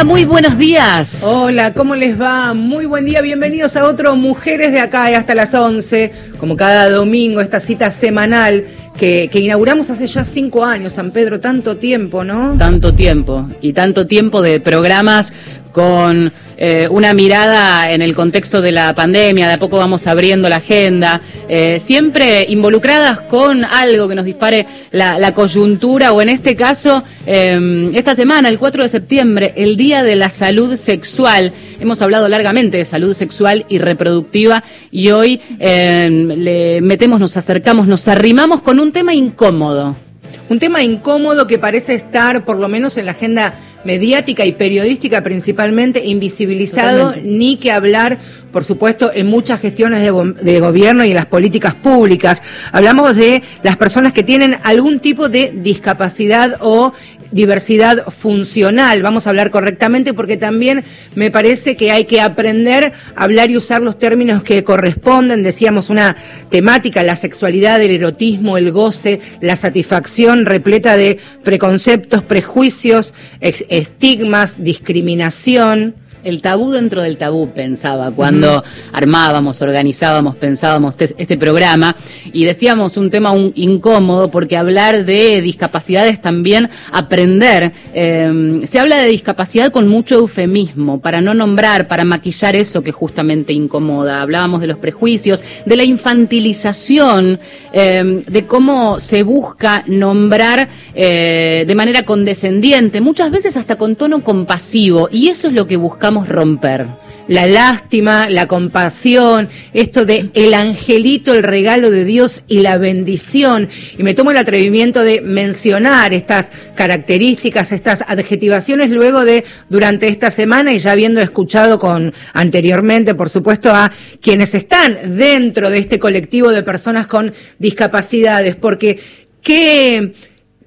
Malena, 0.00 0.04
muy 0.04 0.24
buenos 0.24 0.56
días. 0.56 1.22
Hola, 1.24 1.74
¿cómo 1.74 1.94
les 1.94 2.18
va? 2.18 2.54
Muy 2.54 2.86
buen 2.86 3.04
día, 3.04 3.20
bienvenidos 3.20 3.76
a 3.76 3.84
otro 3.84 4.16
Mujeres 4.16 4.72
de 4.72 4.80
Acá 4.80 5.10
y 5.10 5.14
hasta 5.14 5.34
las 5.34 5.52
11, 5.52 6.12
como 6.38 6.56
cada 6.56 6.88
domingo, 6.88 7.40
esta 7.40 7.60
cita 7.60 7.90
semanal 7.90 8.64
que, 8.96 9.28
que, 9.30 9.40
inauguramos 9.40 9.90
hace 9.90 10.06
ya 10.06 10.24
cinco 10.24 10.64
años, 10.64 10.94
San 10.94 11.10
Pedro, 11.10 11.40
tanto 11.40 11.76
tiempo, 11.76 12.24
¿no? 12.24 12.56
Tanto 12.56 12.94
tiempo, 12.94 13.46
y 13.60 13.72
tanto 13.74 14.06
tiempo 14.06 14.40
de 14.40 14.60
programas 14.60 15.32
con 15.72 16.32
eh, 16.62 16.86
una 16.90 17.14
mirada 17.14 17.90
en 17.90 18.02
el 18.02 18.14
contexto 18.14 18.60
de 18.60 18.70
la 18.70 18.94
pandemia, 18.94 19.48
de 19.48 19.54
a 19.54 19.58
poco 19.58 19.78
vamos 19.78 20.06
abriendo 20.06 20.46
la 20.50 20.56
agenda, 20.56 21.22
eh, 21.48 21.78
siempre 21.80 22.44
involucradas 22.50 23.22
con 23.22 23.64
algo 23.64 24.06
que 24.06 24.14
nos 24.14 24.26
dispare 24.26 24.66
la, 24.90 25.32
coyuntura 25.32 26.12
o 26.12 26.20
en 26.20 26.28
este 26.28 26.56
caso, 26.56 27.02
eh, 27.24 27.90
esta 27.94 28.14
semana, 28.14 28.50
el 28.50 28.58
4 28.58 28.82
de 28.82 28.88
septiembre, 28.90 29.54
el 29.56 29.78
Día 29.78 30.02
de 30.02 30.16
la 30.16 30.28
Salud 30.28 30.76
Sexual. 30.76 31.54
Hemos 31.80 32.02
hablado 32.02 32.28
largamente 32.28 32.76
de 32.76 32.84
salud 32.84 33.14
sexual 33.14 33.64
y 33.70 33.78
reproductiva 33.78 34.62
y 34.90 35.12
hoy 35.12 35.40
le 35.58 36.80
metemos, 36.82 37.20
nos 37.20 37.38
acercamos, 37.38 37.86
nos 37.86 38.06
arrimamos 38.06 38.60
con 38.60 38.80
un 38.80 38.92
tema 38.92 39.14
incómodo. 39.14 40.09
Un 40.50 40.58
tema 40.58 40.82
incómodo 40.82 41.46
que 41.46 41.60
parece 41.60 41.94
estar, 41.94 42.44
por 42.44 42.58
lo 42.58 42.68
menos 42.68 42.96
en 42.96 43.06
la 43.06 43.12
agenda 43.12 43.54
mediática 43.84 44.44
y 44.44 44.50
periodística 44.50 45.22
principalmente, 45.22 46.04
invisibilizado, 46.04 47.14
ni 47.22 47.56
que 47.56 47.70
hablar, 47.70 48.18
por 48.52 48.64
supuesto, 48.64 49.10
en 49.14 49.26
muchas 49.26 49.60
gestiones 49.60 50.00
de, 50.02 50.60
gobierno 50.60 51.04
y 51.04 51.10
en 51.10 51.16
las 51.16 51.26
políticas 51.26 51.74
públicas. 51.74 52.42
Hablamos 52.72 53.16
de 53.16 53.42
las 53.62 53.76
personas 53.76 54.12
que 54.12 54.22
tienen 54.22 54.56
algún 54.62 55.00
tipo 55.00 55.28
de 55.28 55.52
discapacidad 55.54 56.58
o 56.60 56.92
diversidad 57.32 58.06
funcional, 58.08 59.02
vamos 59.02 59.26
a 59.26 59.30
hablar 59.30 59.50
correctamente, 59.50 60.14
porque 60.14 60.36
también 60.36 60.84
me 61.14 61.30
parece 61.30 61.76
que 61.76 61.92
hay 61.92 62.04
que 62.04 62.20
aprender 62.20 62.92
a 63.14 63.22
hablar 63.22 63.50
y 63.50 63.56
usar 63.56 63.82
los 63.82 63.98
términos 63.98 64.42
que 64.42 64.64
corresponden, 64.64 65.42
decíamos 65.42 65.90
una 65.90 66.16
temática, 66.50 67.02
la 67.02 67.16
sexualidad, 67.16 67.80
el 67.80 67.92
erotismo, 67.92 68.58
el 68.58 68.72
goce, 68.72 69.20
la 69.40 69.56
satisfacción 69.56 70.46
repleta 70.46 70.96
de 70.96 71.18
preconceptos, 71.44 72.22
prejuicios, 72.24 73.14
estigmas, 73.40 74.56
discriminación. 74.58 75.94
El 76.22 76.42
tabú 76.42 76.70
dentro 76.70 77.02
del 77.02 77.16
tabú, 77.16 77.50
pensaba, 77.50 78.10
cuando 78.10 78.62
armábamos, 78.92 79.62
organizábamos, 79.62 80.36
pensábamos 80.36 80.94
este 80.98 81.38
programa 81.38 81.96
y 82.32 82.44
decíamos 82.44 82.96
un 82.98 83.10
tema 83.10 83.32
incómodo 83.54 84.30
porque 84.30 84.58
hablar 84.58 85.06
de 85.06 85.40
discapacidades 85.40 86.20
también 86.20 86.68
aprender. 86.92 87.72
Em, 87.94 88.66
se 88.66 88.78
habla 88.78 88.96
de 88.96 89.08
discapacidad 89.08 89.72
con 89.72 89.88
mucho 89.88 90.16
eufemismo, 90.16 91.00
para 91.00 91.22
no 91.22 91.32
nombrar, 91.32 91.88
para 91.88 92.04
maquillar 92.04 92.54
eso 92.54 92.82
que 92.82 92.92
justamente 92.92 93.52
incomoda. 93.52 94.20
Hablábamos 94.20 94.60
de 94.60 94.66
los 94.66 94.78
prejuicios, 94.78 95.42
de 95.64 95.76
la 95.76 95.84
infantilización, 95.84 97.40
em, 97.72 98.22
de 98.24 98.46
cómo 98.46 99.00
se 99.00 99.22
busca 99.22 99.84
nombrar 99.86 100.68
eh, 100.94 101.64
de 101.66 101.74
manera 101.74 102.04
condescendiente, 102.04 103.00
muchas 103.00 103.30
veces 103.30 103.56
hasta 103.56 103.76
con 103.76 103.96
tono 103.96 104.22
compasivo, 104.22 105.08
y 105.10 105.28
eso 105.28 105.48
es 105.48 105.54
lo 105.54 105.66
que 105.66 105.76
buscamos 105.76 106.09
romper. 106.28 106.86
La 107.28 107.46
lástima, 107.46 108.28
la 108.28 108.48
compasión, 108.48 109.48
esto 109.72 110.04
de 110.04 110.30
el 110.34 110.52
angelito, 110.52 111.32
el 111.32 111.44
regalo 111.44 111.90
de 111.90 112.04
Dios 112.04 112.42
y 112.48 112.60
la 112.60 112.76
bendición. 112.76 113.68
Y 113.96 114.02
me 114.02 114.14
tomo 114.14 114.32
el 114.32 114.36
atrevimiento 114.36 115.02
de 115.02 115.20
mencionar 115.20 116.12
estas 116.12 116.50
características, 116.74 117.70
estas 117.70 118.02
adjetivaciones 118.02 118.90
luego 118.90 119.24
de 119.24 119.44
durante 119.68 120.08
esta 120.08 120.32
semana 120.32 120.72
y 120.72 120.80
ya 120.80 120.92
habiendo 120.92 121.20
escuchado 121.20 121.78
con 121.78 122.12
anteriormente, 122.32 123.14
por 123.14 123.30
supuesto, 123.30 123.72
a 123.72 123.92
quienes 124.20 124.54
están 124.54 125.16
dentro 125.16 125.70
de 125.70 125.78
este 125.78 126.00
colectivo 126.00 126.50
de 126.50 126.64
personas 126.64 127.06
con 127.06 127.32
discapacidades, 127.58 128.56
porque 128.56 128.98
qué 129.42 130.14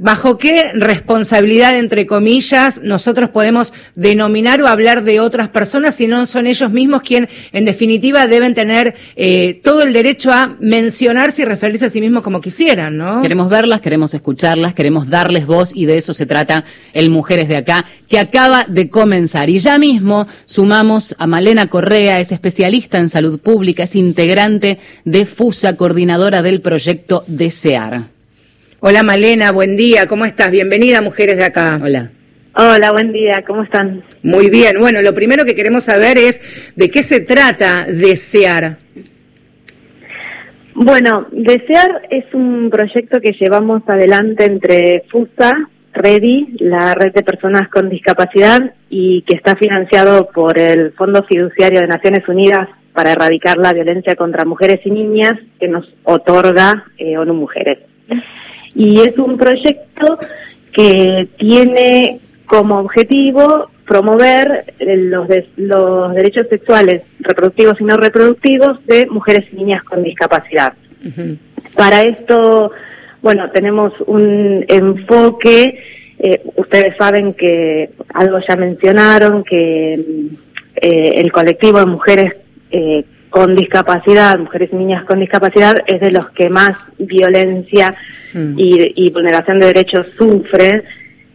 ¿Bajo 0.03 0.37
qué 0.37 0.73
responsabilidad, 0.73 1.79
entre 1.79 2.05
comillas, 2.05 2.81
nosotros 2.83 3.29
podemos 3.29 3.71
denominar 3.95 4.61
o 4.61 4.67
hablar 4.67 5.05
de 5.05 5.21
otras 5.21 5.47
personas 5.47 5.95
si 5.95 6.07
no 6.07 6.27
son 6.27 6.45
ellos 6.45 6.71
mismos 6.71 7.03
quienes, 7.03 7.29
en 7.53 7.63
definitiva, 7.63 8.27
deben 8.27 8.53
tener 8.53 8.95
eh, 9.15 9.61
todo 9.63 9.81
el 9.81 9.93
derecho 9.93 10.33
a 10.33 10.57
mencionarse 10.59 11.43
y 11.43 11.45
referirse 11.45 11.85
a 11.85 11.89
sí 11.89 12.01
mismos 12.01 12.21
como 12.21 12.41
quisieran, 12.41 12.97
¿no? 12.97 13.21
Queremos 13.21 13.47
verlas, 13.49 13.79
queremos 13.79 14.13
escucharlas, 14.13 14.73
queremos 14.73 15.07
darles 15.07 15.45
voz 15.45 15.71
y 15.73 15.85
de 15.85 15.99
eso 15.99 16.13
se 16.13 16.25
trata 16.25 16.65
el 16.91 17.09
Mujeres 17.09 17.47
de 17.47 17.55
Acá, 17.55 17.85
que 18.09 18.19
acaba 18.19 18.65
de 18.67 18.89
comenzar. 18.89 19.49
Y 19.49 19.59
ya 19.59 19.77
mismo 19.77 20.27
sumamos 20.43 21.15
a 21.17 21.27
Malena 21.27 21.67
Correa, 21.67 22.19
es 22.19 22.33
especialista 22.33 22.97
en 22.97 23.07
salud 23.07 23.39
pública, 23.39 23.83
es 23.83 23.95
integrante 23.95 24.79
de 25.05 25.25
FUSA, 25.25 25.77
coordinadora 25.77 26.41
del 26.41 26.59
proyecto 26.59 27.23
Desear. 27.27 28.12
Hola 28.85 29.01
Malena, 29.01 29.53
buen 29.53 29.77
día, 29.77 30.07
¿cómo 30.07 30.25
estás? 30.25 30.51
Bienvenida 30.51 31.01
Mujeres 31.01 31.37
de 31.37 31.45
Acá. 31.45 31.79
Hola. 31.81 32.11
Hola, 32.53 32.91
buen 32.91 33.13
día, 33.13 33.41
¿cómo 33.47 33.63
están? 33.63 34.03
Muy 34.23 34.49
bien, 34.49 34.77
bueno, 34.77 35.01
lo 35.01 35.13
primero 35.13 35.45
que 35.45 35.55
queremos 35.55 35.85
saber 35.85 36.17
es 36.17 36.73
de 36.75 36.89
qué 36.89 37.01
se 37.01 37.21
trata 37.21 37.85
Desear. 37.85 38.79
Bueno, 40.75 41.27
Desear 41.31 42.01
es 42.09 42.25
un 42.33 42.69
proyecto 42.69 43.21
que 43.21 43.31
llevamos 43.39 43.83
adelante 43.87 44.43
entre 44.43 45.05
FUSA, 45.09 45.69
REDI, 45.93 46.57
la 46.59 46.93
red 46.93 47.13
de 47.13 47.23
personas 47.23 47.69
con 47.69 47.89
discapacidad, 47.89 48.73
y 48.89 49.21
que 49.21 49.37
está 49.37 49.55
financiado 49.55 50.27
por 50.27 50.59
el 50.59 50.91
Fondo 50.91 51.23
Fiduciario 51.23 51.79
de 51.79 51.87
Naciones 51.87 52.27
Unidas 52.27 52.67
para 52.91 53.13
erradicar 53.13 53.55
la 53.59 53.71
violencia 53.71 54.17
contra 54.17 54.43
mujeres 54.43 54.81
y 54.83 54.91
niñas 54.91 55.39
que 55.57 55.69
nos 55.69 55.87
otorga 56.03 56.83
eh, 56.97 57.17
ONU 57.17 57.33
Mujeres 57.33 57.79
y 58.75 59.01
es 59.01 59.17
un 59.17 59.37
proyecto 59.37 60.17
que 60.71 61.27
tiene 61.37 62.19
como 62.45 62.79
objetivo 62.79 63.69
promover 63.85 64.73
los, 64.79 65.27
los 65.57 66.13
derechos 66.15 66.47
sexuales, 66.49 67.03
reproductivos 67.19 67.79
y 67.79 67.83
no 67.83 67.97
reproductivos 67.97 68.85
de 68.85 69.05
mujeres 69.07 69.45
y 69.51 69.57
niñas 69.57 69.83
con 69.83 70.03
discapacidad. 70.03 70.73
Para 71.75 72.03
esto, 72.03 72.71
bueno, 73.21 73.49
tenemos 73.51 73.93
un 74.05 74.65
enfoque, 74.67 75.79
eh, 76.19 76.41
ustedes 76.55 76.95
saben 76.97 77.33
que 77.33 77.89
algo 78.13 78.39
ya 78.47 78.55
mencionaron, 78.55 79.43
que 79.43 79.93
eh, 80.75 81.11
el 81.15 81.31
colectivo 81.31 81.79
de 81.79 81.85
mujeres 81.85 82.35
eh, 82.71 83.03
con 83.33 83.55
discapacidad, 83.55 84.37
mujeres 84.37 84.69
y 84.71 84.75
niñas 84.75 85.05
con 85.05 85.19
discapacidad, 85.19 85.77
es 85.87 85.99
de 85.99 86.11
los 86.11 86.29
que 86.29 86.51
más 86.51 86.77
violencia 86.99 87.95
mm. 88.31 88.53
y, 88.57 89.09
vulneración 89.09 89.59
de 89.59 89.65
derechos 89.65 90.05
sufren, 90.15 90.83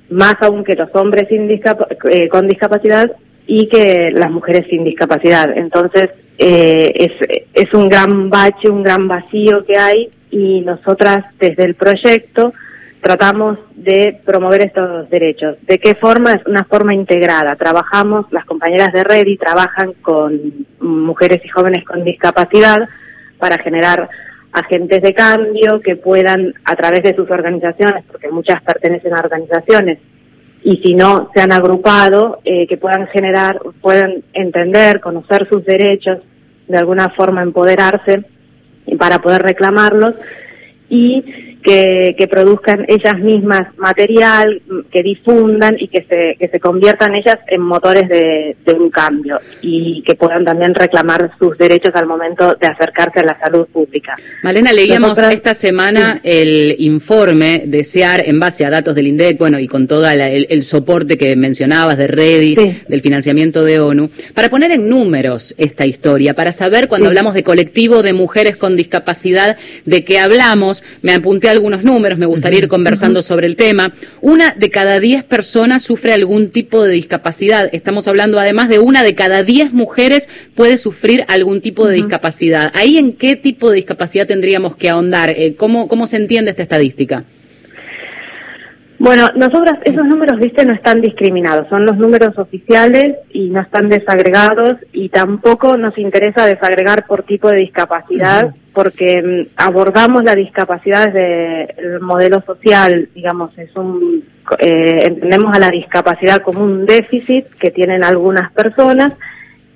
más 0.08 0.36
aún 0.40 0.62
que 0.62 0.76
los 0.76 0.94
hombres 0.94 1.26
sin 1.26 1.50
eh, 1.50 2.28
con 2.28 2.46
discapacidad 2.46 3.10
y 3.48 3.66
que 3.66 4.12
las 4.12 4.30
mujeres 4.30 4.68
sin 4.70 4.84
discapacidad. 4.84 5.50
Entonces, 5.56 6.10
eh, 6.38 6.92
es, 6.94 7.42
es 7.52 7.74
un 7.74 7.88
gran 7.88 8.30
bache, 8.30 8.70
un 8.70 8.84
gran 8.84 9.08
vacío 9.08 9.64
que 9.64 9.76
hay 9.76 10.08
y 10.30 10.60
nosotras 10.60 11.24
desde 11.40 11.64
el 11.64 11.74
proyecto 11.74 12.52
tratamos 13.00 13.58
de 13.74 14.20
promover 14.24 14.62
estos 14.62 15.08
derechos. 15.10 15.56
¿De 15.66 15.78
qué 15.78 15.94
forma? 15.94 16.32
Es 16.32 16.46
una 16.46 16.64
forma 16.64 16.94
integrada. 16.94 17.56
Trabajamos, 17.56 18.26
las 18.32 18.44
compañeras 18.44 18.92
de 18.92 19.04
Redi 19.04 19.36
trabajan 19.36 19.92
con 20.02 20.66
mujeres 20.80 21.40
y 21.44 21.48
jóvenes 21.48 21.84
con 21.84 22.04
discapacidad 22.04 22.88
para 23.38 23.58
generar 23.58 24.08
agentes 24.52 25.02
de 25.02 25.14
cambio 25.14 25.80
que 25.80 25.96
puedan, 25.96 26.54
a 26.64 26.74
través 26.76 27.02
de 27.02 27.14
sus 27.14 27.30
organizaciones, 27.30 28.04
porque 28.10 28.30
muchas 28.30 28.62
pertenecen 28.62 29.14
a 29.14 29.20
organizaciones, 29.20 29.98
y 30.62 30.78
si 30.78 30.94
no 30.94 31.30
se 31.34 31.40
han 31.40 31.52
agrupado, 31.52 32.40
eh, 32.44 32.66
que 32.66 32.76
puedan 32.76 33.06
generar, 33.08 33.60
puedan 33.80 34.24
entender, 34.32 35.00
conocer 35.00 35.48
sus 35.48 35.64
derechos, 35.64 36.18
de 36.66 36.78
alguna 36.78 37.10
forma 37.10 37.42
empoderarse 37.42 38.24
para 38.98 39.20
poder 39.20 39.42
reclamarlos 39.42 40.14
y 40.88 41.24
que, 41.68 42.28
produzcan 42.30 42.84
ellas 42.88 43.18
mismas 43.18 43.76
material, 43.76 44.62
que 44.90 45.02
difundan 45.02 45.76
y 45.78 45.88
que 45.88 46.04
se, 46.08 46.36
que 46.38 46.48
se 46.48 46.60
conviertan 46.60 47.14
ellas 47.14 47.38
en 47.46 47.62
motores 47.62 48.08
de, 48.08 48.56
un 48.78 48.90
cambio 48.90 49.40
y 49.62 50.02
que 50.02 50.14
puedan 50.14 50.44
también 50.44 50.74
reclamar 50.74 51.32
sus 51.38 51.56
derechos 51.58 51.90
al 51.94 52.06
momento 52.06 52.54
de 52.60 52.66
acercarse 52.66 53.20
a 53.20 53.24
la 53.24 53.38
salud 53.40 53.66
pública. 53.66 54.14
Malena, 54.42 54.72
leíamos 54.72 55.18
esta 55.18 55.54
semana 55.54 56.20
el 56.22 56.76
informe 56.78 57.64
de 57.66 57.82
SEAR 57.82 58.22
en 58.26 58.38
base 58.38 58.64
a 58.64 58.70
datos 58.70 58.94
del 58.94 59.08
INDEC, 59.08 59.38
bueno, 59.38 59.58
y 59.58 59.66
con 59.66 59.88
todo 59.88 60.08
el, 60.08 60.62
soporte 60.62 61.16
que 61.18 61.34
mencionabas 61.34 61.98
de 61.98 62.06
REDI, 62.06 62.82
del 62.88 63.00
financiamiento 63.00 63.64
de 63.64 63.80
ONU, 63.80 64.10
para 64.34 64.48
poner 64.48 64.70
en 64.70 64.88
números 64.88 65.54
esta 65.58 65.86
historia, 65.86 66.34
para 66.34 66.52
saber 66.52 66.88
cuando 66.88 67.08
hablamos 67.08 67.34
de 67.34 67.42
colectivo 67.42 68.02
de 68.02 68.12
mujeres 68.12 68.56
con 68.56 68.76
discapacidad, 68.76 69.56
de 69.86 70.04
qué 70.04 70.18
hablamos, 70.18 70.84
me 71.02 71.14
apunté 71.14 71.48
algunos 71.58 71.82
números, 71.82 72.18
me 72.18 72.26
gustaría 72.26 72.60
ir 72.60 72.68
conversando 72.68 73.20
sobre 73.20 73.46
el 73.46 73.56
tema. 73.56 73.92
Una 74.20 74.54
de 74.56 74.70
cada 74.70 75.00
diez 75.00 75.24
personas 75.24 75.82
sufre 75.82 76.12
algún 76.12 76.50
tipo 76.50 76.82
de 76.82 76.92
discapacidad. 76.92 77.68
Estamos 77.72 78.08
hablando 78.08 78.38
además 78.38 78.68
de 78.68 78.78
una 78.78 79.02
de 79.02 79.14
cada 79.14 79.42
diez 79.42 79.72
mujeres 79.72 80.28
puede 80.54 80.78
sufrir 80.78 81.24
algún 81.28 81.60
tipo 81.60 81.86
de 81.86 81.96
discapacidad. 81.96 82.70
¿Ahí 82.74 82.96
en 82.96 83.12
qué 83.12 83.36
tipo 83.36 83.70
de 83.70 83.76
discapacidad 83.76 84.26
tendríamos 84.26 84.76
que 84.76 84.88
ahondar? 84.88 85.30
Eh, 85.30 85.54
¿cómo, 85.56 85.88
¿Cómo 85.88 86.06
se 86.06 86.16
entiende 86.16 86.52
esta 86.52 86.62
estadística? 86.62 87.24
Bueno, 88.98 89.28
nosotras, 89.36 89.78
esos 89.84 90.04
números, 90.06 90.40
viste, 90.40 90.64
no 90.64 90.72
están 90.72 91.00
discriminados, 91.00 91.68
son 91.68 91.86
los 91.86 91.96
números 91.96 92.36
oficiales 92.36 93.16
y 93.30 93.48
no 93.48 93.60
están 93.60 93.88
desagregados 93.88 94.74
y 94.92 95.08
tampoco 95.08 95.76
nos 95.76 95.96
interesa 95.98 96.44
desagregar 96.46 97.06
por 97.06 97.22
tipo 97.22 97.48
de 97.48 97.60
discapacidad 97.60 98.52
porque 98.72 99.22
mm, 99.22 99.52
abordamos 99.56 100.24
la 100.24 100.34
discapacidad 100.34 101.06
desde 101.06 101.80
el 101.80 102.00
modelo 102.00 102.42
social, 102.42 103.08
digamos, 103.14 103.56
es 103.56 103.74
un, 103.76 104.24
eh, 104.58 105.02
entendemos 105.04 105.54
a 105.54 105.60
la 105.60 105.70
discapacidad 105.70 106.42
como 106.42 106.64
un 106.64 106.84
déficit 106.84 107.46
que 107.60 107.70
tienen 107.70 108.02
algunas 108.02 108.50
personas 108.52 109.12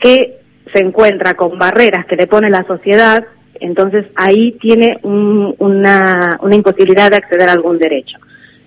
que 0.00 0.38
se 0.72 0.82
encuentra 0.82 1.34
con 1.34 1.58
barreras 1.58 2.06
que 2.06 2.16
le 2.16 2.26
pone 2.26 2.50
la 2.50 2.64
sociedad, 2.64 3.24
entonces 3.54 4.06
ahí 4.16 4.52
tiene 4.60 4.98
una, 5.02 6.38
una 6.40 6.54
imposibilidad 6.56 7.10
de 7.10 7.18
acceder 7.18 7.48
a 7.48 7.52
algún 7.52 7.78
derecho. 7.78 8.18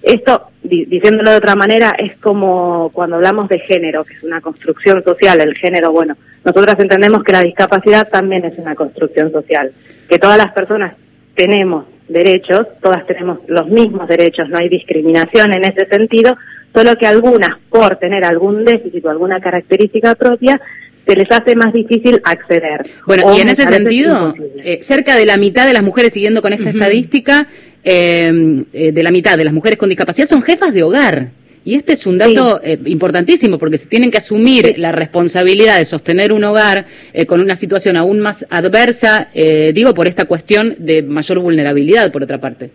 Esto, 0.05 0.49
diciéndolo 0.61 1.31
de 1.31 1.37
otra 1.37 1.55
manera, 1.55 1.95
es 1.97 2.15
como 2.17 2.91
cuando 2.93 3.15
hablamos 3.15 3.49
de 3.49 3.57
género, 3.57 4.03
que 4.03 4.13
es 4.13 4.23
una 4.23 4.39
construcción 4.39 5.03
social, 5.03 5.41
el 5.41 5.55
género, 5.55 5.91
bueno, 5.91 6.15
nosotras 6.43 6.79
entendemos 6.79 7.23
que 7.23 7.31
la 7.31 7.41
discapacidad 7.41 8.07
también 8.07 8.45
es 8.45 8.55
una 8.59 8.75
construcción 8.75 9.31
social, 9.31 9.71
que 10.07 10.19
todas 10.19 10.37
las 10.37 10.53
personas 10.53 10.93
tenemos 11.33 11.85
derechos, 12.07 12.67
todas 12.83 13.07
tenemos 13.07 13.39
los 13.47 13.67
mismos 13.67 14.07
derechos, 14.07 14.47
no 14.47 14.59
hay 14.59 14.69
discriminación 14.69 15.51
en 15.53 15.65
ese 15.65 15.87
sentido, 15.87 16.37
solo 16.71 16.95
que 16.97 17.07
algunas, 17.07 17.57
por 17.71 17.95
tener 17.95 18.25
algún 18.25 18.63
déficit 18.63 19.03
o 19.05 19.09
alguna 19.09 19.39
característica 19.39 20.13
propia, 20.13 20.61
se 21.07 21.15
les 21.15 21.31
hace 21.31 21.55
más 21.55 21.73
difícil 21.73 22.21
acceder. 22.23 22.81
Bueno, 23.07 23.35
y 23.35 23.41
en 23.41 23.49
ese 23.49 23.65
sentido, 23.65 24.35
eh, 24.63 24.79
cerca 24.83 25.15
de 25.15 25.25
la 25.25 25.37
mitad 25.37 25.65
de 25.65 25.73
las 25.73 25.83
mujeres, 25.83 26.13
siguiendo 26.13 26.43
con 26.43 26.53
esta 26.53 26.69
estadística, 26.69 27.47
eh, 27.87 28.91
de 28.91 29.03
la 29.03 29.11
mitad 29.11 29.37
de 29.37 29.43
las 29.43 29.53
mujeres 29.53 29.77
con 29.77 29.89
discapacidad 29.89 30.27
son 30.27 30.41
jefas 30.41 30.73
de 30.73 30.81
hogar. 30.81 31.27
Y 31.63 31.75
este 31.75 31.93
es 31.93 32.07
un 32.07 32.17
dato 32.17 32.59
eh, 32.63 32.79
importantísimo 32.85 33.59
porque 33.59 33.77
se 33.77 33.85
tienen 33.85 34.09
que 34.09 34.17
asumir 34.17 34.79
la 34.79 34.91
responsabilidad 34.91 35.77
de 35.77 35.85
sostener 35.85 36.33
un 36.33 36.43
hogar 36.43 36.85
eh, 37.13 37.27
con 37.27 37.41
una 37.41 37.55
situación 37.55 37.95
aún 37.95 38.21
más 38.21 38.45
adversa, 38.49 39.29
digo, 39.73 39.93
por 39.93 40.07
esta 40.07 40.25
cuestión 40.25 40.75
de 40.79 41.03
mayor 41.03 41.39
vulnerabilidad, 41.39 42.11
por 42.11 42.23
otra 42.23 42.39
parte. 42.39 42.71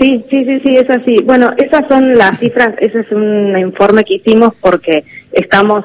Sí, 0.00 0.24
sí, 0.30 0.44
sí, 0.44 0.60
sí, 0.64 0.76
es 0.76 0.90
así. 0.90 1.16
Bueno, 1.24 1.52
esas 1.56 1.86
son 1.88 2.16
las 2.16 2.38
cifras, 2.40 2.74
ese 2.80 3.00
es 3.00 3.12
un 3.12 3.56
informe 3.58 4.02
que 4.04 4.16
hicimos 4.16 4.54
porque 4.60 5.04
estamos, 5.32 5.84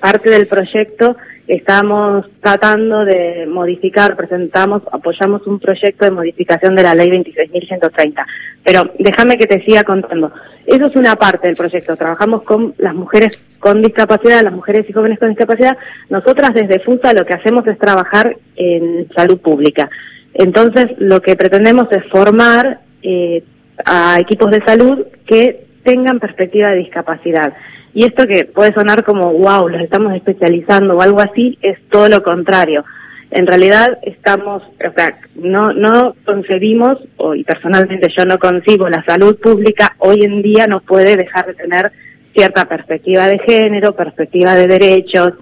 parte 0.00 0.30
del 0.30 0.46
proyecto 0.46 1.16
estamos 1.48 2.26
tratando 2.40 3.04
de 3.04 3.46
modificar, 3.46 4.16
presentamos, 4.16 4.82
apoyamos 4.90 5.46
un 5.46 5.58
proyecto 5.58 6.04
de 6.04 6.10
modificación 6.10 6.74
de 6.74 6.82
la 6.82 6.94
ley 6.94 7.10
26.130. 7.10 8.24
Pero 8.64 8.90
déjame 8.98 9.38
que 9.38 9.46
te 9.46 9.64
siga 9.64 9.84
contando. 9.84 10.32
Eso 10.66 10.86
es 10.86 10.96
una 10.96 11.16
parte 11.16 11.46
del 11.46 11.56
proyecto. 11.56 11.96
Trabajamos 11.96 12.42
con 12.42 12.74
las 12.78 12.94
mujeres 12.94 13.40
con 13.60 13.82
discapacidad, 13.82 14.42
las 14.42 14.52
mujeres 14.52 14.86
y 14.88 14.92
jóvenes 14.92 15.18
con 15.18 15.28
discapacidad. 15.28 15.76
Nosotras 16.10 16.52
desde 16.54 16.80
FUSA 16.80 17.12
lo 17.12 17.24
que 17.24 17.34
hacemos 17.34 17.66
es 17.66 17.78
trabajar 17.78 18.36
en 18.56 19.08
salud 19.14 19.38
pública. 19.40 19.88
Entonces, 20.34 20.90
lo 20.98 21.22
que 21.22 21.36
pretendemos 21.36 21.90
es 21.92 22.04
formar 22.10 22.80
eh, 23.02 23.42
a 23.84 24.18
equipos 24.20 24.50
de 24.50 24.64
salud 24.64 25.06
que 25.26 25.66
tengan 25.84 26.18
perspectiva 26.18 26.70
de 26.70 26.78
discapacidad. 26.78 27.54
Y 27.96 28.04
esto 28.04 28.26
que 28.26 28.44
puede 28.44 28.74
sonar 28.74 29.04
como, 29.04 29.32
wow, 29.32 29.70
los 29.70 29.80
estamos 29.80 30.14
especializando 30.14 30.94
o 30.94 31.00
algo 31.00 31.18
así, 31.18 31.56
es 31.62 31.78
todo 31.88 32.10
lo 32.10 32.22
contrario. 32.22 32.84
En 33.30 33.46
realidad 33.46 33.96
estamos, 34.02 34.62
o 34.64 34.92
sea, 34.94 35.18
no, 35.34 35.72
no 35.72 36.14
concebimos, 36.26 36.98
y 37.34 37.42
personalmente 37.44 38.12
yo 38.14 38.26
no 38.26 38.38
concibo, 38.38 38.90
la 38.90 39.02
salud 39.04 39.40
pública 39.40 39.96
hoy 39.96 40.24
en 40.24 40.42
día 40.42 40.66
no 40.66 40.80
puede 40.80 41.16
dejar 41.16 41.46
de 41.46 41.54
tener 41.54 41.90
cierta 42.34 42.66
perspectiva 42.66 43.28
de 43.28 43.38
género, 43.38 43.96
perspectiva 43.96 44.54
de 44.54 44.66
derechos, 44.66 45.32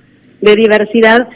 de 0.41 0.55
diversidad 0.55 1.27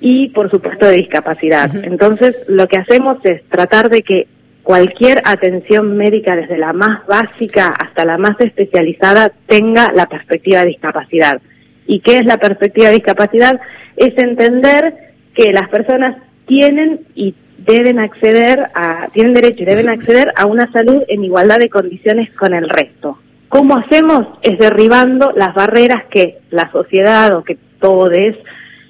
y 0.00 0.28
por 0.28 0.48
supuesto 0.48 0.86
de 0.86 0.98
discapacidad. 0.98 1.74
Entonces 1.74 2.36
lo 2.46 2.68
que 2.68 2.78
hacemos 2.78 3.18
es 3.24 3.42
tratar 3.48 3.90
de 3.90 4.02
que 4.02 4.28
cualquier 4.68 5.22
atención 5.24 5.96
médica, 5.96 6.36
desde 6.36 6.58
la 6.58 6.74
más 6.74 7.06
básica 7.06 7.68
hasta 7.68 8.04
la 8.04 8.18
más 8.18 8.38
especializada, 8.38 9.32
tenga 9.46 9.90
la 9.94 10.04
perspectiva 10.04 10.60
de 10.60 10.66
discapacidad. 10.66 11.40
¿Y 11.86 12.00
qué 12.00 12.18
es 12.18 12.26
la 12.26 12.36
perspectiva 12.36 12.88
de 12.88 12.96
discapacidad? 12.96 13.58
Es 13.96 14.12
entender 14.18 14.92
que 15.34 15.54
las 15.54 15.70
personas 15.70 16.18
tienen 16.44 17.00
y 17.14 17.34
deben 17.56 17.98
acceder 17.98 18.68
a, 18.74 19.06
tienen 19.14 19.32
derecho 19.32 19.62
y 19.62 19.64
deben 19.64 19.88
acceder 19.88 20.34
a 20.36 20.44
una 20.44 20.70
salud 20.70 21.02
en 21.08 21.24
igualdad 21.24 21.60
de 21.60 21.70
condiciones 21.70 22.30
con 22.34 22.52
el 22.52 22.68
resto. 22.68 23.18
¿Cómo 23.48 23.78
hacemos? 23.78 24.26
Es 24.42 24.58
derribando 24.58 25.32
las 25.34 25.54
barreras 25.54 26.04
que 26.10 26.40
la 26.50 26.70
sociedad 26.72 27.34
o 27.34 27.42
que 27.42 27.56
todos 27.80 28.10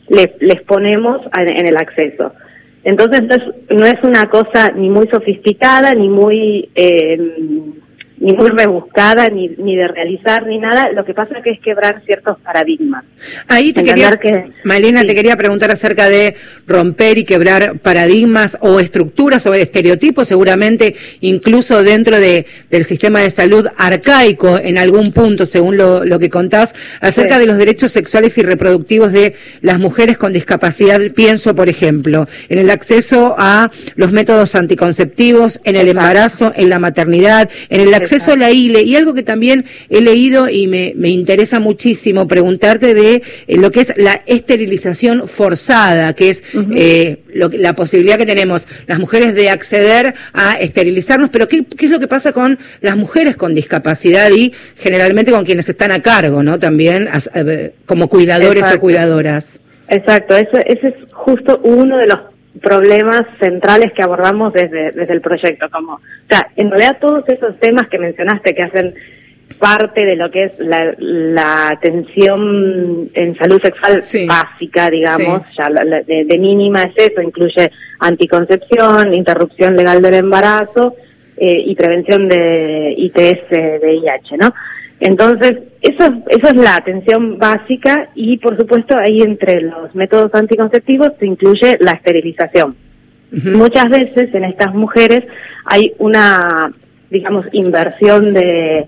les 0.09 0.63
ponemos 0.63 1.21
en 1.39 1.69
el 1.69 1.77
acceso. 1.77 2.33
Entonces 2.85 3.23
no 3.71 3.85
es, 3.85 4.03
una 4.03 4.29
cosa 4.31 4.71
ni 4.71 4.89
muy 4.89 5.09
sofisticada, 5.09 5.93
ni 5.93 6.09
muy 6.09 6.69
eh, 6.75 7.19
ni 8.29 8.37
muy 8.37 8.51
rebuscada, 8.51 9.29
ni, 9.29 9.49
ni 9.57 9.75
de 9.75 9.89
realizar, 9.89 10.47
ni 10.47 10.59
nada. 10.59 10.93
Lo 10.93 11.05
que 11.05 11.15
pasa 11.15 11.41
que 11.43 11.51
es 11.51 11.61
quebrar 11.61 12.03
ciertos 12.05 12.39
paradigmas. 12.41 13.05
Ahí 13.47 13.73
te 13.73 13.83
quería, 13.83 14.11
que, 14.19 14.53
Malena, 14.65 15.03
te 15.03 15.15
quería 15.15 15.35
preguntar 15.37 15.71
acerca 15.71 16.11
de 16.11 16.37
romper 16.67 17.17
y 17.17 17.25
quebrar 17.25 17.79
paradigmas 17.79 18.59
o 18.61 18.81
estructuras 18.81 19.47
o 19.47 19.55
estereotipos, 19.55 20.29
seguramente 20.29 20.95
incluso 21.21 21.83
dentro 21.83 22.19
de, 22.19 22.45
del 22.71 22.85
sistema 22.85 23.21
de 23.21 23.31
salud 23.31 23.67
arcaico 23.79 24.59
en 24.59 24.77
algún 24.77 25.13
punto, 25.13 25.47
según 25.47 25.79
lo, 25.79 26.05
lo 26.05 26.19
que 26.19 26.29
contás, 26.29 26.75
acerca 27.01 27.39
de 27.39 27.47
los 27.47 27.57
derechos 27.57 27.93
sexuales 27.93 28.37
y 28.37 28.43
reproductivos 28.43 29.11
de 29.11 29.37
las 29.63 29.79
mujeres 29.79 30.19
con 30.19 30.35
discapacidad. 30.35 31.01
Pienso, 31.15 31.57
por 31.57 31.71
ejemplo, 31.71 32.29
en 32.51 32.59
el 32.59 32.69
acceso 32.69 33.37
a 33.39 33.71
los 33.95 34.13
métodos 34.13 34.55
anticonceptivos, 34.55 35.61
en 35.65 35.77
el 35.77 35.89
embarazo, 35.89 36.53
en 36.55 36.69
la 36.69 36.79
maternidad, 36.79 37.49
en 37.71 37.81
el 37.81 37.95
acceso 37.95 38.18
acceso 38.19 38.32
a 38.32 38.37
la 38.37 38.50
ILE 38.50 38.82
y 38.82 38.97
algo 38.97 39.15
que 39.15 39.23
también 39.23 39.65
he 39.88 40.00
leído 40.00 40.49
y 40.49 40.67
me, 40.67 40.93
me 40.97 41.09
interesa 41.09 41.61
muchísimo 41.61 42.27
preguntarte 42.27 42.94
de 42.94 43.22
eh, 43.46 43.56
lo 43.56 43.70
que 43.70 43.81
es 43.81 43.94
la 43.96 44.20
esterilización 44.27 45.29
forzada, 45.29 46.13
que 46.15 46.31
es 46.31 46.43
eh, 46.75 47.19
la 47.32 47.75
posibilidad 47.75 48.19
que 48.19 48.27
tenemos 48.27 48.67
las 48.87 48.98
mujeres 48.98 49.34
de 49.34 49.51
acceder 49.51 50.15
a 50.32 50.55
esterilizarnos, 50.55 51.31
pero 51.31 51.48
¿qué, 51.48 51.65
¿qué, 51.65 51.87
es 51.87 51.93
lo 51.93 52.01
que 52.01 52.08
pasa 52.08 52.32
con 52.32 52.58
las 52.81 52.96
mujeres 52.96 53.37
con 53.37 53.55
discapacidad 53.55 54.31
y 54.31 54.53
generalmente 54.77 55.31
con 55.31 55.44
quienes 55.44 55.69
están 55.69 55.93
a 55.93 56.01
cargo, 56.01 56.43
¿no? 56.43 56.58
También 56.58 57.08
como 57.87 58.08
cuidadores 58.08 58.65
o 58.75 58.81
cuidadoras. 58.81 59.60
Exacto, 59.89 60.37
eso, 60.37 60.58
ese 60.67 60.89
es 60.89 60.94
justo 61.13 61.60
uno 61.65 61.98
de 61.98 62.06
los 62.06 62.19
problemas 62.60 63.22
centrales 63.41 63.93
que 63.93 64.03
abordamos 64.03 64.53
desde, 64.53 64.93
desde 64.93 65.12
el 65.12 65.20
proyecto. 65.20 65.69
Como, 65.70 65.94
o 65.94 66.00
sea, 66.29 66.48
en 66.56 66.70
realidad 66.70 66.98
todos 67.00 67.29
esos 67.29 67.58
temas 67.58 67.88
que 67.88 67.98
mencionaste 67.98 68.55
que 68.55 68.62
hacen 68.62 68.94
parte 69.58 70.05
de 70.05 70.17
lo 70.17 70.31
que 70.31 70.44
es 70.44 70.53
la, 70.58 70.94
la 70.98 71.69
atención 71.69 73.10
en 73.15 73.36
salud 73.36 73.60
sexual 73.62 74.03
básica, 74.27 74.88
digamos, 74.88 75.43
ya 75.58 75.69
de, 75.70 76.38
mínima 76.38 76.82
es 76.82 77.10
eso, 77.10 77.20
incluye 77.20 77.70
anticoncepción, 77.98 79.15
interrupción 79.15 79.77
legal 79.77 80.00
del 80.00 80.15
embarazo 80.15 80.94
eh, 81.36 81.62
y 81.67 81.74
prevención 81.74 82.29
de 82.29 82.94
ITS, 82.96 83.50
de 83.50 83.79
VIH, 83.82 84.36
¿no? 84.38 84.55
Entonces, 85.00 85.58
eso, 85.81 86.05
eso 86.28 86.46
es 86.48 86.56
la 86.56 86.76
atención 86.76 87.38
básica 87.38 88.10
y, 88.14 88.38
por 88.38 88.56
supuesto, 88.56 88.96
ahí 88.96 89.20
entre 89.20 89.60
los 89.60 89.94
métodos 89.94 90.34
anticonceptivos 90.34 91.12
se 91.19 91.26
incluye 91.26 91.78
la 91.81 91.93
esterilización. 91.93 92.76
Muchas 93.31 93.90
veces 93.90 94.34
en 94.34 94.44
estas 94.44 94.74
mujeres 94.74 95.24
hay 95.67 95.93
una, 95.98 96.70
digamos, 97.10 97.46
inversión 97.52 98.32
de 98.32 98.86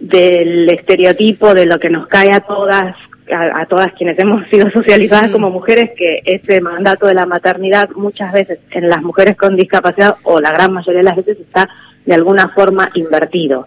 del 0.00 0.68
estereotipo 0.68 1.54
de 1.54 1.66
lo 1.66 1.78
que 1.78 1.90
nos 1.90 2.06
cae 2.06 2.32
a 2.32 2.40
todas 2.40 2.94
a, 3.30 3.66
todas 3.66 3.92
quienes 3.92 4.18
hemos 4.18 4.48
sido 4.48 4.70
socializadas 4.70 5.30
como 5.30 5.50
mujeres 5.50 5.90
que 5.96 6.22
ese 6.24 6.60
mandato 6.60 7.06
de 7.06 7.14
la 7.14 7.26
maternidad 7.26 7.90
muchas 7.94 8.32
veces 8.32 8.58
en 8.70 8.88
las 8.88 9.02
mujeres 9.02 9.36
con 9.36 9.56
discapacidad 9.56 10.16
o 10.22 10.40
la 10.40 10.52
gran 10.52 10.72
mayoría 10.72 11.00
de 11.00 11.04
las 11.04 11.16
veces 11.16 11.38
está 11.40 11.68
de 12.06 12.14
alguna 12.14 12.48
forma 12.50 12.90
invertido 12.94 13.66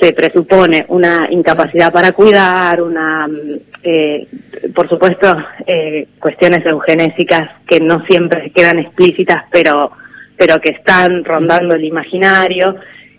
se 0.00 0.12
presupone 0.12 0.84
una 0.88 1.28
incapacidad 1.30 1.92
para 1.92 2.12
cuidar, 2.12 2.82
una, 2.82 3.28
mm, 3.28 3.60
eh, 3.82 4.26
por 4.74 4.88
supuesto, 4.88 5.36
eh, 5.66 6.08
cuestiones 6.18 6.64
eugenésicas 6.66 7.50
que 7.66 7.80
no 7.80 8.04
siempre 8.06 8.50
quedan 8.50 8.78
explícitas, 8.78 9.44
pero 9.50 9.92
pero 10.36 10.60
que 10.60 10.70
están 10.70 11.24
rondando 11.24 11.76
el 11.76 11.84
imaginario. 11.84 12.74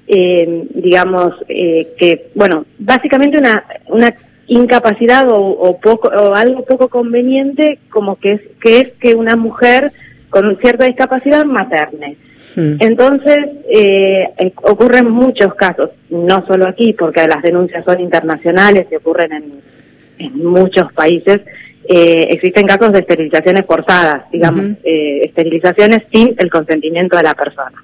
Eh, 0.05 0.67
digamos 0.75 1.33
eh, 1.47 1.93
que, 1.97 2.27
bueno, 2.35 2.65
básicamente 2.77 3.37
una, 3.37 3.63
una 3.87 4.13
incapacidad 4.47 5.25
o, 5.29 5.79
poco, 5.81 6.09
o 6.09 6.35
algo 6.35 6.65
poco 6.65 6.89
conveniente 6.89 7.79
como 7.89 8.17
que 8.17 8.33
es, 8.33 8.41
que 8.61 8.79
es 8.81 8.91
que 8.99 9.15
una 9.15 9.37
mujer 9.37 9.93
con 10.29 10.57
cierta 10.57 10.83
discapacidad 10.83 11.45
materne. 11.45 12.17
Hmm. 12.55 12.75
Entonces, 12.79 13.37
eh, 13.69 14.27
ocurren 14.63 15.09
muchos 15.09 15.53
casos, 15.55 15.89
no 16.09 16.45
solo 16.45 16.67
aquí, 16.67 16.93
porque 16.93 17.27
las 17.27 17.41
denuncias 17.41 17.83
son 17.83 17.99
internacionales 17.99 18.87
y 18.91 18.95
ocurren 18.95 19.33
en, 19.33 19.53
en 20.19 20.45
muchos 20.45 20.91
países, 20.93 21.41
eh, 21.85 22.27
existen 22.29 22.65
casos 22.65 22.93
de 22.93 22.99
esterilizaciones 22.99 23.65
forzadas, 23.65 24.23
digamos, 24.31 24.77
eh, 24.83 25.21
esterilizaciones 25.25 26.03
sin 26.11 26.33
el 26.37 26.49
consentimiento 26.49 27.17
de 27.17 27.23
la 27.23 27.33
persona. 27.33 27.83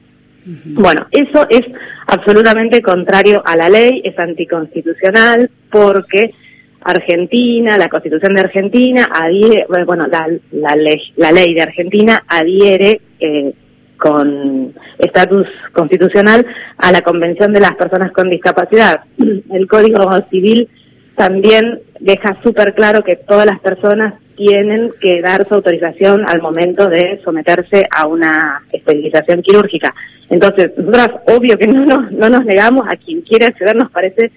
Bueno, 0.66 1.06
eso 1.12 1.46
es 1.50 1.62
absolutamente 2.08 2.82
contrario 2.82 3.44
a 3.46 3.56
la 3.56 3.70
ley, 3.70 4.02
es 4.04 4.18
anticonstitucional 4.18 5.52
porque 5.70 6.32
Argentina, 6.82 7.78
la 7.78 7.90
Constitución 7.90 8.34
de 8.34 8.42
Argentina 8.42 9.10
adhiere, 9.14 9.68
bueno, 9.86 10.08
la, 10.08 10.28
la, 10.52 10.76
ley, 10.76 11.14
la 11.18 11.32
ley 11.32 11.54
de 11.54 11.62
Argentina 11.62 12.24
adhiere 12.26 13.02
eh, 13.20 13.54
con 14.00 14.74
estatus 14.98 15.48
constitucional 15.74 16.46
a 16.78 16.92
la 16.92 17.02
Convención 17.02 17.54
de 17.54 17.60
las 17.60 17.76
Personas 17.76 18.12
con 18.12 18.30
Discapacidad. 18.30 19.02
El 19.52 19.68
Código 19.68 20.10
Civil 20.32 20.70
también 21.16 21.82
deja 22.00 22.38
súper 22.42 22.74
claro 22.74 23.04
que 23.04 23.18
todas 23.18 23.46
las 23.46 23.60
personas 23.60 24.14
tienen 24.36 24.92
que 25.02 25.22
dar 25.22 25.46
su 25.46 25.54
autorización 25.54 26.24
al 26.30 26.42
momento 26.42 26.88
de 26.88 27.20
someterse 27.26 27.86
a 27.92 28.08
una 28.08 28.64
esterilización 28.72 29.42
quirúrgica. 29.42 29.94
Entonces, 30.30 30.72
nosotras, 30.78 31.10
obvio 31.28 31.58
que 31.58 31.68
no 31.68 31.86
nos, 31.86 32.12
no 32.14 32.30
nos 32.30 32.46
negamos 32.46 32.88
a 32.88 32.96
quien 32.96 33.20
quiere 33.22 33.48
acceder, 33.48 33.76
nos 33.76 33.92
parece 33.92 34.32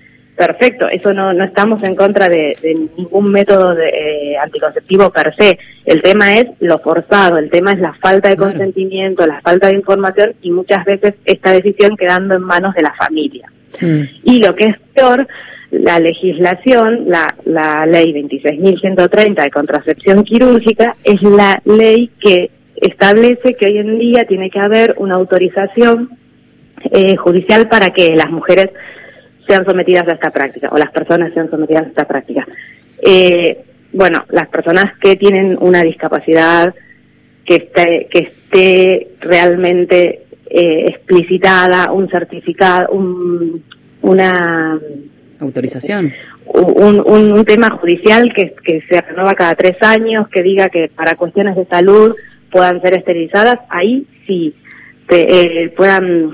perfecto, 0.47 0.89
eso 0.89 1.13
no, 1.13 1.33
no 1.33 1.45
estamos 1.45 1.85
en 1.85 1.95
contra 1.95 2.29
de, 2.29 2.57
ningún 2.97 3.31
método 3.31 3.77
de, 3.77 3.89
eh, 3.89 4.37
anticonceptivo 4.37 5.11
per 5.11 5.33
se. 5.37 5.57
El 5.85 6.03
tema 6.03 6.35
es 6.35 6.47
lo 6.59 6.81
forzado, 6.81 7.39
el 7.39 7.49
tema 7.49 7.71
es 7.71 7.79
la 7.79 7.95
falta 7.95 8.29
de 8.29 8.37
consentimiento, 8.37 9.25
la 9.25 9.41
falta 9.41 9.69
de 9.69 9.75
información 9.75 10.35
y 10.43 10.51
muchas 10.51 10.85
veces 10.85 11.15
esta 11.27 11.53
decisión 11.53 11.97
quedando 11.97 12.35
en 12.35 12.43
manos 12.43 12.75
de 12.75 12.83
la 12.83 12.93
familia. 12.95 13.53
Mm. 13.81 14.03
Y 14.25 14.39
lo 14.41 14.57
que 14.57 14.65
es 14.65 14.77
peor, 14.95 15.29
la 15.71 16.01
legislación, 16.01 17.05
la, 17.07 17.33
la 17.45 17.87
ley 17.87 18.13
26.130 18.13 19.45
de 19.45 19.51
contracepción 19.51 20.25
quirúrgica, 20.25 20.97
es 21.05 21.23
la 21.23 21.63
ley 21.65 22.11
que 22.19 22.51
establece 22.75 23.55
que 23.55 23.67
hoy 23.67 23.79
en 23.79 23.97
día 23.97 24.25
tiene 24.25 24.51
que 24.51 24.59
haber 24.59 24.97
una 24.99 25.15
autorización 25.15 26.11
eh, 26.91 27.15
judicial 27.15 27.69
para 27.69 27.91
que 27.91 28.17
las 28.17 28.31
mujeres 28.31 28.71
sean 29.47 29.65
sometidas 29.65 30.07
a 30.09 30.13
esta 30.13 30.31
práctica 30.31 30.69
o 30.71 30.79
las 30.79 30.91
personas 30.91 31.33
sean 31.35 31.51
sometidas 31.51 31.85
a 31.85 31.89
esta 31.89 32.07
práctica. 32.07 32.47
Eh, 33.03 33.65
bueno, 33.93 34.25
las 34.31 34.49
personas 34.49 34.97
que 34.99 35.17
tienen 35.17 35.59
una 35.61 35.83
discapacidad 35.83 36.75
que 37.45 37.57
esté, 37.57 38.09
que 38.11 38.19
esté 38.19 39.09
realmente 39.21 40.23
eh, 40.49 40.87
explicitada, 40.89 41.93
un 41.93 42.09
certificado, 42.09 42.93
un, 42.93 43.63
una 44.03 44.79
autorización. 45.41 46.13
Un, 46.45 47.01
un, 47.07 47.45
tema 47.45 47.71
judicial 47.71 48.33
que, 48.35 48.55
que 48.65 48.83
se 48.89 49.01
renueva 49.01 49.35
cada 49.35 49.55
tres 49.55 49.77
años, 49.81 50.29
que 50.29 50.43
diga 50.43 50.69
que 50.69 50.91
para 50.95 51.17
cuestiones 51.17 51.57
de 51.57 51.65
salud 51.67 52.15
puedan 52.51 52.83
ser 52.83 52.99
esterilizadas, 52.99 53.59
ahí 53.71 54.07
sí 54.27 54.55
eh, 55.09 55.73
puedan 55.77 56.33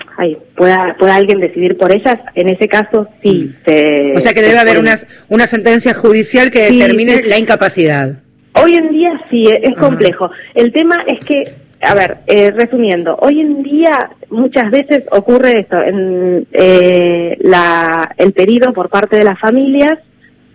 pueda 0.57 0.97
pueda 0.99 1.17
alguien 1.17 1.41
decidir 1.41 1.77
por 1.77 1.91
ellas 1.93 2.21
en 2.35 2.49
ese 2.51 2.69
caso 2.69 3.09
sí 3.23 3.53
mm. 3.67 4.17
o 4.17 4.21
sea 4.21 4.35
que 4.35 4.43
debe 4.43 4.59
haber 4.59 4.79
una, 4.79 4.97
una 5.29 5.47
sentencia 5.47 5.95
judicial 5.95 6.51
que 6.51 6.71
determine 6.71 7.23
la 7.23 7.39
incapacidad. 7.39 8.21
Hoy 8.55 8.75
en 8.75 8.91
día 8.91 9.21
sí 9.31 9.45
es 9.47 9.75
complejo. 9.77 10.31
El 10.55 10.73
tema 10.73 11.05
es 11.07 11.25
que 11.25 11.45
a 11.81 11.95
ver 11.95 12.19
eh, 12.27 12.51
resumiendo 12.51 13.17
hoy 13.21 13.41
en 13.41 13.63
día 13.63 14.11
muchas 14.31 14.69
veces 14.71 15.05
ocurre 15.13 15.61
esto 15.61 15.81
en 15.81 16.47
eh, 16.53 17.37
la 17.41 18.13
el 18.17 18.33
pedido 18.33 18.73
por 18.73 18.89
parte 18.89 19.17
de 19.17 19.25
las 19.25 19.39
familias 19.39 19.99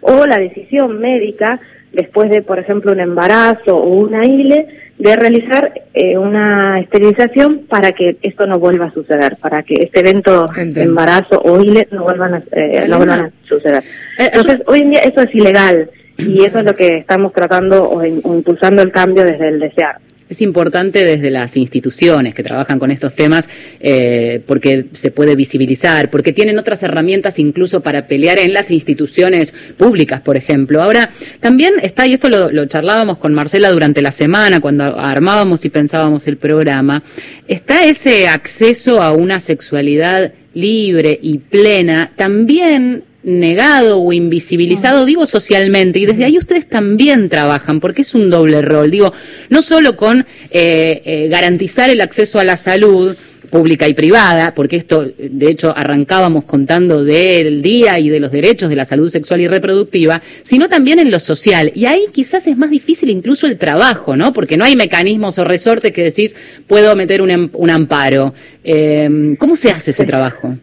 o 0.02 0.26
la 0.26 0.38
decisión 0.38 1.00
médica 1.00 1.62
después 1.94 2.30
de 2.30 2.42
por 2.42 2.60
ejemplo 2.60 2.92
un 2.92 3.00
embarazo 3.00 3.78
o 3.78 3.88
una 3.88 4.26
ILE 4.26 4.68
de 4.98 5.16
realizar 5.16 5.74
eh, 5.94 6.18
una 6.18 6.80
esterilización 6.80 7.66
para 7.68 7.92
que 7.92 8.18
esto 8.22 8.46
no 8.46 8.60
vuelva 8.60 8.86
a 8.86 8.94
suceder, 8.94 9.38
para 9.38 9.64
que 9.64 9.76
este 9.76 10.02
evento 10.02 10.50
de 10.56 10.84
embarazo 10.84 11.42
o 11.44 11.60
ILE 11.60 11.88
no 11.92 12.04
vuelvan 12.04 12.36
a, 12.36 12.44
eh, 12.52 12.86
no 12.88 12.98
vuelvan 12.98 13.20
a 13.22 13.32
suceder. 13.48 13.84
Eh, 14.20 14.30
Entonces, 14.34 14.62
hoy 14.68 14.82
en 14.82 14.92
día 14.92 15.00
eso 15.02 15.22
es 15.22 15.34
ilegal 15.34 15.90
y 16.18 16.44
eso 16.46 16.60
es 16.60 16.66
lo 16.66 16.76
que 16.76 16.98
estamos 16.98 17.34
tratando 17.34 17.90
o 17.90 18.06
impulsando 18.06 18.82
el 18.82 18.92
cambio 18.92 19.24
desde 19.24 19.48
el 19.48 19.60
desear 19.60 19.98
es 20.34 20.42
importante 20.42 21.06
desde 21.06 21.30
las 21.30 21.56
instituciones 21.58 22.36
que 22.36 22.44
trabajan 22.44 22.80
con 22.80 22.92
estos 22.92 23.16
temas 23.16 23.50
eh, 23.80 24.42
porque 24.46 24.86
se 24.94 25.12
puede 25.12 25.36
visibilizar, 25.36 26.10
porque 26.10 26.34
tienen 26.34 26.60
otras 26.60 26.84
herramientas 26.84 27.40
incluso 27.40 27.82
para 27.82 28.08
pelear 28.08 28.40
en 28.40 28.54
las 28.54 28.72
instituciones 28.72 29.54
públicas, 29.78 30.22
por 30.22 30.36
ejemplo. 30.36 30.82
Ahora, 30.82 31.12
también 31.40 31.76
está, 31.82 32.06
y 32.08 32.14
esto 32.14 32.30
lo, 32.30 32.66
charlábamos 32.66 33.18
con 33.18 33.34
Marcela 33.34 33.72
durante 33.72 34.02
la 34.02 34.12
semana 34.12 34.60
cuando 34.60 34.84
armábamos 35.00 35.66
y 35.66 35.70
pensábamos 35.70 36.28
el 36.28 36.38
programa, 36.38 37.04
está 37.48 37.86
ese 37.86 38.28
acceso 38.28 39.02
a 39.02 39.14
una 39.14 39.40
sexualidad 39.40 40.34
libre 40.54 41.20
y 41.22 41.38
plena 41.38 42.12
también 42.16 43.04
negado 43.24 44.00
o 44.00 44.14
invisibilizado, 44.14 45.06
digo 45.06 45.26
socialmente, 45.26 46.00
y 46.00 46.06
desde 46.06 46.26
ahí 46.26 46.38
ustedes 46.38 46.68
también 46.68 47.30
trabajan, 47.30 47.80
porque 47.80 48.02
es 48.02 48.14
un 48.14 48.30
doble 48.30 48.62
rol, 48.62 48.92
digo, 48.92 49.14
no 49.50 49.62
solo 49.62 49.96
con 49.96 50.26
eh, 50.52 51.02
eh, 51.06 51.28
garantizar 51.30 51.90
el 51.90 52.02
acceso 52.02 52.40
a 52.40 52.44
la 52.44 52.56
salud, 52.56 53.16
pública 53.54 53.88
y 53.88 53.94
privada, 53.94 54.56
porque 54.56 54.78
esto, 54.78 55.06
de 55.06 55.48
hecho, 55.48 55.78
arrancábamos 55.78 56.46
contando 56.46 57.04
del 57.04 57.62
día 57.62 58.00
y 58.00 58.10
de 58.10 58.20
los 58.20 58.32
derechos 58.32 58.68
de 58.68 58.76
la 58.76 58.84
salud 58.84 59.10
sexual 59.10 59.42
y 59.42 59.48
reproductiva, 59.48 60.24
sino 60.42 60.70
también 60.70 60.98
en 60.98 61.12
lo 61.12 61.20
social. 61.20 61.72
Y 61.76 61.86
ahí 61.86 62.06
quizás 62.12 62.48
es 62.48 62.58
más 62.58 62.72
difícil 62.72 63.12
incluso 63.12 63.46
el 63.46 63.60
trabajo, 63.60 64.16
¿no? 64.16 64.34
Porque 64.34 64.58
no 64.58 64.66
hay 64.66 64.76
mecanismos 64.76 65.38
o 65.38 65.44
resortes 65.44 65.94
que 65.94 66.02
decís, 66.02 66.36
puedo 66.66 66.96
meter 66.96 67.22
un, 67.22 67.30
em, 67.30 67.50
amparo. 67.70 68.34
Eh, 68.64 69.36
¿Cómo 69.38 69.56
se 69.56 69.70
hace 69.70 69.92
ese 69.92 70.06
trabajo? 70.06 70.58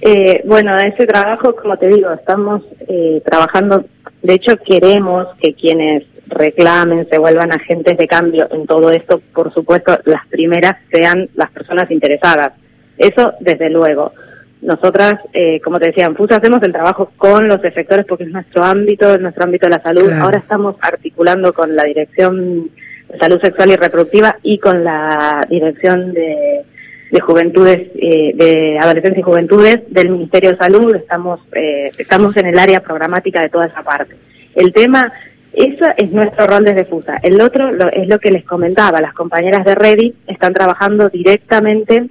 Eh, 0.00 0.42
bueno, 0.44 0.76
ese 0.78 1.06
trabajo, 1.06 1.54
como 1.56 1.76
te 1.76 1.88
digo, 1.88 2.12
estamos 2.12 2.62
eh, 2.88 3.20
trabajando, 3.24 3.84
de 4.22 4.34
hecho 4.34 4.56
queremos 4.58 5.28
que 5.40 5.54
quienes 5.54 6.04
reclamen, 6.28 7.08
se 7.08 7.18
vuelvan 7.18 7.52
agentes 7.52 7.96
de 7.96 8.06
cambio 8.06 8.48
en 8.50 8.66
todo 8.66 8.90
esto, 8.90 9.20
por 9.34 9.52
supuesto, 9.52 9.98
las 10.04 10.26
primeras 10.28 10.76
sean 10.90 11.28
las 11.34 11.50
personas 11.50 11.90
interesadas. 11.90 12.52
Eso, 12.96 13.34
desde 13.40 13.70
luego. 13.70 14.12
Nosotras, 14.60 15.14
eh, 15.32 15.60
como 15.60 15.80
te 15.80 15.86
decía, 15.86 16.06
en 16.06 16.14
FUSA 16.14 16.36
hacemos 16.36 16.62
el 16.62 16.72
trabajo 16.72 17.10
con 17.16 17.48
los 17.48 17.64
efectores 17.64 18.06
porque 18.06 18.24
es 18.24 18.30
nuestro 18.30 18.62
ámbito, 18.62 19.18
nuestro 19.18 19.44
ámbito 19.44 19.66
de 19.66 19.70
la 19.70 19.82
salud. 19.82 20.10
Ahora 20.12 20.38
estamos 20.38 20.76
articulando 20.80 21.52
con 21.52 21.74
la 21.74 21.82
Dirección 21.82 22.70
de 23.08 23.18
Salud 23.18 23.40
Sexual 23.40 23.72
y 23.72 23.76
Reproductiva 23.76 24.36
y 24.42 24.58
con 24.58 24.84
la 24.84 25.44
Dirección 25.50 26.14
de 26.14 26.62
de 27.12 27.20
juventudes, 27.20 27.90
eh, 27.94 28.32
de 28.34 28.78
adolescencia 28.78 29.20
y 29.20 29.22
juventudes 29.22 29.80
del 29.88 30.08
Ministerio 30.08 30.52
de 30.52 30.56
Salud, 30.56 30.94
estamos, 30.96 31.40
eh, 31.52 31.92
estamos 31.98 32.34
en 32.38 32.46
el 32.46 32.58
área 32.58 32.80
programática 32.80 33.42
de 33.42 33.50
toda 33.50 33.66
esa 33.66 33.82
parte. 33.82 34.16
El 34.54 34.72
tema, 34.72 35.12
eso 35.52 35.84
es 35.98 36.10
nuestro 36.10 36.46
rol 36.46 36.64
desde 36.64 36.86
FUSA. 36.86 37.18
El 37.22 37.38
otro 37.42 37.68
es 37.90 38.08
lo 38.08 38.18
que 38.18 38.30
les 38.30 38.44
comentaba, 38.44 39.02
las 39.02 39.12
compañeras 39.12 39.62
de 39.66 39.74
Ready 39.74 40.14
están 40.26 40.54
trabajando 40.54 41.10
directamente 41.10 42.06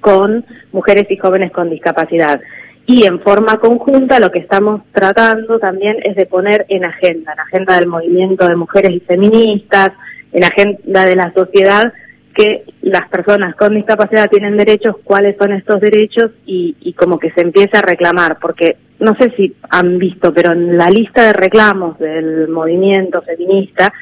con 0.00 0.46
mujeres 0.72 1.06
y 1.10 1.18
jóvenes 1.18 1.52
con 1.52 1.68
discapacidad. 1.68 2.40
Y 2.86 3.04
en 3.04 3.20
forma 3.20 3.58
conjunta 3.58 4.20
lo 4.20 4.30
que 4.30 4.38
estamos 4.38 4.80
tratando 4.92 5.58
también 5.58 5.98
es 6.02 6.16
de 6.16 6.24
poner 6.24 6.64
en 6.70 6.86
agenda, 6.86 7.34
en 7.34 7.40
agenda 7.40 7.78
del 7.78 7.88
movimiento 7.88 8.48
de 8.48 8.56
mujeres 8.56 8.90
y 8.90 9.00
feministas, 9.00 9.90
en 10.32 10.44
agenda 10.44 11.04
de 11.04 11.16
la 11.16 11.30
sociedad, 11.34 11.92
que 12.34 12.64
las 12.82 13.08
personas 13.08 13.54
con 13.54 13.74
discapacidad 13.74 14.28
tienen 14.28 14.56
derechos, 14.56 14.96
cuáles 15.04 15.36
son 15.36 15.52
estos 15.52 15.80
derechos 15.80 16.32
y, 16.44 16.76
y, 16.80 16.92
como 16.94 17.18
que 17.18 17.30
se 17.30 17.42
empieza 17.42 17.78
a 17.78 17.82
reclamar, 17.82 18.38
porque 18.40 18.76
no 18.98 19.14
sé 19.16 19.32
si 19.36 19.54
han 19.70 19.98
visto, 19.98 20.32
pero 20.34 20.52
en 20.52 20.76
la 20.76 20.90
lista 20.90 21.26
de 21.26 21.32
reclamos 21.32 21.98
del 21.98 22.48
movimiento 22.48 23.22
feminista 23.22 23.92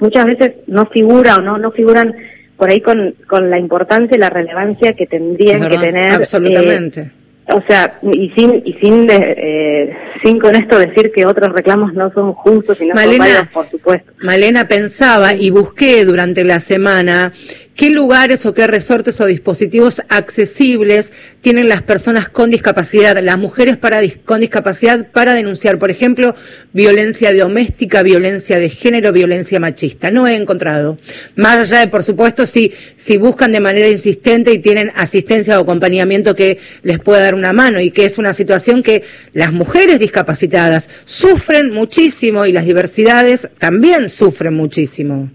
muchas 0.00 0.26
veces 0.26 0.54
no 0.66 0.86
figura 0.86 1.36
o 1.36 1.40
no 1.40 1.58
no 1.58 1.70
figuran 1.70 2.14
por 2.56 2.70
ahí 2.70 2.80
con, 2.80 3.14
con 3.28 3.50
la 3.50 3.58
importancia 3.58 4.16
y 4.16 4.20
la 4.20 4.30
relevancia 4.30 4.94
que 4.94 5.06
tendrían 5.06 5.68
que 5.68 5.76
tener. 5.76 6.12
Absolutamente. 6.12 7.10
O 7.48 7.62
sea, 7.68 8.00
y 8.02 8.30
sin 8.30 8.62
y 8.64 8.72
sin 8.80 9.06
eh, 9.08 9.96
sin 10.20 10.40
con 10.40 10.56
esto 10.56 10.78
decir 10.78 11.12
que 11.12 11.26
otros 11.26 11.52
reclamos 11.52 11.94
no 11.94 12.10
son 12.12 12.32
justos 12.32 12.80
y 12.80 12.86
no 12.86 12.96
son 12.96 13.04
válidos, 13.04 13.48
por 13.52 13.68
supuesto. 13.68 14.10
Malena 14.18 14.66
pensaba 14.66 15.32
y 15.34 15.50
busqué 15.50 16.04
durante 16.04 16.42
la 16.42 16.58
semana 16.58 17.32
¿qué 17.76 17.90
lugares 17.90 18.46
o 18.46 18.54
qué 18.54 18.66
resortes 18.66 19.20
o 19.20 19.26
dispositivos 19.26 20.02
accesibles 20.08 21.12
tienen 21.42 21.68
las 21.68 21.82
personas 21.82 22.28
con 22.28 22.50
discapacidad, 22.50 23.22
las 23.22 23.38
mujeres 23.38 23.76
para, 23.76 24.00
con 24.24 24.40
discapacidad 24.40 25.10
para 25.12 25.34
denunciar, 25.34 25.78
por 25.78 25.90
ejemplo, 25.90 26.34
violencia 26.72 27.32
doméstica, 27.34 28.02
violencia 28.02 28.58
de 28.58 28.70
género, 28.70 29.12
violencia 29.12 29.60
machista? 29.60 30.10
No 30.10 30.26
he 30.26 30.34
encontrado. 30.34 30.98
Más 31.36 31.58
allá 31.58 31.80
de, 31.80 31.88
por 31.88 32.02
supuesto, 32.02 32.46
si, 32.46 32.72
si 32.96 33.18
buscan 33.18 33.52
de 33.52 33.60
manera 33.60 33.88
insistente 33.88 34.52
y 34.52 34.58
tienen 34.58 34.90
asistencia 34.94 35.58
o 35.58 35.62
acompañamiento 35.62 36.34
que 36.34 36.58
les 36.82 36.98
pueda 36.98 37.20
dar 37.20 37.34
una 37.34 37.52
mano 37.52 37.80
y 37.80 37.90
que 37.90 38.06
es 38.06 38.16
una 38.16 38.32
situación 38.32 38.82
que 38.82 39.04
las 39.34 39.52
mujeres 39.52 40.00
discapacitadas 40.00 40.88
sufren 41.04 41.72
muchísimo 41.72 42.46
y 42.46 42.52
las 42.52 42.64
diversidades 42.64 43.48
también 43.58 44.08
sufren 44.08 44.54
muchísimo. 44.54 45.30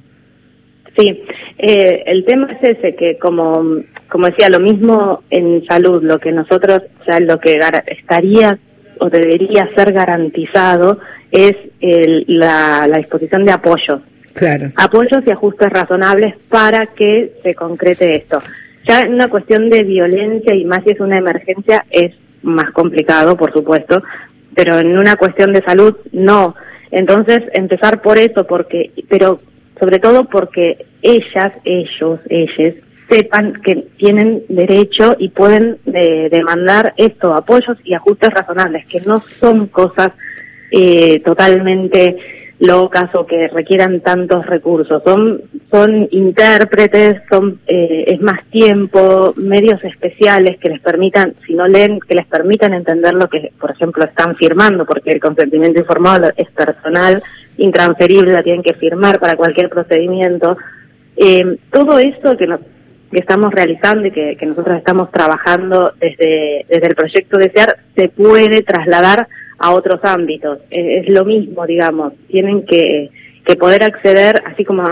Sí, 0.97 1.23
eh, 1.57 2.03
el 2.05 2.25
tema 2.25 2.51
es 2.51 2.77
ese, 2.77 2.95
que 2.95 3.17
como, 3.17 3.81
como 4.09 4.27
decía, 4.27 4.49
lo 4.49 4.59
mismo 4.59 5.23
en 5.29 5.65
salud, 5.65 6.03
lo 6.03 6.19
que 6.19 6.31
nosotros, 6.31 6.81
ya 7.07 7.19
lo 7.19 7.39
que 7.39 7.59
estaría 7.87 8.57
o 8.99 9.09
debería 9.09 9.69
ser 9.75 9.93
garantizado 9.93 10.99
es 11.31 11.53
la, 11.79 12.85
la 12.87 12.97
disposición 12.97 13.45
de 13.45 13.51
apoyos. 13.53 14.01
Claro. 14.33 14.69
Apoyos 14.75 15.23
y 15.25 15.31
ajustes 15.31 15.69
razonables 15.69 16.35
para 16.49 16.87
que 16.87 17.33
se 17.41 17.55
concrete 17.55 18.15
esto. 18.15 18.41
Ya 18.87 19.01
en 19.01 19.13
una 19.13 19.27
cuestión 19.27 19.69
de 19.69 19.83
violencia 19.83 20.53
y 20.55 20.65
más 20.65 20.83
si 20.83 20.91
es 20.91 20.99
una 20.99 21.17
emergencia 21.17 21.85
es 21.89 22.13
más 22.43 22.71
complicado, 22.71 23.37
por 23.37 23.53
supuesto, 23.53 24.03
pero 24.55 24.79
en 24.79 24.97
una 24.97 25.15
cuestión 25.15 25.53
de 25.53 25.63
salud 25.63 25.95
no. 26.11 26.55
Entonces, 26.91 27.43
empezar 27.53 28.01
por 28.01 28.17
eso, 28.17 28.45
porque, 28.45 28.91
pero 29.07 29.39
sobre 29.81 29.97
todo 29.97 30.25
porque 30.25 30.85
ellas, 31.01 31.53
ellos, 31.65 32.19
ellas, 32.29 32.75
sepan 33.09 33.53
que 33.63 33.87
tienen 33.97 34.43
derecho 34.47 35.15
y 35.17 35.29
pueden 35.29 35.79
eh, 35.91 36.29
demandar 36.31 36.93
esto, 36.97 37.33
apoyos 37.33 37.77
y 37.83 37.95
ajustes 37.95 38.29
razonables, 38.29 38.85
que 38.85 39.01
no 39.01 39.21
son 39.39 39.67
cosas 39.67 40.11
eh, 40.69 41.19
totalmente 41.25 42.15
locas 42.59 43.09
o 43.15 43.25
que 43.25 43.47
requieran 43.47 44.01
tantos 44.01 44.45
recursos. 44.45 45.01
Son, 45.03 45.41
son 45.71 46.07
intérpretes, 46.11 47.21
son, 47.27 47.59
eh, 47.65 48.03
es 48.05 48.21
más 48.21 48.45
tiempo, 48.51 49.33
medios 49.35 49.83
especiales 49.83 50.59
que 50.59 50.69
les 50.69 50.79
permitan, 50.79 51.33
si 51.45 51.55
no 51.55 51.67
leen, 51.67 51.99
que 52.07 52.13
les 52.13 52.27
permitan 52.27 52.73
entender 52.73 53.15
lo 53.15 53.27
que, 53.27 53.51
por 53.59 53.71
ejemplo, 53.71 54.05
están 54.05 54.35
firmando, 54.35 54.85
porque 54.85 55.11
el 55.11 55.19
consentimiento 55.19 55.79
informado 55.79 56.29
es 56.37 56.49
personal, 56.51 57.23
intransferible, 57.57 58.33
la 58.33 58.43
tienen 58.43 58.63
que 58.63 58.73
firmar 58.73 59.19
para 59.19 59.35
cualquier 59.35 59.69
procedimiento. 59.69 60.57
Eh, 61.15 61.57
todo 61.71 61.99
esto 61.99 62.37
que, 62.37 62.47
que 62.47 63.19
estamos 63.19 63.53
realizando 63.53 64.07
y 64.07 64.11
que, 64.11 64.37
que 64.37 64.45
nosotros 64.45 64.77
estamos 64.77 65.11
trabajando 65.11 65.93
desde, 65.99 66.65
desde 66.69 66.87
el 66.87 66.95
proyecto 66.95 67.37
Desear 67.37 67.77
se 67.95 68.09
puede 68.09 68.63
trasladar 68.63 69.27
a 69.61 69.71
otros 69.71 69.99
ámbitos. 70.03 70.59
Es, 70.69 71.07
lo 71.09 71.23
mismo, 71.23 71.65
digamos, 71.67 72.13
tienen 72.27 72.65
que, 72.65 73.09
que 73.45 73.55
poder 73.55 73.83
acceder, 73.83 74.41
así 74.45 74.65
como 74.65 74.83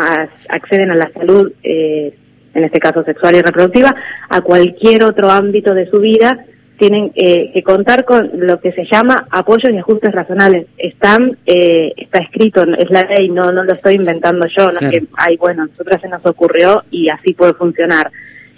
acceden 0.50 0.92
a 0.92 0.96
la 0.96 1.12
salud, 1.12 1.52
eh, 1.64 2.14
en 2.54 2.64
este 2.64 2.80
caso 2.80 3.04
sexual 3.04 3.36
y 3.36 3.42
reproductiva, 3.42 3.96
a 4.30 4.42
cualquier 4.42 5.04
otro 5.04 5.32
ámbito 5.32 5.74
de 5.74 5.90
su 5.90 6.00
vida, 6.00 6.46
tienen 6.80 7.12
eh, 7.16 7.52
que 7.54 7.62
contar 7.62 8.06
con 8.06 8.32
lo 8.34 8.60
que 8.60 8.72
se 8.72 8.86
llama 8.90 9.28
apoyos 9.30 9.72
y 9.72 9.78
ajustes 9.78 10.14
razonables. 10.14 10.68
Están, 10.78 11.38
eh, 11.46 11.94
está 11.98 12.20
escrito, 12.20 12.64
es 12.64 12.90
la 12.90 13.04
ley, 13.04 13.30
no, 13.30 13.52
no 13.52 13.64
lo 13.64 13.74
estoy 13.74 13.96
inventando 13.96 14.48
yo, 14.48 14.72
no 14.72 14.80
es 14.80 14.90
que, 14.90 15.04
ay, 15.18 15.38
bueno, 15.38 15.68
nosotros 15.68 16.02
se 16.02 16.08
nos 16.08 16.26
ocurrió 16.26 16.84
y 16.90 17.10
así 17.10 17.34
puede 17.34 17.54
funcionar. 17.54 18.10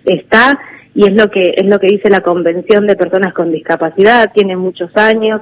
Está 0.06 0.60
y 0.94 1.06
es 1.06 1.14
lo 1.14 1.32
que 1.32 1.54
es 1.58 1.66
lo 1.66 1.80
que 1.80 1.88
dice 1.88 2.10
la 2.10 2.20
Convención 2.20 2.86
de 2.86 2.96
Personas 2.96 3.34
con 3.34 3.52
Discapacidad, 3.52 4.32
tiene 4.34 4.56
muchos 4.56 4.96
años, 4.96 5.42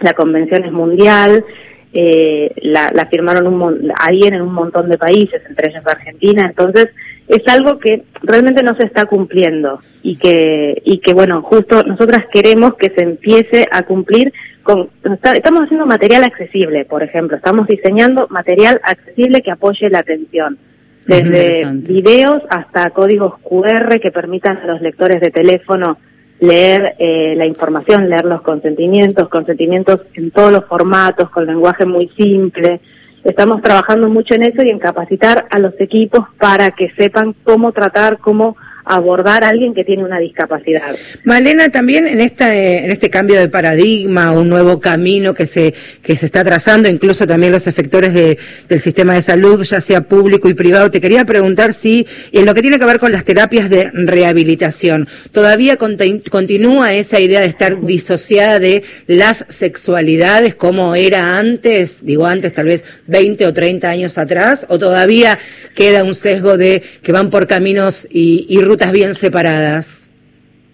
la 0.00 0.12
convención 0.12 0.64
es 0.64 0.72
mundial, 0.72 1.44
eh, 1.92 2.52
la, 2.62 3.06
firmaron 3.10 3.46
un, 3.46 3.92
ahí 3.98 4.22
en 4.24 4.40
un 4.40 4.52
montón 4.52 4.88
de 4.88 4.98
países, 4.98 5.42
entre 5.48 5.70
ellos 5.70 5.86
Argentina, 5.86 6.46
entonces 6.46 6.88
es 7.28 7.46
algo 7.46 7.78
que 7.78 8.02
realmente 8.22 8.62
no 8.62 8.76
se 8.76 8.84
está 8.84 9.06
cumpliendo 9.06 9.80
y 10.02 10.16
que, 10.16 10.82
y 10.84 10.98
que 10.98 11.14
bueno, 11.14 11.42
justo 11.42 11.82
nosotras 11.84 12.26
queremos 12.32 12.74
que 12.74 12.90
se 12.90 13.02
empiece 13.02 13.66
a 13.70 13.82
cumplir 13.82 14.32
con, 14.62 14.90
estamos 15.34 15.62
haciendo 15.64 15.86
material 15.86 16.24
accesible, 16.24 16.84
por 16.84 17.02
ejemplo, 17.02 17.36
estamos 17.36 17.66
diseñando 17.66 18.26
material 18.28 18.80
accesible 18.84 19.42
que 19.42 19.50
apoye 19.50 19.90
la 19.90 20.00
atención 20.00 20.58
desde 21.06 21.66
videos 21.72 22.42
hasta 22.48 22.90
códigos 22.90 23.34
QR 23.40 23.98
que 24.00 24.12
permitan 24.12 24.58
a 24.58 24.66
los 24.66 24.80
lectores 24.80 25.20
de 25.20 25.30
teléfono 25.30 25.98
leer 26.40 26.94
eh, 26.98 27.34
la 27.36 27.46
información, 27.46 28.08
leer 28.08 28.24
los 28.24 28.42
consentimientos, 28.42 29.28
consentimientos 29.28 30.00
en 30.14 30.30
todos 30.32 30.52
los 30.52 30.64
formatos, 30.64 31.30
con 31.30 31.46
lenguaje 31.46 31.86
muy 31.86 32.08
simple. 32.16 32.80
Estamos 33.22 33.62
trabajando 33.62 34.08
mucho 34.08 34.34
en 34.34 34.42
eso 34.42 34.62
y 34.64 34.70
en 34.70 34.80
capacitar 34.80 35.46
a 35.50 35.58
los 35.60 35.80
equipos 35.80 36.26
para 36.40 36.70
que 36.72 36.90
sepan 36.96 37.34
cómo 37.44 37.70
tratar, 37.70 38.18
cómo 38.18 38.56
abordar 38.84 39.44
a 39.44 39.48
alguien 39.48 39.74
que 39.74 39.84
tiene 39.84 40.04
una 40.04 40.18
discapacidad. 40.18 40.96
Malena, 41.24 41.68
también 41.70 42.06
en 42.06 42.20
esta 42.20 42.54
en 42.54 42.90
este 42.90 43.10
cambio 43.10 43.38
de 43.38 43.48
paradigma, 43.48 44.32
un 44.32 44.48
nuevo 44.48 44.80
camino 44.80 45.34
que 45.34 45.46
se 45.46 45.74
que 46.02 46.16
se 46.16 46.26
está 46.26 46.44
trazando, 46.44 46.88
incluso 46.88 47.26
también 47.26 47.52
los 47.52 47.66
efectores 47.66 48.14
de, 48.14 48.38
del 48.68 48.80
sistema 48.80 49.14
de 49.14 49.22
salud, 49.22 49.62
ya 49.64 49.80
sea 49.80 50.02
público 50.02 50.48
y 50.48 50.54
privado, 50.54 50.90
te 50.90 51.00
quería 51.00 51.24
preguntar 51.24 51.74
si 51.74 52.06
en 52.32 52.46
lo 52.46 52.54
que 52.54 52.62
tiene 52.62 52.78
que 52.78 52.84
ver 52.84 52.98
con 52.98 53.12
las 53.12 53.24
terapias 53.24 53.70
de 53.70 53.90
rehabilitación, 53.92 55.08
todavía 55.32 55.76
continúa 55.76 56.94
esa 56.94 57.20
idea 57.20 57.40
de 57.40 57.46
estar 57.46 57.84
disociada 57.84 58.58
de 58.58 58.82
las 59.06 59.44
sexualidades 59.48 60.54
como 60.54 60.94
era 60.94 61.38
antes, 61.38 62.04
digo 62.04 62.26
antes 62.26 62.52
tal 62.52 62.66
vez 62.66 62.84
20 63.06 63.46
o 63.46 63.52
30 63.52 63.88
años 63.88 64.18
atrás, 64.18 64.66
o 64.68 64.78
todavía 64.78 65.38
queda 65.74 66.04
un 66.04 66.14
sesgo 66.14 66.56
de 66.56 66.82
que 67.02 67.12
van 67.12 67.30
por 67.30 67.46
caminos 67.46 68.06
y, 68.10 68.46
y 68.48 68.58
rutas 68.72 68.92
bien 68.92 69.14
separadas. 69.14 70.08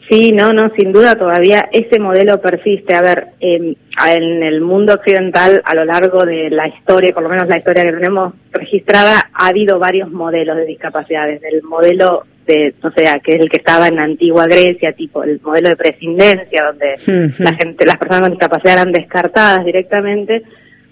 Sí, 0.08 0.32
no, 0.32 0.52
no, 0.52 0.70
sin 0.74 0.92
duda 0.92 1.16
todavía 1.16 1.68
ese 1.72 1.98
modelo 1.98 2.40
persiste. 2.40 2.94
A 2.94 3.02
ver, 3.02 3.26
em, 3.40 3.74
en 4.06 4.42
el 4.42 4.60
mundo 4.60 4.94
occidental, 4.94 5.60
a 5.64 5.74
lo 5.74 5.84
largo 5.84 6.24
de 6.24 6.48
la 6.48 6.68
historia, 6.68 7.12
por 7.12 7.24
lo 7.24 7.28
menos 7.28 7.48
la 7.48 7.58
historia 7.58 7.82
que 7.82 7.92
tenemos 7.92 8.34
registrada, 8.52 9.30
ha 9.34 9.48
habido 9.48 9.78
varios 9.78 10.10
modelos 10.10 10.56
de 10.56 10.64
discapacidades. 10.64 11.42
El 11.42 11.62
modelo 11.64 12.24
de, 12.46 12.72
no 12.82 12.90
sé, 12.92 13.04
que 13.22 13.32
es 13.34 13.40
el 13.40 13.50
que 13.50 13.58
estaba 13.58 13.88
en 13.88 13.96
la 13.96 14.04
antigua 14.04 14.46
Grecia, 14.46 14.92
tipo 14.92 15.24
el 15.24 15.40
modelo 15.42 15.70
de 15.70 15.76
prescindencia, 15.76 16.64
donde 16.64 17.34
la 17.38 17.54
gente, 17.54 17.84
las 17.84 17.98
personas 17.98 18.22
con 18.22 18.30
discapacidad 18.30 18.74
eran 18.74 18.92
descartadas 18.92 19.64
directamente, 19.64 20.42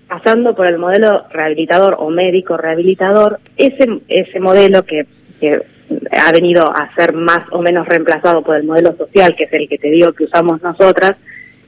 pasando 0.08 0.54
por 0.54 0.68
el 0.68 0.78
modelo 0.78 1.24
rehabilitador 1.30 1.96
o 1.98 2.10
médico 2.10 2.56
rehabilitador, 2.56 3.38
ese, 3.56 4.00
ese 4.08 4.40
modelo 4.40 4.84
que, 4.84 5.06
que 5.40 5.62
ha 6.10 6.32
venido 6.32 6.64
a 6.68 6.92
ser 6.94 7.12
más 7.12 7.40
o 7.50 7.62
menos 7.62 7.86
reemplazado 7.86 8.42
por 8.42 8.56
el 8.56 8.64
modelo 8.64 8.96
social, 8.96 9.34
que 9.36 9.44
es 9.44 9.52
el 9.52 9.68
que 9.68 9.78
te 9.78 9.90
digo 9.90 10.12
que 10.12 10.24
usamos 10.24 10.62
nosotras, 10.62 11.16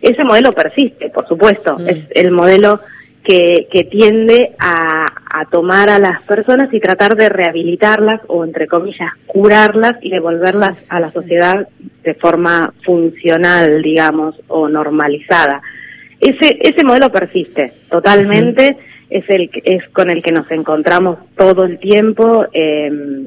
ese 0.00 0.24
modelo 0.24 0.52
persiste, 0.52 1.10
por 1.10 1.26
supuesto. 1.26 1.78
Mm. 1.78 1.88
Es 1.88 2.04
el 2.14 2.30
modelo 2.30 2.80
que, 3.24 3.68
que 3.70 3.84
tiende 3.84 4.52
a, 4.58 5.06
a, 5.30 5.44
tomar 5.46 5.90
a 5.90 5.98
las 5.98 6.22
personas 6.22 6.72
y 6.72 6.80
tratar 6.80 7.16
de 7.16 7.28
rehabilitarlas 7.28 8.20
o, 8.28 8.44
entre 8.44 8.66
comillas, 8.66 9.12
curarlas 9.26 9.94
y 10.00 10.10
devolverlas 10.10 10.86
a 10.90 11.00
la 11.00 11.10
sociedad 11.10 11.68
de 12.02 12.14
forma 12.14 12.72
funcional, 12.84 13.82
digamos, 13.82 14.36
o 14.46 14.68
normalizada. 14.68 15.60
Ese, 16.20 16.58
ese 16.60 16.84
modelo 16.84 17.10
persiste 17.10 17.72
totalmente. 17.90 18.76
Es, 19.10 19.24
el, 19.28 19.50
es 19.64 19.88
con 19.90 20.10
el 20.10 20.22
que 20.22 20.32
nos 20.32 20.50
encontramos 20.50 21.18
todo 21.36 21.64
el 21.64 21.78
tiempo. 21.78 22.46
Eh, 22.52 23.26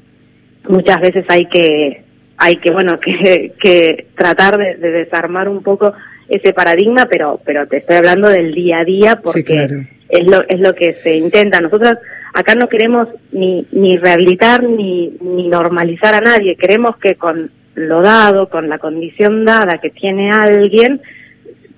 muchas 0.67 1.00
veces 1.02 1.26
hay 1.28 1.45
que, 1.45 2.04
hay 2.38 2.58
que 2.58 2.71
bueno, 2.71 3.00
que, 3.02 3.54
que 3.60 4.08
tratar 4.15 4.58
de, 4.58 4.76
desarmar 4.78 5.50
un 5.50 5.63
poco 5.63 5.93
ese 6.30 6.54
paradigma, 6.54 7.08
pero, 7.10 7.39
pero 7.45 7.67
te 7.67 7.78
estoy 7.78 7.97
hablando 7.97 8.30
del 8.30 8.54
día 8.54 8.80
a 8.80 8.86
día 8.86 9.19
porque 9.21 9.86
es, 10.08 10.26
lo, 10.26 10.47
es 10.47 10.60
lo 10.60 10.74
que 10.74 10.93
se 11.04 11.15
intenta. 11.15 11.60
Nosotros 11.60 11.97
acá 12.34 12.56
no 12.56 12.69
queremos 12.69 13.10
ni, 13.32 13.65
ni 13.71 13.97
rehabilitar 13.97 14.63
ni, 14.63 15.17
ni 15.21 15.50
normalizar 15.50 16.13
a 16.13 16.21
nadie, 16.21 16.56
queremos 16.56 16.95
que 16.97 17.15
con 17.15 17.52
lo 17.76 18.02
dado, 18.02 18.50
con 18.50 18.69
la 18.69 18.80
condición 18.80 19.45
dada 19.45 19.78
que 19.78 19.89
tiene 19.89 20.32
alguien, 20.32 21.02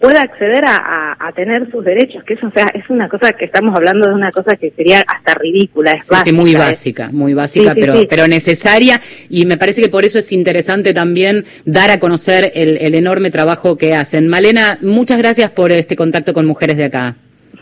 pueda 0.04 0.22
acceder 0.22 0.66
a, 0.68 1.16
a, 1.18 1.32
tener 1.32 1.72
sus 1.72 1.86
derechos, 1.86 2.26
que 2.26 2.34
eso 2.34 2.48
o 2.48 2.52
sea, 2.52 2.66
es 2.74 2.89
una 2.89 3.08
cosa 3.08 3.32
que 3.32 3.46
estamos 3.46 3.74
hablando 3.74 4.06
de 4.06 4.13
una 4.13 4.34
cosa 4.34 4.58
que 4.58 4.70
sería 4.72 5.00
hasta 5.08 5.34
ridícula, 5.36 5.92
es 5.92 6.10
sí, 6.26 6.34
muy 6.34 6.54
básica, 6.54 7.08
muy 7.10 7.34
básica, 7.34 7.74
pero, 7.74 7.94
pero 8.10 8.28
necesaria, 8.28 9.00
y 9.30 9.46
me 9.46 9.56
parece 9.56 9.82
que 9.82 9.88
por 9.88 10.04
eso 10.04 10.20
es 10.20 10.34
interesante 10.34 10.94
también 10.94 11.46
dar 11.63 11.89
a 11.89 12.02
conocer 12.02 12.52
el, 12.54 12.78
el 12.80 12.96
enorme 12.96 13.32
trabajo 13.32 13.78
que 13.78 13.96
hacen. 13.96 14.28
Malena, 14.28 14.78
muchas 14.82 15.18
gracias 15.18 15.52
por 15.52 15.72
este 15.72 15.96
contacto 15.96 16.34
con 16.34 16.46
mujeres 16.46 16.76
de 16.76 16.84
acá. 16.84 17.16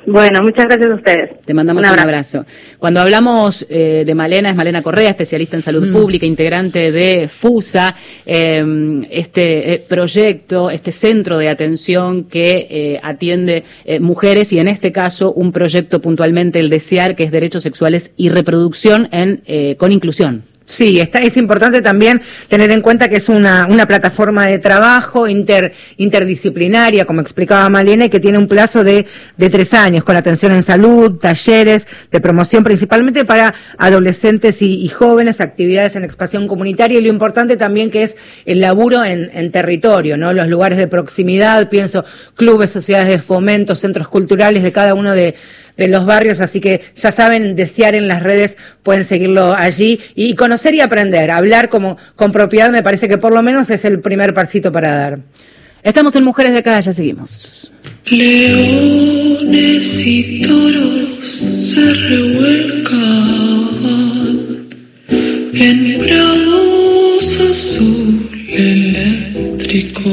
Bueno, 0.05 0.41
muchas 0.41 0.65
gracias 0.65 0.91
a 0.91 0.95
ustedes. 0.95 1.41
Te 1.45 1.53
mandamos 1.53 1.85
un 1.85 1.99
abrazo. 1.99 2.45
Cuando 2.79 3.01
hablamos 3.01 3.65
eh, 3.69 4.03
de 4.05 4.15
Malena, 4.15 4.49
es 4.49 4.55
Malena 4.55 4.81
Correa, 4.81 5.09
especialista 5.09 5.55
en 5.55 5.61
salud 5.61 5.87
mm. 5.87 5.93
pública, 5.93 6.25
integrante 6.25 6.91
de 6.91 7.27
FUSA, 7.27 7.95
em, 8.25 9.05
este 9.11 9.73
eh, 9.73 9.85
proyecto, 9.87 10.71
este 10.71 10.91
centro 10.91 11.37
de 11.37 11.49
atención 11.49 12.23
que 12.23 12.67
eh, 12.69 12.99
atiende 13.03 13.63
mujeres 13.99 14.51
y 14.53 14.59
en 14.59 14.67
este 14.67 14.91
caso 14.91 15.33
un 15.33 15.51
proyecto 15.51 16.01
puntualmente, 16.01 16.59
el 16.59 16.69
DESEAR, 16.69 17.15
que 17.15 17.23
es 17.23 17.31
Derechos 17.31 17.63
Sexuales 17.63 18.13
y 18.17 18.29
Reproducción 18.29 19.07
en, 19.11 19.75
con 19.77 19.91
inclusión. 19.91 20.50
Sí, 20.63 21.02
está, 21.02 21.21
es 21.21 21.36
importante 21.38 21.82
también 21.82 22.21
tener 22.47 22.71
en 22.71 22.82
cuenta 22.82 23.10
que 23.10 23.17
es 23.17 23.28
una, 23.28 23.65
una 23.67 23.88
plataforma 23.88 24.45
de 24.45 24.60
trabajo 24.60 25.28
inter, 25.28 25.74
interdisciplinaria, 25.97 27.06
como 27.06 27.19
explicaba 27.19 27.67
Malena, 27.67 28.06
y 28.06 28.10
que 28.10 28.19
tiene 28.19 28.38
un 28.38 28.47
plazo 28.47 28.84
de, 28.84 29.06
de 29.38 29.50
tres 29.50 29.74
años, 29.74 30.04
con 30.04 30.15
atención 30.15 30.52
en 30.54 30.63
salud, 30.63 31.17
talleres 31.17 31.88
de 32.12 32.21
promoción 32.21 32.63
principalmente 32.63 33.26
para 33.26 33.54
adolescentes 33.78 34.62
y, 34.62 34.88
jóvenes, 34.88 35.41
actividades 35.41 35.95
en 35.95 36.04
expansión 36.04 36.47
comunitaria, 36.47 37.00
y 37.00 37.02
lo 37.02 37.10
importante 37.10 37.58
también 37.58 37.89
que 37.89 38.04
es 38.04 38.15
el 38.45 38.62
laburo 38.62 39.04
en, 39.04 39.30
en 39.34 39.52
territorio, 39.52 40.15
¿no? 40.15 40.32
Los 40.32 40.47
lugares 40.47 40.78
de 40.78 40.88
proximidad, 40.88 41.69
pienso, 41.69 42.06
clubes, 42.36 42.71
sociedades 42.71 43.10
de 43.10 43.17
fomento, 43.19 43.76
centros 43.76 44.08
culturales 44.08 44.63
de 44.63 44.71
cada 44.71 44.93
uno 44.93 45.13
de, 45.13 45.36
de 45.77 45.88
los 45.88 46.05
barrios, 46.05 46.39
así 46.39 46.60
que 46.60 46.81
ya 46.95 47.12
saben, 47.12 47.55
desear 47.55 47.95
en 47.95 48.07
las 48.07 48.23
redes, 48.23 48.57
pueden 48.84 49.05
seguirlo 49.05 49.53
allí 49.53 49.99
y 50.15 50.36
conocer 50.36 50.73
y 50.73 50.81
aprender, 50.81 51.31
hablar 51.31 51.69
como 51.69 51.97
con 52.15 52.31
propiedad 52.31 52.71
me 52.71 52.84
parece 52.84 53.07
que 53.07 53.17
por 53.17 53.34
lo 53.34 53.41
menos 53.41 53.69
es 53.69 53.86
el 53.86 53.99
primer 53.99 54.34
pasito 54.34 54.71
para 54.71 54.91
dar. 54.91 55.19
Estamos 55.84 56.15
en 56.15 56.23
Mujeres 56.23 56.53
de 56.53 56.60
Acá, 56.60 56.79
ya 56.79 56.93
seguimos. 56.93 57.71
Leones 58.05 60.01
y 60.05 60.41
toros 60.43 61.41
se 61.63 61.93
revuelcan 61.93 62.91
en 65.53 65.99
prados 65.99 67.39
azul 67.51 68.29
eléctrico. 68.49 70.12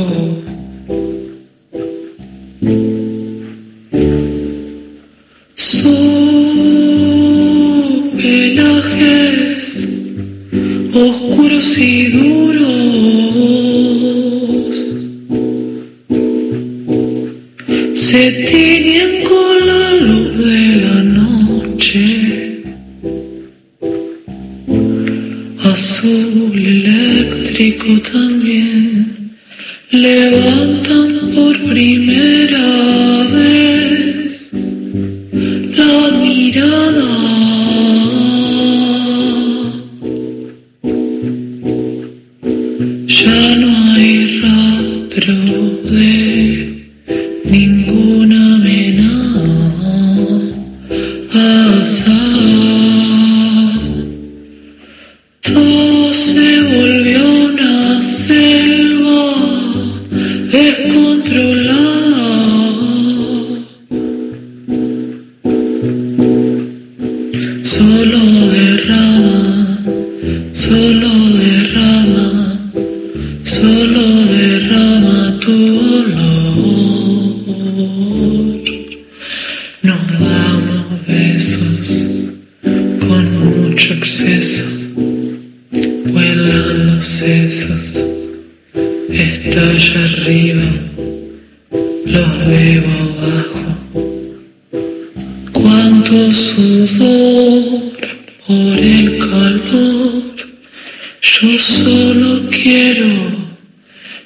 Quiero, 102.63 103.09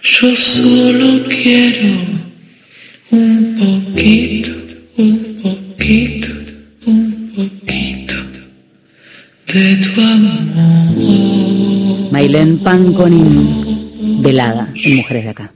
yo 0.03 0.37
solo 0.37 1.25
quiero 1.29 1.89
un 3.11 3.57
poquito, 3.59 4.51
un 4.97 5.41
poquito, 5.43 6.29
un 6.87 7.33
poquito 7.35 8.15
de 9.53 9.77
tu 9.77 10.01
amor. 10.01 11.33
Mailén 12.13 12.59
Panconin, 12.59 14.23
velada 14.23 14.69
en 14.75 14.97
Mujeres 14.97 15.25
de 15.25 15.31
Acá. 15.31 15.53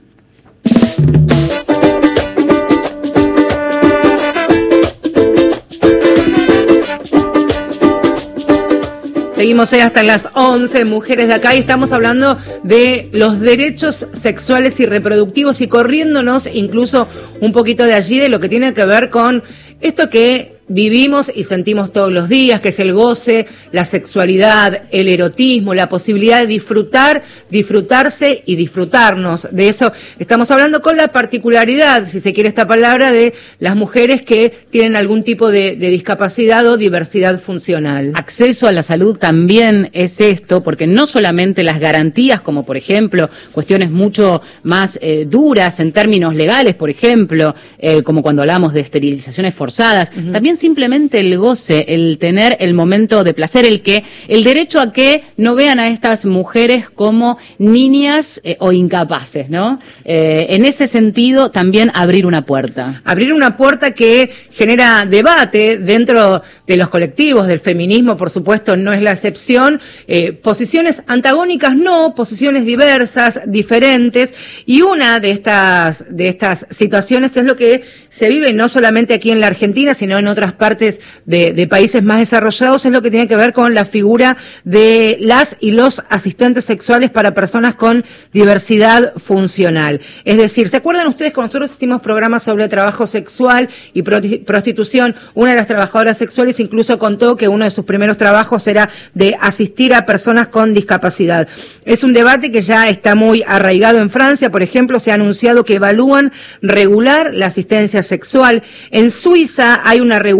Seguimos 9.37 9.71
hasta 9.71 10.01
las 10.01 10.29
11, 10.33 10.83
mujeres 10.85 11.27
de 11.27 11.35
acá, 11.35 11.53
y 11.53 11.59
estamos 11.59 11.91
hablando 11.91 12.39
de 12.63 13.07
los 13.13 13.39
derechos 13.39 14.07
sexuales 14.11 14.79
y 14.79 14.87
reproductivos 14.87 15.61
y 15.61 15.67
corriéndonos 15.67 16.49
incluso 16.51 17.07
un 17.39 17.51
poquito 17.51 17.83
de 17.83 17.93
allí 17.93 18.17
de 18.17 18.29
lo 18.29 18.39
que 18.39 18.49
tiene 18.49 18.73
que 18.73 18.83
ver 18.85 19.11
con 19.11 19.43
esto 19.79 20.09
que 20.09 20.56
vivimos 20.67 21.31
y 21.33 21.43
sentimos 21.43 21.91
todos 21.91 22.11
los 22.11 22.29
días, 22.29 22.59
que 22.61 22.69
es 22.69 22.79
el 22.79 22.93
goce, 22.93 23.47
la 23.71 23.85
sexualidad, 23.85 24.83
el 24.91 25.07
erotismo, 25.07 25.73
la 25.73 25.89
posibilidad 25.89 26.39
de 26.39 26.47
disfrutar, 26.47 27.23
disfrutarse 27.49 28.43
y 28.45 28.55
disfrutarnos. 28.55 29.47
De 29.51 29.69
eso 29.69 29.91
estamos 30.19 30.51
hablando 30.51 30.81
con 30.81 30.97
la 30.97 31.09
particularidad, 31.09 32.07
si 32.07 32.19
se 32.19 32.33
quiere 32.33 32.49
esta 32.49 32.67
palabra, 32.67 33.11
de 33.11 33.33
las 33.59 33.75
mujeres 33.75 34.21
que 34.21 34.53
tienen 34.69 34.95
algún 34.95 35.23
tipo 35.23 35.49
de, 35.49 35.75
de 35.75 35.89
discapacidad 35.89 36.67
o 36.67 36.77
diversidad 36.77 37.39
funcional. 37.39 38.11
Acceso 38.15 38.67
a 38.67 38.71
la 38.71 38.83
salud 38.83 39.17
también 39.17 39.89
es 39.93 40.19
esto, 40.19 40.63
porque 40.63 40.87
no 40.87 41.07
solamente 41.07 41.63
las 41.63 41.79
garantías, 41.79 42.41
como 42.41 42.65
por 42.65 42.77
ejemplo 42.77 43.29
cuestiones 43.51 43.91
mucho 43.91 44.41
más 44.63 44.99
eh, 45.01 45.25
duras 45.29 45.79
en 45.79 45.91
términos 45.91 46.35
legales, 46.35 46.75
por 46.75 46.89
ejemplo, 46.89 47.55
eh, 47.77 48.03
como 48.03 48.21
cuando 48.21 48.41
hablamos 48.41 48.73
de 48.73 48.81
esterilizaciones 48.81 49.53
forzadas, 49.53 50.11
uh 50.15 50.19
-huh. 50.19 50.31
también 50.33 50.56
simplemente 50.57 51.19
el 51.19 51.37
goce, 51.37 51.85
el 51.87 52.17
tener 52.19 52.57
el 52.59 52.73
momento 52.73 53.23
de 53.23 53.33
placer, 53.33 53.65
el 53.65 53.81
que, 53.81 54.03
el 54.27 54.43
derecho 54.43 54.79
a 54.79 54.91
que 54.91 55.23
no 55.37 55.55
vean 55.55 55.79
a 55.79 55.87
estas 55.87 56.25
mujeres 56.25 56.89
como 56.89 57.37
niñas 57.57 58.41
eh, 58.43 58.57
o 58.59 58.71
incapaces, 58.71 59.49
¿no? 59.49 59.79
Eh, 60.05 60.47
en 60.49 60.65
ese 60.65 60.87
sentido, 60.87 61.51
también 61.51 61.91
abrir 61.93 62.25
una 62.25 62.45
puerta. 62.45 63.01
Abrir 63.05 63.33
una 63.33 63.57
puerta 63.57 63.91
que 63.91 64.31
genera 64.51 65.05
debate 65.05 65.77
dentro 65.77 66.41
de 66.65 66.77
los 66.77 66.89
colectivos 66.89 67.47
del 67.47 67.59
feminismo, 67.59 68.17
por 68.17 68.29
supuesto, 68.29 68.77
no 68.77 68.93
es 68.93 69.01
la 69.01 69.11
excepción. 69.11 69.79
Eh, 70.07 70.33
posiciones 70.33 71.03
antagónicas 71.07 71.75
no, 71.75 72.13
posiciones 72.15 72.65
diversas, 72.65 73.39
diferentes, 73.45 74.33
y 74.65 74.81
una 74.81 75.19
de 75.19 75.31
estas, 75.31 76.05
de 76.09 76.29
estas 76.29 76.65
situaciones 76.69 77.35
es 77.37 77.45
lo 77.45 77.55
que 77.55 77.83
se 78.09 78.29
vive 78.29 78.53
no 78.53 78.69
solamente 78.69 79.13
aquí 79.13 79.31
en 79.31 79.39
la 79.39 79.47
Argentina, 79.47 79.93
sino 79.93 80.17
en 80.17 80.27
otras 80.27 80.46
otras 80.47 80.55
partes 80.55 80.99
de, 81.25 81.53
de 81.53 81.67
países 81.67 82.01
más 82.03 82.19
desarrollados, 82.19 82.85
es 82.85 82.91
lo 82.91 83.01
que 83.01 83.11
tiene 83.11 83.27
que 83.27 83.35
ver 83.35 83.53
con 83.53 83.73
la 83.73 83.85
figura 83.85 84.37
de 84.63 85.17
las 85.19 85.57
y 85.59 85.71
los 85.71 86.03
asistentes 86.09 86.65
sexuales 86.65 87.09
para 87.11 87.33
personas 87.33 87.75
con 87.75 88.05
diversidad 88.33 89.13
funcional. 89.17 89.99
Es 90.23 90.37
decir, 90.37 90.69
¿se 90.69 90.77
acuerdan 90.77 91.07
ustedes 91.07 91.33
que 91.33 91.41
nosotros 91.41 91.71
hicimos 91.71 92.01
programas 92.01 92.43
sobre 92.43 92.67
trabajo 92.67 93.07
sexual 93.07 93.69
y 93.93 94.03
prostitución? 94.03 95.15
Una 95.33 95.51
de 95.51 95.57
las 95.57 95.67
trabajadoras 95.67 96.17
sexuales 96.17 96.59
incluso 96.59 96.97
contó 96.97 97.35
que 97.35 97.47
uno 97.47 97.65
de 97.65 97.71
sus 97.71 97.85
primeros 97.85 98.17
trabajos 98.17 98.67
era 98.67 98.89
de 99.13 99.37
asistir 99.41 99.93
a 99.93 100.05
personas 100.05 100.47
con 100.47 100.73
discapacidad. 100.73 101.47
Es 101.85 102.03
un 102.03 102.13
debate 102.13 102.51
que 102.51 102.61
ya 102.61 102.89
está 102.89 103.15
muy 103.15 103.43
arraigado 103.47 103.99
en 103.99 104.09
Francia, 104.09 104.51
por 104.51 104.63
ejemplo, 104.63 104.99
se 104.99 105.11
ha 105.11 105.15
anunciado 105.15 105.65
que 105.65 105.75
evalúan 105.75 106.31
regular 106.61 107.33
la 107.33 107.47
asistencia 107.47 108.03
sexual. 108.03 108.63
En 108.91 109.11
Suiza 109.11 109.81
hay 109.83 109.99
una 109.99 110.19
regulación 110.19 110.36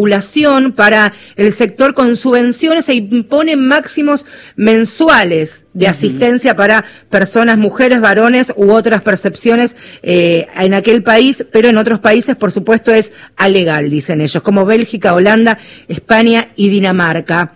para 0.75 1.13
el 1.35 1.53
sector 1.53 1.93
con 1.93 2.15
subvenciones 2.15 2.89
e 2.89 2.95
imponen 2.95 3.67
máximos 3.67 4.25
mensuales 4.55 5.65
de 5.73 5.87
asistencia 5.87 6.55
para 6.55 6.85
personas, 7.09 7.57
mujeres, 7.57 8.01
varones 8.01 8.53
u 8.55 8.71
otras 8.71 9.01
percepciones 9.03 9.75
eh, 10.03 10.47
en 10.55 10.73
aquel 10.73 11.03
país, 11.03 11.45
pero 11.51 11.69
en 11.69 11.77
otros 11.77 11.99
países, 11.99 12.35
por 12.35 12.51
supuesto, 12.51 12.91
es 12.91 13.13
alegal, 13.35 13.89
dicen 13.89 14.21
ellos, 14.21 14.41
como 14.43 14.65
Bélgica, 14.65 15.13
Holanda, 15.13 15.57
España 15.87 16.49
y 16.55 16.69
Dinamarca. 16.69 17.53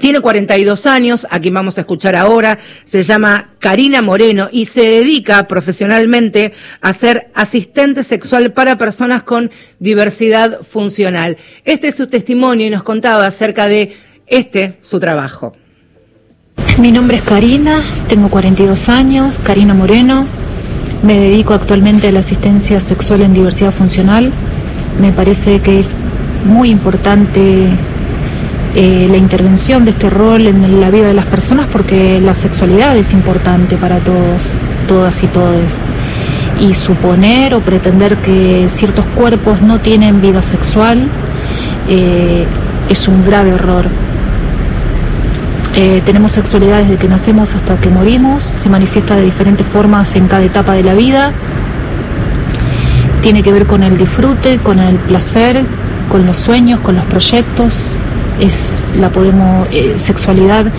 Tiene 0.00 0.20
42 0.20 0.86
años, 0.86 1.26
a 1.30 1.40
quien 1.40 1.54
vamos 1.54 1.78
a 1.78 1.82
escuchar 1.82 2.16
ahora, 2.16 2.58
se 2.84 3.02
llama 3.02 3.52
Karina 3.60 4.02
Moreno 4.02 4.48
y 4.50 4.66
se 4.66 4.82
dedica 4.82 5.46
profesionalmente 5.46 6.52
a 6.80 6.92
ser 6.92 7.30
asistente 7.34 8.04
sexual 8.04 8.52
para 8.52 8.76
personas 8.76 9.22
con 9.22 9.50
diversidad 9.78 10.60
funcional. 10.62 11.36
Este 11.64 11.88
es 11.88 11.96
su 11.96 12.08
testimonio 12.08 12.66
y 12.66 12.70
nos 12.70 12.82
contaba 12.82 13.26
acerca 13.26 13.66
de 13.66 13.96
este, 14.26 14.78
su 14.80 14.98
trabajo. 14.98 15.54
Mi 16.78 16.90
nombre 16.90 17.18
es 17.18 17.22
Karina, 17.22 17.84
tengo 18.08 18.28
42 18.28 18.88
años, 18.88 19.38
Karina 19.42 19.74
Moreno. 19.74 20.26
Me 21.02 21.18
dedico 21.18 21.54
actualmente 21.54 22.08
a 22.08 22.12
la 22.12 22.20
asistencia 22.20 22.80
sexual 22.80 23.22
en 23.22 23.34
diversidad 23.34 23.72
funcional. 23.72 24.32
Me 25.00 25.12
parece 25.12 25.60
que 25.60 25.78
es 25.78 25.94
muy 26.44 26.70
importante 26.70 27.68
eh, 28.76 29.06
la 29.08 29.16
intervención 29.16 29.84
de 29.84 29.92
este 29.92 30.10
rol 30.10 30.48
en 30.48 30.80
la 30.80 30.90
vida 30.90 31.06
de 31.06 31.14
las 31.14 31.26
personas 31.26 31.68
porque 31.70 32.20
la 32.20 32.34
sexualidad 32.34 32.96
es 32.96 33.12
importante 33.12 33.76
para 33.76 33.98
todos, 34.00 34.56
todas 34.88 35.22
y 35.22 35.28
todes. 35.28 35.80
Y 36.60 36.74
suponer 36.74 37.54
o 37.54 37.60
pretender 37.60 38.16
que 38.16 38.66
ciertos 38.68 39.06
cuerpos 39.06 39.62
no 39.62 39.80
tienen 39.80 40.20
vida 40.20 40.42
sexual 40.42 41.08
eh, 41.88 42.46
es 42.88 43.06
un 43.06 43.24
grave 43.24 43.50
error. 43.50 43.86
Eh, 45.76 46.02
tenemos 46.04 46.32
sexualidad 46.32 46.82
desde 46.82 46.96
que 46.96 47.08
nacemos 47.08 47.54
hasta 47.54 47.76
que 47.80 47.90
morimos, 47.90 48.42
se 48.42 48.68
manifiesta 48.68 49.14
de 49.14 49.22
diferentes 49.22 49.66
formas 49.66 50.16
en 50.16 50.26
cada 50.26 50.42
etapa 50.42 50.74
de 50.74 50.82
la 50.82 50.94
vida. 50.94 51.32
Tiene 53.22 53.44
que 53.44 53.52
ver 53.52 53.66
con 53.66 53.84
el 53.84 53.96
disfrute, 53.98 54.58
con 54.58 54.80
el 54.80 54.96
placer, 54.96 55.64
con 56.08 56.26
los 56.26 56.36
sueños, 56.36 56.80
con 56.80 56.96
los 56.96 57.04
proyectos, 57.06 57.96
es 58.40 58.74
la 58.98 59.10
podemos 59.10 59.68
eh, 59.70 59.94
sexualidad 59.96 60.72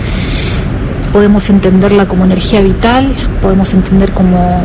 podemos 1.16 1.48
entenderla 1.48 2.06
como 2.06 2.26
energía 2.26 2.60
vital, 2.60 3.14
podemos 3.40 3.72
entender 3.72 4.12
como 4.12 4.60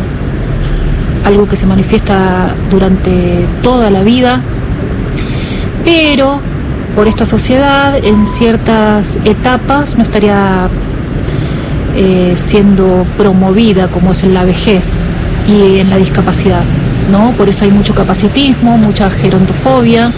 algo 1.23 1.47
que 1.47 1.56
se 1.56 1.65
manifiesta 1.65 2.54
durante 2.69 3.45
toda 3.62 3.89
la 3.89 4.04
vida, 4.04 4.41
pero 5.86 6.41
por 6.93 7.08
esta 7.08 7.25
sociedad 7.25 7.95
en 8.04 8.25
ciertas 8.25 9.17
etapas 9.23 9.95
no 9.95 10.04
estaría 10.04 10.67
eh, 11.95 12.34
siendo 12.36 13.06
promovida 13.17 13.88
como 13.88 14.12
es 14.12 14.21
en 14.23 14.34
la 14.34 14.43
vejez 14.43 15.04
y 15.47 15.80
en 15.80 15.89
la 15.89 15.95
discapacidad, 15.95 16.63
¿no? 17.10 17.32
Por 17.38 17.47
eso 17.47 17.63
hay 17.63 17.71
mucho 17.71 17.95
capacitismo, 17.95 18.77
mucha 18.77 19.10
gerontofobia 19.10 20.12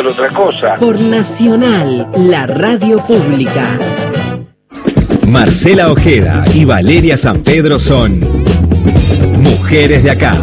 otra 0.00 0.28
cosa. 0.30 0.76
Por 0.76 0.98
Nacional, 1.00 2.08
la 2.16 2.46
radio 2.46 2.98
pública. 2.98 3.78
Marcela 5.28 5.92
Ojeda 5.92 6.44
y 6.54 6.64
Valeria 6.64 7.16
San 7.16 7.42
Pedro 7.42 7.78
son 7.78 8.20
mujeres 9.42 10.02
de 10.02 10.10
acá. 10.10 10.36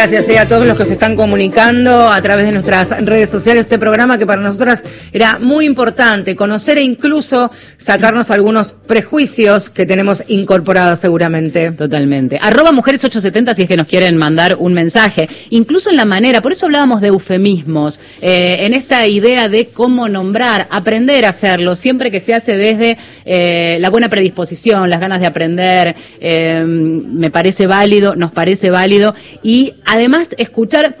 Gracias 0.00 0.28
eh, 0.28 0.38
a 0.38 0.46
todos 0.46 0.64
los 0.64 0.78
que 0.78 0.84
se 0.86 0.92
están 0.92 1.16
comunicando 1.16 2.08
a 2.08 2.22
través 2.22 2.46
de 2.46 2.52
nuestras 2.52 2.88
redes 3.04 3.30
sociales. 3.30 3.62
Este 3.62 3.80
programa 3.80 4.16
que 4.16 4.26
para 4.26 4.40
nosotras 4.40 4.84
era 5.12 5.40
muy 5.40 5.66
importante 5.66 6.36
conocer 6.36 6.78
e 6.78 6.82
incluso 6.82 7.50
sacarnos 7.78 8.30
algunos 8.30 8.74
prejuicios 8.86 9.70
que 9.70 9.86
tenemos 9.86 10.22
incorporados 10.28 11.00
seguramente. 11.00 11.72
Totalmente. 11.72 12.38
Arroba 12.40 12.70
mujeres 12.70 13.04
870 13.04 13.56
si 13.56 13.62
es 13.62 13.68
que 13.68 13.76
nos 13.76 13.88
quieren 13.88 14.16
mandar 14.16 14.54
un 14.60 14.72
mensaje. 14.72 15.28
Incluso 15.50 15.90
en 15.90 15.96
la 15.96 16.04
manera, 16.04 16.42
por 16.42 16.52
eso 16.52 16.66
hablábamos 16.66 17.00
de 17.00 17.08
eufemismos, 17.08 17.98
eh, 18.22 18.58
en 18.60 18.74
esta 18.74 19.04
idea 19.08 19.48
de 19.48 19.70
cómo 19.70 20.08
nombrar, 20.08 20.68
aprender 20.70 21.24
a 21.24 21.30
hacerlo, 21.30 21.74
siempre 21.74 22.12
que 22.12 22.20
se 22.20 22.34
hace 22.34 22.56
desde 22.56 22.98
eh, 23.24 23.78
la 23.80 23.90
buena 23.90 24.08
predisposición, 24.08 24.88
las 24.90 25.00
ganas 25.00 25.18
de 25.18 25.26
aprender, 25.26 25.96
me 26.20 27.30
parece 27.32 27.66
válido, 27.66 28.14
nos 28.14 28.30
parece 28.30 28.70
válido 28.70 29.16
y 29.42 29.74
además 29.88 30.28
escuchar 30.38 30.96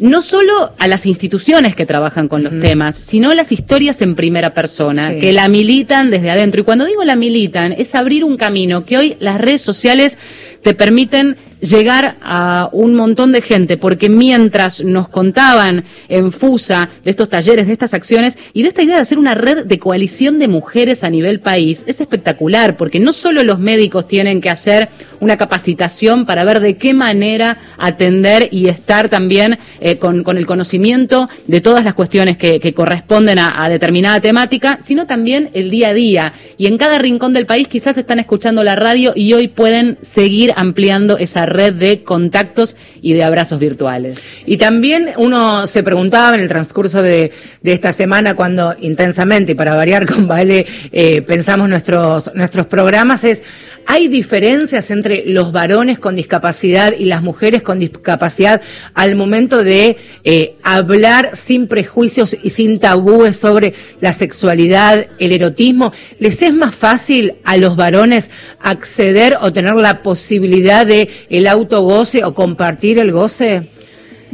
no 0.00 0.22
solo 0.22 0.72
a 0.78 0.88
las 0.88 1.06
instituciones 1.06 1.76
que 1.76 1.86
trabajan 1.86 2.26
con 2.26 2.42
los 2.42 2.58
temas, 2.58 2.96
sino 2.96 3.32
las 3.32 3.52
historias 3.52 4.02
en 4.02 4.16
primera 4.16 4.52
persona, 4.52 5.10
Sí. 5.12 5.20
que 5.20 5.32
la 5.32 5.48
militan 5.48 6.10
desde 6.10 6.30
adentro. 6.32 6.60
Y 6.60 6.64
cuando 6.64 6.84
digo 6.84 7.04
la 7.04 7.14
militan, 7.14 7.72
es 7.72 7.94
abrir 7.94 8.24
un 8.24 8.36
camino 8.36 8.84
que 8.84 8.98
hoy 8.98 9.16
las 9.20 9.40
redes 9.40 9.62
sociales 9.62 10.18
te 10.64 10.74
permiten 10.74 11.36
llegar 11.64 12.16
a 12.22 12.68
un 12.72 12.94
montón 12.94 13.32
de 13.32 13.40
gente, 13.40 13.76
porque 13.76 14.08
mientras 14.08 14.84
nos 14.84 15.08
contaban 15.08 15.84
en 16.08 16.30
FUSA 16.30 16.90
de 17.04 17.10
estos 17.10 17.28
talleres, 17.28 17.66
de 17.66 17.72
estas 17.72 17.94
acciones 17.94 18.38
y 18.52 18.62
de 18.62 18.68
esta 18.68 18.82
idea 18.82 18.96
de 18.96 19.02
hacer 19.02 19.18
una 19.18 19.34
red 19.34 19.64
de 19.64 19.78
coalición 19.78 20.38
de 20.38 20.48
mujeres 20.48 21.04
a 21.04 21.10
nivel 21.10 21.40
país, 21.40 21.82
es 21.86 22.00
espectacular, 22.00 22.76
porque 22.76 23.00
no 23.00 23.12
solo 23.12 23.42
los 23.42 23.58
médicos 23.58 24.06
tienen 24.06 24.40
que 24.40 24.50
hacer 24.50 24.88
una 25.20 25.36
capacitación 25.36 26.26
para 26.26 26.44
ver 26.44 26.60
de 26.60 26.76
qué 26.76 26.92
manera 26.92 27.58
atender 27.78 28.48
y 28.50 28.68
estar 28.68 29.08
también 29.08 29.58
eh, 29.80 29.96
con, 29.96 30.22
con 30.22 30.36
el 30.36 30.46
conocimiento 30.46 31.28
de 31.46 31.60
todas 31.60 31.84
las 31.84 31.94
cuestiones 31.94 32.36
que, 32.36 32.74
corresponden 32.74 33.38
a, 33.38 33.62
a 33.62 33.68
determinada 33.68 34.20
temática, 34.20 34.78
sino 34.80 35.06
también 35.06 35.50
el 35.54 35.70
día 35.70 35.90
a 35.90 35.94
día. 35.94 36.32
Y 36.58 36.66
en 36.66 36.76
cada 36.76 36.98
rincón 36.98 37.32
del 37.32 37.46
país 37.46 37.68
quizás 37.68 37.96
están 37.98 38.18
escuchando 38.18 38.64
la 38.64 38.74
radio 38.74 39.12
y 39.14 39.32
hoy 39.32 39.48
pueden 39.48 39.98
seguir 40.02 40.52
ampliando 40.56 41.16
esa 41.18 41.46
de 41.54 42.02
contactos 42.02 42.76
y 43.00 43.14
de 43.14 43.24
abrazos 43.24 43.58
virtuales. 43.58 44.20
Y 44.46 44.56
también 44.56 45.10
uno 45.16 45.66
se 45.66 45.82
preguntaba 45.82 46.34
en 46.34 46.40
el 46.40 46.48
transcurso 46.48 47.02
de, 47.02 47.32
de 47.62 47.72
esta 47.72 47.92
semana, 47.92 48.34
cuando 48.34 48.74
intensamente, 48.80 49.52
y 49.52 49.54
para 49.54 49.74
variar 49.74 50.06
con 50.06 50.26
Vale, 50.26 50.66
eh, 50.92 51.22
pensamos 51.22 51.68
nuestros, 51.68 52.30
nuestros 52.34 52.66
programas, 52.66 53.24
es, 53.24 53.42
¿hay 53.86 54.08
diferencias 54.08 54.90
entre 54.90 55.24
los 55.26 55.52
varones 55.52 55.98
con 55.98 56.16
discapacidad 56.16 56.94
y 56.98 57.04
las 57.04 57.22
mujeres 57.22 57.62
con 57.62 57.78
discapacidad 57.78 58.60
al 58.94 59.16
momento 59.16 59.64
de 59.64 59.96
eh, 60.24 60.54
hablar 60.62 61.36
sin 61.36 61.68
prejuicios 61.68 62.36
y 62.42 62.50
sin 62.50 62.78
tabúes 62.78 63.36
sobre 63.36 63.74
la 64.00 64.12
sexualidad, 64.12 65.06
el 65.18 65.32
erotismo? 65.32 65.92
¿Les 66.18 66.42
es 66.42 66.52
más 66.52 66.74
fácil 66.74 67.34
a 67.44 67.56
los 67.56 67.76
varones 67.76 68.30
acceder 68.60 69.38
o 69.40 69.52
tener 69.52 69.74
la 69.74 70.02
posibilidad 70.02 70.86
de 70.86 71.08
el 71.30 71.46
autogoce 71.46 72.24
o 72.24 72.34
compartir 72.34 72.98
el 72.98 73.12
goce? 73.12 73.70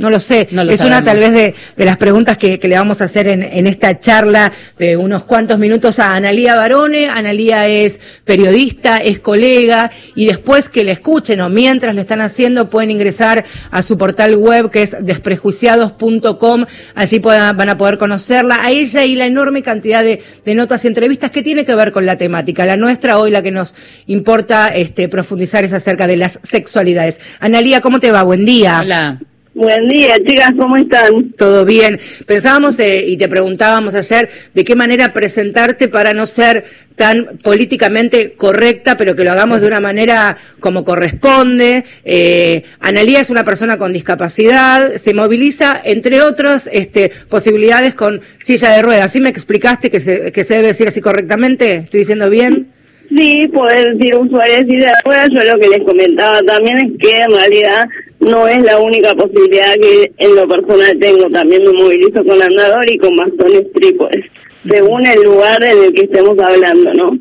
No 0.01 0.11
lo 0.11 0.19
sé. 0.19 0.49
No 0.51 0.65
lo 0.65 0.73
es 0.73 0.81
una 0.81 1.05
tal 1.05 1.19
vez 1.19 1.33
de, 1.33 1.55
de 1.77 1.85
las 1.85 1.97
preguntas 1.99 2.37
que, 2.39 2.59
que 2.59 2.67
le 2.69 2.77
vamos 2.77 3.01
a 3.01 3.05
hacer 3.05 3.29
en, 3.29 3.43
en 3.43 3.67
esta 3.67 3.99
charla 3.99 4.53
de 4.79 4.97
unos 4.97 5.25
cuantos 5.25 5.59
minutos 5.59 5.99
a 5.99 6.17
Analía 6.17 6.57
Barone. 6.57 7.09
Analía 7.09 7.67
es 7.69 8.01
periodista, 8.25 8.99
es 8.99 9.21
colega 9.21 9.91
y 10.15 10.27
después 10.27 10.69
que 10.69 10.85
le 10.85 10.93
escuchen 10.93 11.41
o 11.41 11.49
mientras 11.51 11.95
lo 11.95 12.01
están 12.01 12.21
haciendo 12.21 12.71
pueden 12.71 12.91
ingresar 12.91 13.45
a 13.71 13.83
su 13.83 13.97
portal 13.99 14.37
web 14.37 14.71
que 14.71 14.83
es 14.83 14.97
desprejuiciados.com. 15.01 16.65
Allí 16.95 17.21
pueda- 17.21 17.53
van 17.53 17.69
a 17.69 17.77
poder 17.79 17.99
conocerla 17.99 18.59
a 18.65 18.71
ella 18.71 19.05
y 19.05 19.15
la 19.15 19.27
enorme 19.27 19.63
cantidad 19.63 20.03
de, 20.03 20.23
de 20.45 20.55
notas 20.55 20.85
y 20.85 20.89
entrevistas 20.89 21.31
que 21.31 21.43
tiene 21.43 21.65
que 21.65 21.75
ver 21.75 21.93
con 21.93 22.07
la 22.07 22.17
temática. 22.17 22.65
La 22.67 22.77
nuestra 22.77 23.19
hoy, 23.19 23.31
la 23.31 23.43
que 23.43 23.51
nos 23.51 23.75
importa 24.07 24.69
este, 24.75 25.09
profundizar 25.09 25.65
es 25.65 25.73
acerca 25.73 26.07
de 26.07 26.17
las 26.17 26.39
sexualidades. 26.43 27.21
Analía, 27.41 27.81
¿cómo 27.81 28.01
te 28.01 28.11
va? 28.13 28.23
Buen 28.23 28.45
día. 28.45 28.81
Hola. 28.81 29.19
Buen 29.61 29.88
día, 29.90 30.14
chicas, 30.27 30.53
¿cómo 30.59 30.75
están? 30.79 31.33
Todo 31.33 31.66
bien. 31.66 32.01
Pensábamos 32.27 32.79
eh, 32.79 33.05
y 33.07 33.18
te 33.18 33.29
preguntábamos 33.29 33.94
ayer 33.94 34.31
de 34.55 34.64
qué 34.64 34.75
manera 34.75 35.12
presentarte 35.12 35.87
para 35.88 36.14
no 36.14 36.27
ser 36.27 36.64
tan 36.96 37.37
políticamente 37.44 38.33
correcta, 38.33 38.96
pero 38.96 39.14
que 39.14 39.23
lo 39.23 39.33
hagamos 39.33 39.61
de 39.61 39.66
una 39.66 39.81
manera 39.81 40.38
como 40.61 40.83
corresponde. 40.83 41.85
Eh, 42.07 42.62
Analía 42.81 43.20
es 43.20 43.29
una 43.29 43.44
persona 43.44 43.77
con 43.77 43.92
discapacidad, 43.92 44.94
se 44.94 45.12
moviliza, 45.12 45.79
entre 45.85 46.23
otras 46.23 46.66
este, 46.73 47.12
posibilidades, 47.29 47.92
con 47.92 48.23
silla 48.38 48.70
de 48.70 48.81
ruedas. 48.81 49.12
¿Sí 49.12 49.20
me 49.20 49.29
explicaste 49.29 49.90
que 49.90 50.01
se, 50.01 50.33
que 50.33 50.42
se 50.42 50.55
debe 50.55 50.68
decir 50.68 50.88
así 50.88 51.03
correctamente? 51.03 51.75
¿Estoy 51.75 52.01
diciendo 52.01 52.31
bien? 52.31 52.68
Sí, 53.14 53.46
poder 53.53 53.94
decir 53.94 54.16
usuario 54.16 54.57
de 54.57 54.64
silla 54.64 54.87
de 54.87 55.03
ruedas, 55.05 55.29
yo 55.35 55.53
lo 55.53 55.59
que 55.59 55.68
les 55.68 55.85
comentaba 55.85 56.40
también 56.46 56.79
es 56.79 56.92
que 56.99 57.14
en 57.14 57.31
realidad 57.31 57.88
no 58.20 58.46
es 58.46 58.62
la 58.62 58.78
única 58.78 59.14
posibilidad 59.14 59.74
que 59.80 60.12
en 60.18 60.35
lo 60.35 60.46
personal 60.48 60.98
tengo, 61.00 61.30
también 61.30 61.64
me 61.64 61.72
movilizo 61.72 62.24
con 62.24 62.40
andador 62.40 62.88
y 62.90 62.98
con 62.98 63.16
bastones 63.16 63.72
trípodes, 63.74 64.26
según 64.68 65.06
el 65.06 65.22
lugar 65.22 65.62
en 65.64 65.85
el 65.85 65.94
que 65.94 66.02
estemos 66.02 66.38
hablando, 66.38 66.94
¿no? 66.94 67.18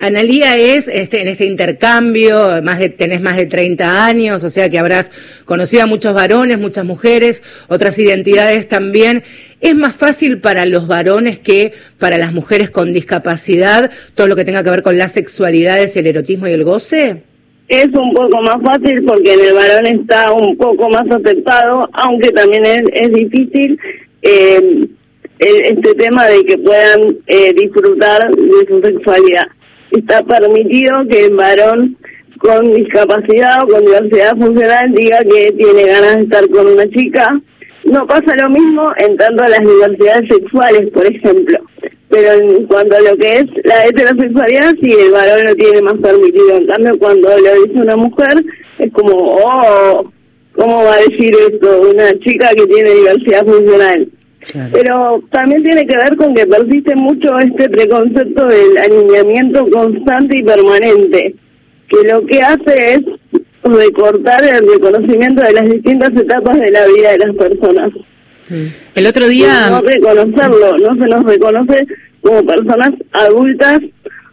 Analía 0.00 0.56
es 0.56 0.86
este, 0.86 1.22
en 1.22 1.28
este 1.28 1.44
intercambio, 1.44 2.62
más 2.62 2.78
de, 2.78 2.88
tenés 2.88 3.20
más 3.20 3.36
de 3.36 3.46
30 3.46 4.06
años, 4.06 4.44
o 4.44 4.50
sea 4.50 4.70
que 4.70 4.78
habrás 4.78 5.10
conocido 5.44 5.82
a 5.82 5.86
muchos 5.86 6.14
varones, 6.14 6.56
muchas 6.56 6.84
mujeres, 6.84 7.42
otras 7.66 7.98
identidades 7.98 8.68
también. 8.68 9.24
¿Es 9.60 9.74
más 9.74 9.96
fácil 9.96 10.40
para 10.40 10.66
los 10.66 10.86
varones 10.86 11.40
que 11.40 11.72
para 11.98 12.16
las 12.16 12.32
mujeres 12.32 12.70
con 12.70 12.92
discapacidad 12.92 13.90
todo 14.14 14.28
lo 14.28 14.36
que 14.36 14.44
tenga 14.44 14.62
que 14.62 14.70
ver 14.70 14.84
con 14.84 14.98
las 14.98 15.12
sexualidades, 15.12 15.96
el 15.96 16.06
erotismo 16.06 16.46
y 16.46 16.52
el 16.52 16.62
goce? 16.62 17.24
Es 17.68 17.88
un 17.88 18.14
poco 18.14 18.40
más 18.42 18.62
fácil 18.62 19.04
porque 19.04 19.34
en 19.34 19.40
el 19.40 19.54
varón 19.54 19.86
está 19.86 20.32
un 20.32 20.56
poco 20.56 20.88
más 20.88 21.04
aceptado, 21.10 21.88
aunque 21.92 22.30
también 22.30 22.64
es, 22.64 22.82
es 22.94 23.12
difícil 23.12 23.78
eh, 24.22 24.88
este 25.38 25.94
tema 25.94 26.26
de 26.26 26.44
que 26.44 26.58
puedan 26.58 27.16
eh, 27.26 27.52
disfrutar 27.54 28.34
de 28.34 28.66
su 28.66 28.80
sexualidad. 28.80 29.48
Está 29.90 30.22
permitido 30.22 31.06
que 31.08 31.26
el 31.26 31.36
varón 31.36 31.96
con 32.38 32.72
discapacidad 32.72 33.62
o 33.62 33.68
con 33.68 33.84
diversidad 33.84 34.36
funcional 34.36 34.94
diga 34.94 35.18
que 35.20 35.52
tiene 35.52 35.84
ganas 35.84 36.16
de 36.16 36.22
estar 36.22 36.48
con 36.48 36.66
una 36.68 36.88
chica. 36.88 37.40
No 37.90 38.06
pasa 38.06 38.36
lo 38.40 38.50
mismo 38.50 38.92
en 38.98 39.16
tanto 39.16 39.44
a 39.44 39.48
las 39.48 39.60
diversidades 39.60 40.28
sexuales, 40.28 40.90
por 40.92 41.06
ejemplo. 41.06 41.58
Pero 42.10 42.32
en 42.32 42.66
cuanto 42.66 42.96
a 42.96 43.00
lo 43.00 43.16
que 43.16 43.32
es 43.38 43.46
la 43.64 43.86
heterosexualidad, 43.86 44.72
sí, 44.82 44.92
el 44.92 45.12
varón 45.12 45.44
lo 45.44 45.54
tiene 45.54 45.82
más 45.82 45.94
permitido. 45.98 46.56
En 46.56 46.66
cambio, 46.66 46.98
cuando 46.98 47.28
lo 47.28 47.62
dice 47.64 47.80
una 47.80 47.96
mujer, 47.96 48.44
es 48.78 48.92
como, 48.92 49.14
oh, 49.14 50.10
¿cómo 50.56 50.84
va 50.84 50.94
a 50.94 51.08
decir 51.08 51.34
esto 51.50 51.80
una 51.90 52.10
chica 52.20 52.50
que 52.56 52.66
tiene 52.66 52.90
diversidad 52.90 53.46
funcional? 53.46 54.08
Pero 54.72 55.22
también 55.30 55.62
tiene 55.62 55.86
que 55.86 55.96
ver 55.96 56.16
con 56.16 56.34
que 56.34 56.46
persiste 56.46 56.94
mucho 56.94 57.38
este 57.38 57.68
preconcepto 57.68 58.46
del 58.46 58.78
alineamiento 58.78 59.68
constante 59.70 60.38
y 60.38 60.42
permanente, 60.42 61.34
que 61.88 62.08
lo 62.08 62.24
que 62.24 62.40
hace 62.40 62.94
es 62.94 63.00
recortar 63.62 64.44
el 64.44 64.68
reconocimiento 64.68 65.42
de 65.42 65.52
las 65.52 65.68
distintas 65.68 66.10
etapas 66.10 66.58
de 66.58 66.70
la 66.70 66.86
vida 66.86 67.12
de 67.12 67.18
las 67.18 67.36
personas. 67.36 67.90
El 68.94 69.06
otro 69.06 69.28
día... 69.28 69.70
No 69.70 69.82
reconocerlo, 69.82 70.78
no 70.78 70.94
se 71.02 71.08
nos 71.08 71.24
reconoce 71.24 71.86
como 72.22 72.44
personas 72.44 72.90
adultas 73.12 73.80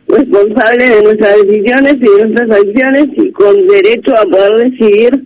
responsables 0.08 0.90
de 0.90 1.04
nuestras 1.04 1.36
decisiones 1.44 1.96
y 1.96 2.00
de 2.00 2.26
nuestras 2.26 2.60
acciones 2.60 3.08
y 3.18 3.32
con 3.32 3.68
derecho 3.68 4.14
a 4.18 4.26
poder 4.26 4.70
decidir 4.70 5.24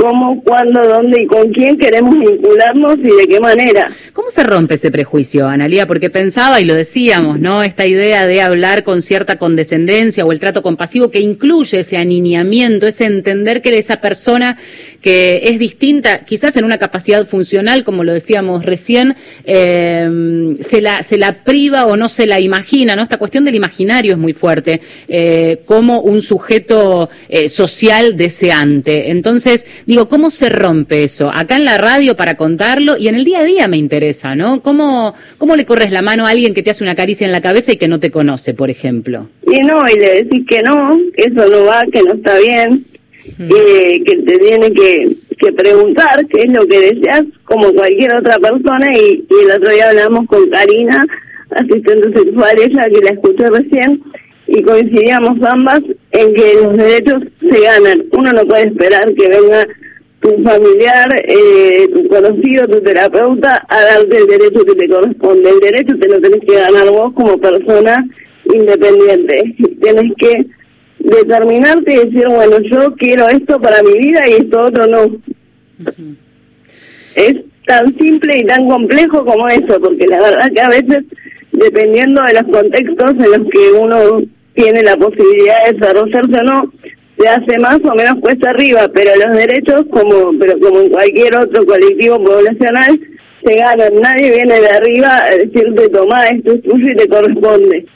cómo, 0.00 0.42
cuándo, 0.42 0.82
dónde 0.82 1.22
y 1.22 1.26
con 1.26 1.52
quién 1.52 1.76
queremos 1.76 2.18
vincularnos 2.18 2.96
y 2.98 3.16
de 3.20 3.28
qué 3.28 3.38
manera. 3.38 3.90
¿Cómo 4.14 4.30
se 4.30 4.42
rompe 4.42 4.74
ese 4.74 4.90
prejuicio, 4.90 5.46
Analía? 5.46 5.86
Porque 5.86 6.08
pensaba, 6.08 6.60
y 6.60 6.64
lo 6.64 6.74
decíamos, 6.74 7.38
¿no? 7.38 7.62
Esta 7.62 7.86
idea 7.86 8.26
de 8.26 8.40
hablar 8.40 8.82
con 8.82 9.02
cierta 9.02 9.36
condescendencia 9.36 10.24
o 10.24 10.32
el 10.32 10.40
trato 10.40 10.62
compasivo 10.62 11.10
que 11.10 11.20
incluye 11.20 11.80
ese 11.80 11.98
aniñamiento, 11.98 12.86
ese 12.86 13.04
entender 13.04 13.60
que 13.60 13.78
esa 13.78 14.00
persona 14.00 14.56
que 15.00 15.42
es 15.44 15.58
distinta, 15.58 16.24
quizás 16.24 16.56
en 16.56 16.64
una 16.64 16.78
capacidad 16.78 17.26
funcional, 17.26 17.84
como 17.84 18.04
lo 18.04 18.12
decíamos 18.12 18.64
recién, 18.64 19.16
eh, 19.44 20.56
se, 20.60 20.80
la, 20.80 21.02
se 21.02 21.16
la 21.16 21.44
priva 21.44 21.86
o 21.86 21.96
no 21.96 22.08
se 22.08 22.26
la 22.26 22.40
imagina, 22.40 22.96
¿no? 22.96 23.02
Esta 23.02 23.16
cuestión 23.18 23.44
del 23.44 23.54
imaginario 23.54 24.12
es 24.12 24.18
muy 24.18 24.32
fuerte, 24.32 24.80
eh, 25.08 25.60
como 25.64 26.00
un 26.00 26.20
sujeto 26.20 27.08
eh, 27.28 27.48
social 27.48 28.16
deseante. 28.16 29.10
Entonces, 29.10 29.66
digo, 29.90 30.06
¿cómo 30.06 30.30
se 30.30 30.48
rompe 30.48 31.02
eso? 31.02 31.32
Acá 31.34 31.56
en 31.56 31.64
la 31.64 31.76
radio 31.76 32.16
para 32.16 32.36
contarlo 32.36 32.96
y 32.96 33.08
en 33.08 33.16
el 33.16 33.24
día 33.24 33.40
a 33.40 33.44
día 33.44 33.66
me 33.66 33.76
interesa, 33.76 34.36
¿no? 34.36 34.62
¿Cómo, 34.62 35.14
cómo 35.36 35.56
le 35.56 35.66
corres 35.66 35.90
la 35.90 36.00
mano 36.00 36.26
a 36.26 36.30
alguien 36.30 36.54
que 36.54 36.62
te 36.62 36.70
hace 36.70 36.84
una 36.84 36.94
caricia 36.94 37.26
en 37.26 37.32
la 37.32 37.40
cabeza 37.40 37.72
y 37.72 37.76
que 37.76 37.88
no 37.88 37.98
te 37.98 38.12
conoce, 38.12 38.54
por 38.54 38.70
ejemplo? 38.70 39.28
Y 39.50 39.58
no, 39.62 39.82
y 39.92 39.98
le 39.98 40.22
decís 40.22 40.46
que 40.48 40.62
no, 40.62 40.96
que 41.16 41.22
eso 41.22 41.48
no 41.48 41.64
va, 41.64 41.82
que 41.92 42.04
no 42.04 42.14
está 42.14 42.38
bien, 42.38 42.84
eh, 43.40 44.02
que 44.06 44.16
te 44.18 44.38
tiene 44.38 44.72
que, 44.72 45.16
que 45.36 45.52
preguntar 45.54 46.24
qué 46.28 46.42
es 46.42 46.52
lo 46.52 46.64
que 46.68 46.94
deseas 46.94 47.24
como 47.42 47.72
cualquier 47.72 48.14
otra 48.14 48.38
persona 48.38 48.96
y, 48.96 49.24
y 49.28 49.44
el 49.44 49.56
otro 49.56 49.72
día 49.72 49.88
hablamos 49.88 50.24
con 50.28 50.48
Karina, 50.50 51.04
asistente 51.50 52.16
sexual, 52.16 52.56
ella 52.62 52.82
que 52.84 53.04
la 53.04 53.10
escuché 53.10 53.50
recién, 53.50 54.00
y 54.46 54.62
coincidíamos 54.62 55.38
ambas 55.48 55.80
en 56.12 56.34
que 56.34 56.54
los 56.62 56.76
derechos 56.76 57.22
se 57.40 57.60
ganan. 57.60 58.04
Uno 58.12 58.32
no 58.32 58.44
puede 58.46 58.68
esperar 58.68 59.12
que 59.14 59.28
venga 59.28 59.66
tu 60.20 60.42
familiar, 60.42 61.08
eh, 61.26 61.88
tu 61.92 62.08
conocido, 62.08 62.66
tu 62.66 62.80
terapeuta 62.82 63.64
a 63.68 63.84
darte 63.84 64.18
el 64.18 64.26
derecho 64.26 64.64
que 64.64 64.74
te 64.74 64.88
corresponde. 64.88 65.50
El 65.50 65.60
derecho 65.60 65.98
te 65.98 66.08
lo 66.08 66.20
tenés 66.20 66.40
que 66.46 66.54
ganar 66.54 66.90
vos 66.90 67.12
como 67.14 67.38
persona 67.38 68.06
independiente. 68.52 69.54
Tienes 69.80 70.12
que 70.18 70.46
determinarte 70.98 71.94
y 71.94 71.96
decir, 71.96 72.28
bueno, 72.28 72.58
yo 72.60 72.94
quiero 72.96 73.28
esto 73.28 73.60
para 73.60 73.82
mi 73.82 73.98
vida 73.98 74.28
y 74.28 74.32
esto 74.42 74.60
otro 74.60 74.86
no. 74.86 75.16
Es 77.14 77.36
tan 77.66 77.96
simple 77.98 78.38
y 78.38 78.44
tan 78.44 78.68
complejo 78.68 79.24
como 79.24 79.48
eso, 79.48 79.80
porque 79.80 80.06
la 80.06 80.20
verdad 80.20 80.50
que 80.52 80.60
a 80.60 80.68
veces, 80.68 81.04
dependiendo 81.52 82.22
de 82.22 82.34
los 82.34 82.42
contextos 82.42 83.10
en 83.12 83.30
los 83.30 83.50
que 83.50 83.72
uno 83.72 84.22
tiene 84.54 84.82
la 84.82 84.96
posibilidad 84.96 85.56
de 85.64 85.72
desarrollarse 85.72 86.40
o 86.40 86.42
no, 86.42 86.72
se 87.20 87.28
hace 87.28 87.58
más 87.58 87.78
o 87.84 87.94
menos 87.94 88.14
cuesta 88.20 88.50
arriba, 88.50 88.88
pero 88.94 89.10
los 89.16 89.36
derechos, 89.36 89.82
como 89.90 90.32
pero 90.38 90.58
como 90.60 90.80
en 90.80 90.90
cualquier 90.90 91.36
otro 91.36 91.66
colectivo 91.66 92.22
poblacional, 92.22 93.00
se 93.44 93.54
ganan. 93.54 93.94
Nadie 94.00 94.30
viene 94.30 94.60
de 94.60 94.68
arriba 94.68 95.16
a 95.22 95.36
decirte, 95.36 95.88
toma, 95.90 96.24
esto 96.28 96.52
es 96.52 96.62
tuyo 96.62 96.92
y 96.92 96.96
te 96.96 97.08
corresponde. 97.08 97.86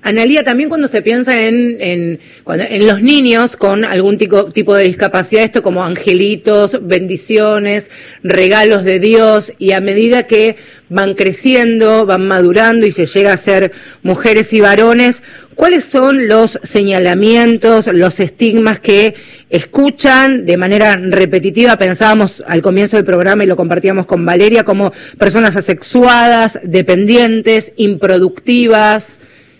Analía, 0.00 0.44
también 0.44 0.68
cuando 0.68 0.86
se 0.86 1.02
piensa 1.02 1.46
en, 1.46 1.76
en, 1.80 2.20
cuando, 2.44 2.64
en 2.68 2.86
los 2.86 3.02
niños 3.02 3.56
con 3.56 3.84
algún 3.84 4.16
tipo, 4.16 4.44
tipo 4.46 4.74
de 4.74 4.84
discapacidad, 4.84 5.42
esto 5.42 5.62
como 5.62 5.84
angelitos, 5.84 6.78
bendiciones, 6.86 7.90
regalos 8.22 8.84
de 8.84 9.00
Dios, 9.00 9.52
y 9.58 9.72
a 9.72 9.80
medida 9.80 10.22
que 10.22 10.56
van 10.88 11.14
creciendo, 11.14 12.06
van 12.06 12.26
madurando 12.26 12.86
y 12.86 12.92
se 12.92 13.06
llega 13.06 13.32
a 13.32 13.36
ser 13.36 13.72
mujeres 14.02 14.52
y 14.52 14.60
varones, 14.60 15.22
¿cuáles 15.54 15.84
son 15.84 16.28
los 16.28 16.60
señalamientos, 16.62 17.88
los 17.88 18.20
estigmas 18.20 18.78
que 18.78 19.14
escuchan 19.50 20.46
de 20.46 20.56
manera 20.56 20.96
repetitiva? 20.96 21.76
Pensábamos 21.76 22.42
al 22.46 22.62
comienzo 22.62 22.96
del 22.96 23.04
programa 23.04 23.44
y 23.44 23.48
lo 23.48 23.56
compartíamos 23.56 24.06
con 24.06 24.24
Valeria 24.24 24.64
como 24.64 24.92
personas 25.18 25.56
asexuadas, 25.56 26.60
dependientes, 26.62 27.72
improductivas. 27.76 29.17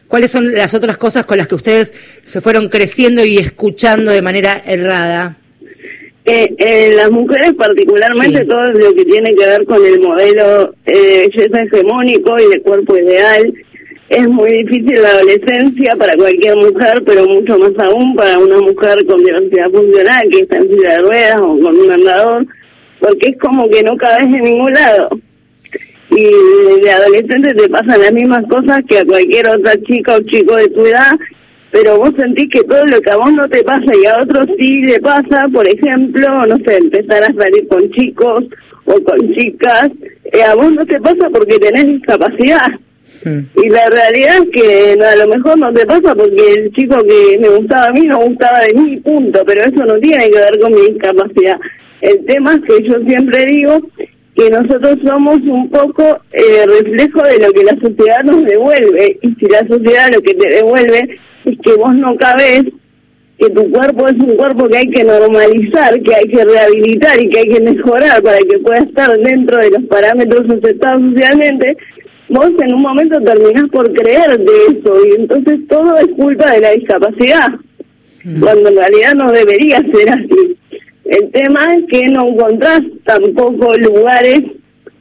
¿Cuáles 0.09 0.31
son 0.31 0.53
las 0.53 0.73
otras 0.73 0.97
cosas 0.97 1.27
con 1.27 1.37
las 1.37 1.47
que 1.47 1.55
ustedes 1.55 1.93
se 2.23 2.41
fueron 2.41 2.71
creciendo 2.71 3.25
y 3.25 3.37
escuchando 3.37 4.11
de 4.11 4.23
manera 4.23 4.63
errada? 4.67 5.37
Eh, 6.25 6.55
eh, 6.59 6.91
las 6.95 7.11
mujeres 7.11 7.53
particularmente 7.55 8.45
todo 8.47 8.65
lo 8.65 8.95
que 8.95 9.05
tiene 9.05 9.35
que 9.35 9.47
ver 9.47 9.65
con 9.67 9.85
el 9.85 10.01
modelo 10.01 10.75
eh, 10.87 11.29
belleza 11.29 11.63
hegemónico 11.63 12.37
y 12.39 12.51
de 12.51 12.61
cuerpo 12.63 12.97
ideal. 12.97 13.53
Es 14.09 14.27
muy 14.27 14.51
difícil 14.65 15.03
la 15.03 15.11
adolescencia 15.11 15.95
para 15.99 16.17
cualquier 16.17 16.57
mujer, 16.57 17.03
pero 17.05 17.27
mucho 17.27 17.59
más 17.59 17.73
aún 17.79 18.15
para 18.17 18.39
una 18.39 18.59
mujer 18.61 19.05
con 19.07 19.23
diversidad 19.23 19.71
funcional 19.71 20.23
que 20.31 20.39
está 20.41 20.57
en 20.57 20.71
silla 20.71 20.93
de 20.93 20.99
ruedas 21.01 21.37
o 21.41 21.59
con 21.61 21.79
un 21.79 21.93
andador, 21.93 22.47
porque 23.01 23.31
es 23.31 23.39
como 23.39 23.69
que 23.69 23.83
no 23.83 23.97
cabes 23.99 24.25
en 24.25 24.43
ningún 24.43 24.73
lado 24.73 25.11
y 26.11 26.81
de 26.83 26.91
adolescente 26.91 27.55
te 27.55 27.69
pasan 27.69 28.01
las 28.01 28.13
mismas 28.13 28.45
cosas 28.49 28.81
que 28.89 28.99
a 28.99 29.05
cualquier 29.05 29.49
otra 29.49 29.75
chica 29.83 30.17
o 30.17 30.21
chico 30.23 30.57
de 30.57 30.69
tu 30.69 30.87
edad, 30.87 31.13
pero 31.71 31.99
vos 31.99 32.13
sentís 32.19 32.49
que 32.51 32.65
todo 32.65 32.87
lo 32.87 33.01
que 33.01 33.11
a 33.11 33.17
vos 33.17 33.33
no 33.33 33.49
te 33.49 33.63
pasa 33.63 33.93
y 34.03 34.07
a 34.07 34.23
otros 34.23 34.49
sí 34.59 34.83
le 34.83 35.01
pasa, 35.01 35.49
por 35.53 35.69
ejemplo, 35.69 36.47
no 36.47 36.57
sé, 36.59 36.79
empezar 36.79 37.23
a 37.25 37.35
salir 37.35 37.69
con 37.69 37.91
chicos 37.91 38.45
o 38.87 39.03
con 39.03 39.35
chicas, 39.35 39.91
eh, 40.33 40.43
a 40.43 40.55
vos 40.55 40.73
no 40.73 40.87
te 40.87 40.99
pasa 41.01 41.29
porque 41.31 41.59
tenés 41.59 41.87
discapacidad. 41.87 42.69
Hmm. 43.23 43.41
Y 43.63 43.69
la 43.69 43.85
realidad 43.87 44.37
es 44.45 44.51
que 44.51 45.05
a 45.05 45.17
lo 45.17 45.29
mejor 45.29 45.59
no 45.59 45.73
te 45.75 45.85
pasa 45.85 46.15
porque 46.15 46.53
el 46.57 46.73
chico 46.73 46.97
que 47.05 47.39
me 47.39 47.49
gustaba 47.49 47.89
a 47.89 47.93
mí 47.93 48.07
no 48.07 48.19
gustaba 48.21 48.61
de 48.61 48.75
mí, 48.75 48.97
punto, 48.99 49.43
pero 49.47 49.61
eso 49.63 49.85
no 49.85 49.99
tiene 49.99 50.31
que 50.31 50.39
ver 50.39 50.59
con 50.61 50.73
mi 50.73 50.81
discapacidad. 50.93 51.61
El 52.01 52.25
tema 52.25 52.55
es 52.55 52.61
que 52.63 52.89
yo 52.89 52.99
siempre 53.07 53.45
digo 53.47 53.81
que 54.39 54.51
nosotros 54.51 54.99
somos 55.05 55.39
un 55.39 55.69
poco 55.69 56.21
eh, 56.31 56.65
reflejo 56.65 57.23
de 57.23 57.45
lo 57.45 57.53
que 57.53 57.65
la 57.65 57.77
sociedad 57.83 58.23
nos 58.23 58.45
devuelve. 58.45 59.19
Y 59.21 59.35
si 59.35 59.47
la 59.47 59.67
sociedad 59.67 60.15
lo 60.15 60.21
que 60.21 60.35
te 60.35 60.49
devuelve 60.49 61.19
es 61.45 61.59
que 61.59 61.75
vos 61.75 61.93
no 61.97 62.15
cabes, 62.17 62.63
que 63.37 63.51
tu 63.51 63.69
cuerpo 63.73 64.07
es 64.07 64.15
un 64.15 64.37
cuerpo 64.37 64.69
que 64.69 64.79
hay 64.79 64.91
que 64.91 65.03
normalizar, 65.03 66.01
que 66.03 66.15
hay 66.15 66.29
que 66.29 66.45
rehabilitar 66.45 67.21
y 67.21 67.29
que 67.31 67.39
hay 67.41 67.49
que 67.49 67.61
mejorar 67.61 68.23
para 68.23 68.39
que 68.39 68.59
pueda 68.59 68.79
estar 68.79 69.19
dentro 69.19 69.61
de 69.61 69.71
los 69.71 69.83
parámetros 69.85 70.47
aceptados 70.47 71.03
socialmente, 71.03 71.77
vos 72.29 72.51
en 72.61 72.75
un 72.75 72.83
momento 72.83 73.21
terminás 73.21 73.69
por 73.71 73.93
creer 73.93 74.39
de 74.39 74.53
eso 74.71 74.95
y 75.05 75.21
entonces 75.21 75.67
todo 75.69 75.97
es 75.97 76.09
culpa 76.17 76.53
de 76.53 76.61
la 76.61 76.71
discapacidad, 76.73 77.49
mm. 78.23 78.41
cuando 78.41 78.69
en 78.69 78.77
realidad 78.77 79.15
no 79.15 79.33
debería 79.33 79.79
ser 79.79 80.11
así. 80.11 80.57
El 81.09 81.31
tema 81.31 81.75
es 81.75 81.85
que 81.91 82.07
no 82.11 82.29
encontrás 82.29 82.83
tampoco 83.05 83.73
lugares 83.79 84.43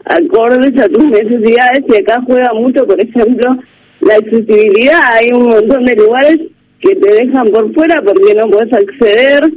acordes 0.06 0.80
a 0.80 0.88
tus 0.88 1.04
necesidades 1.04 1.84
y 1.86 1.98
acá 1.98 2.24
juega 2.26 2.54
mucho, 2.54 2.88
por 2.88 2.98
ejemplo, 2.98 3.58
la 4.00 4.16
accesibilidad. 4.16 5.02
Hay 5.12 5.34
un 5.34 5.50
montón 5.50 5.84
de 5.84 5.96
lugares 5.98 6.40
que 6.80 6.96
te 6.96 7.14
dejan 7.14 7.50
por 7.50 7.74
fuera 7.74 8.02
porque 8.02 8.34
no 8.36 8.50
puedes 8.50 8.72
acceder, 8.72 9.52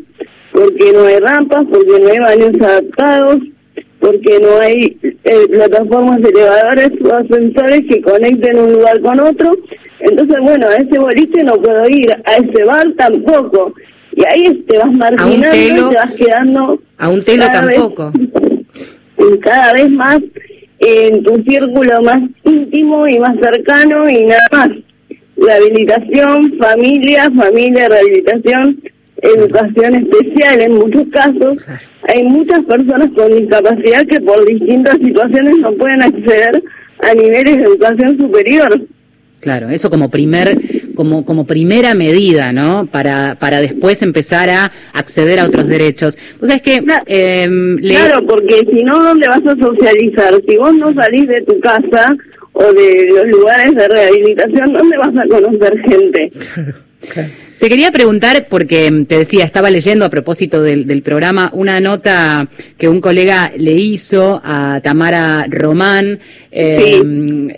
porque 0.53 0.92
no 0.92 1.05
hay 1.05 1.18
rampas, 1.20 1.66
porque 1.70 2.01
no 2.01 2.09
hay 2.09 2.18
baños 2.18 2.61
adaptados, 2.61 3.38
porque 4.01 4.40
no 4.40 4.59
hay 4.59 4.98
eh, 5.05 5.46
plataformas 5.53 6.20
de 6.20 6.30
elevadores 6.30 6.90
o 7.05 7.14
ascensores 7.14 7.82
que 7.88 8.03
conecten 8.03 8.59
un 8.59 8.72
lugar 8.72 9.01
con 9.03 9.20
otro. 9.20 9.53
Entonces, 10.01 10.36
bueno, 10.42 10.66
a 10.66 10.74
ese 10.74 10.98
boliche 10.98 11.44
no 11.44 11.62
puedo 11.62 11.88
ir, 11.88 12.11
a 12.24 12.36
ese 12.38 12.64
bar 12.64 12.92
tampoco 12.96 13.72
y 14.12 14.24
ahí 14.24 14.64
te 14.68 14.78
vas 14.78 14.92
marginando 14.92 15.56
y 15.56 15.88
te 15.90 15.94
vas 15.94 16.12
quedando 16.12 16.82
a 16.98 17.08
un 17.08 17.24
telo 17.24 17.46
tampoco. 17.46 18.12
cada 19.42 19.72
vez 19.74 19.90
más 19.90 20.20
en 20.78 21.22
tu 21.22 21.34
círculo 21.42 22.02
más 22.02 22.22
íntimo 22.44 23.06
y 23.06 23.18
más 23.18 23.36
cercano 23.40 24.08
y 24.08 24.24
nada 24.24 24.46
más. 24.52 24.68
Rehabilitación 25.36 26.58
familia 26.58 27.30
familia 27.30 27.88
rehabilitación 27.88 28.82
educación 29.22 29.94
especial 29.96 30.61
en 30.61 30.74
muchos 30.74 31.04
casos. 31.12 31.58
Hay 32.08 32.24
muchas 32.24 32.64
personas 32.64 33.11
con 33.16 33.36
discapacidad 33.36 34.06
que 34.06 34.20
por 34.20 34.44
distintas 34.46 34.96
situaciones 34.98 35.58
no 35.58 35.72
pueden 35.72 36.02
acceder 36.02 36.62
a 37.02 37.14
niveles 37.14 37.56
de 37.56 37.62
educación 37.62 38.18
superior 38.18 38.86
Claro, 39.41 39.70
eso 39.70 39.88
como 39.88 40.11
primer, 40.11 40.59
como, 40.95 41.24
como 41.24 41.47
primera 41.47 41.95
medida, 41.95 42.53
¿no? 42.53 42.86
Para, 42.86 43.36
para 43.41 43.59
después 43.61 44.03
empezar 44.03 44.51
a 44.51 44.70
acceder 44.93 45.41
a 45.41 45.47
otros 45.47 45.66
derechos. 45.66 46.18
Pues 46.38 46.55
es 46.55 46.62
que 46.62 46.82
eh, 47.07 47.76
claro, 47.80 48.26
porque 48.26 48.66
si 48.70 48.84
no, 48.84 49.03
¿dónde 49.03 49.26
vas 49.28 49.47
a 49.47 49.57
socializar? 49.57 50.34
Si 50.47 50.57
vos 50.57 50.74
no 50.74 50.93
salís 50.93 51.26
de 51.26 51.41
tu 51.43 51.59
casa 51.61 52.14
o 52.53 52.64
de 52.72 53.09
los 53.14 53.26
lugares 53.28 53.74
de 53.74 53.88
rehabilitación, 53.88 54.72
¿dónde 54.74 54.99
vas 54.99 55.16
a 55.16 55.28
conocer 55.28 55.80
gente? 55.88 56.30
Te 57.61 57.68
quería 57.68 57.93
preguntar, 57.93 58.47
porque 58.49 59.05
te 59.07 59.18
decía, 59.18 59.45
estaba 59.45 59.70
leyendo 59.70 60.07
a 60.07 60.09
propósito 60.09 60.62
del, 60.62 61.03
programa 61.03 61.51
una 61.53 61.78
nota 61.78 62.49
que 62.78 62.88
un 62.88 63.03
colega 63.03 63.53
le 63.55 63.72
hizo 63.72 64.41
a 64.43 64.80
Tamara 64.80 65.45
Román, 65.47 66.20
eh, 66.53 67.01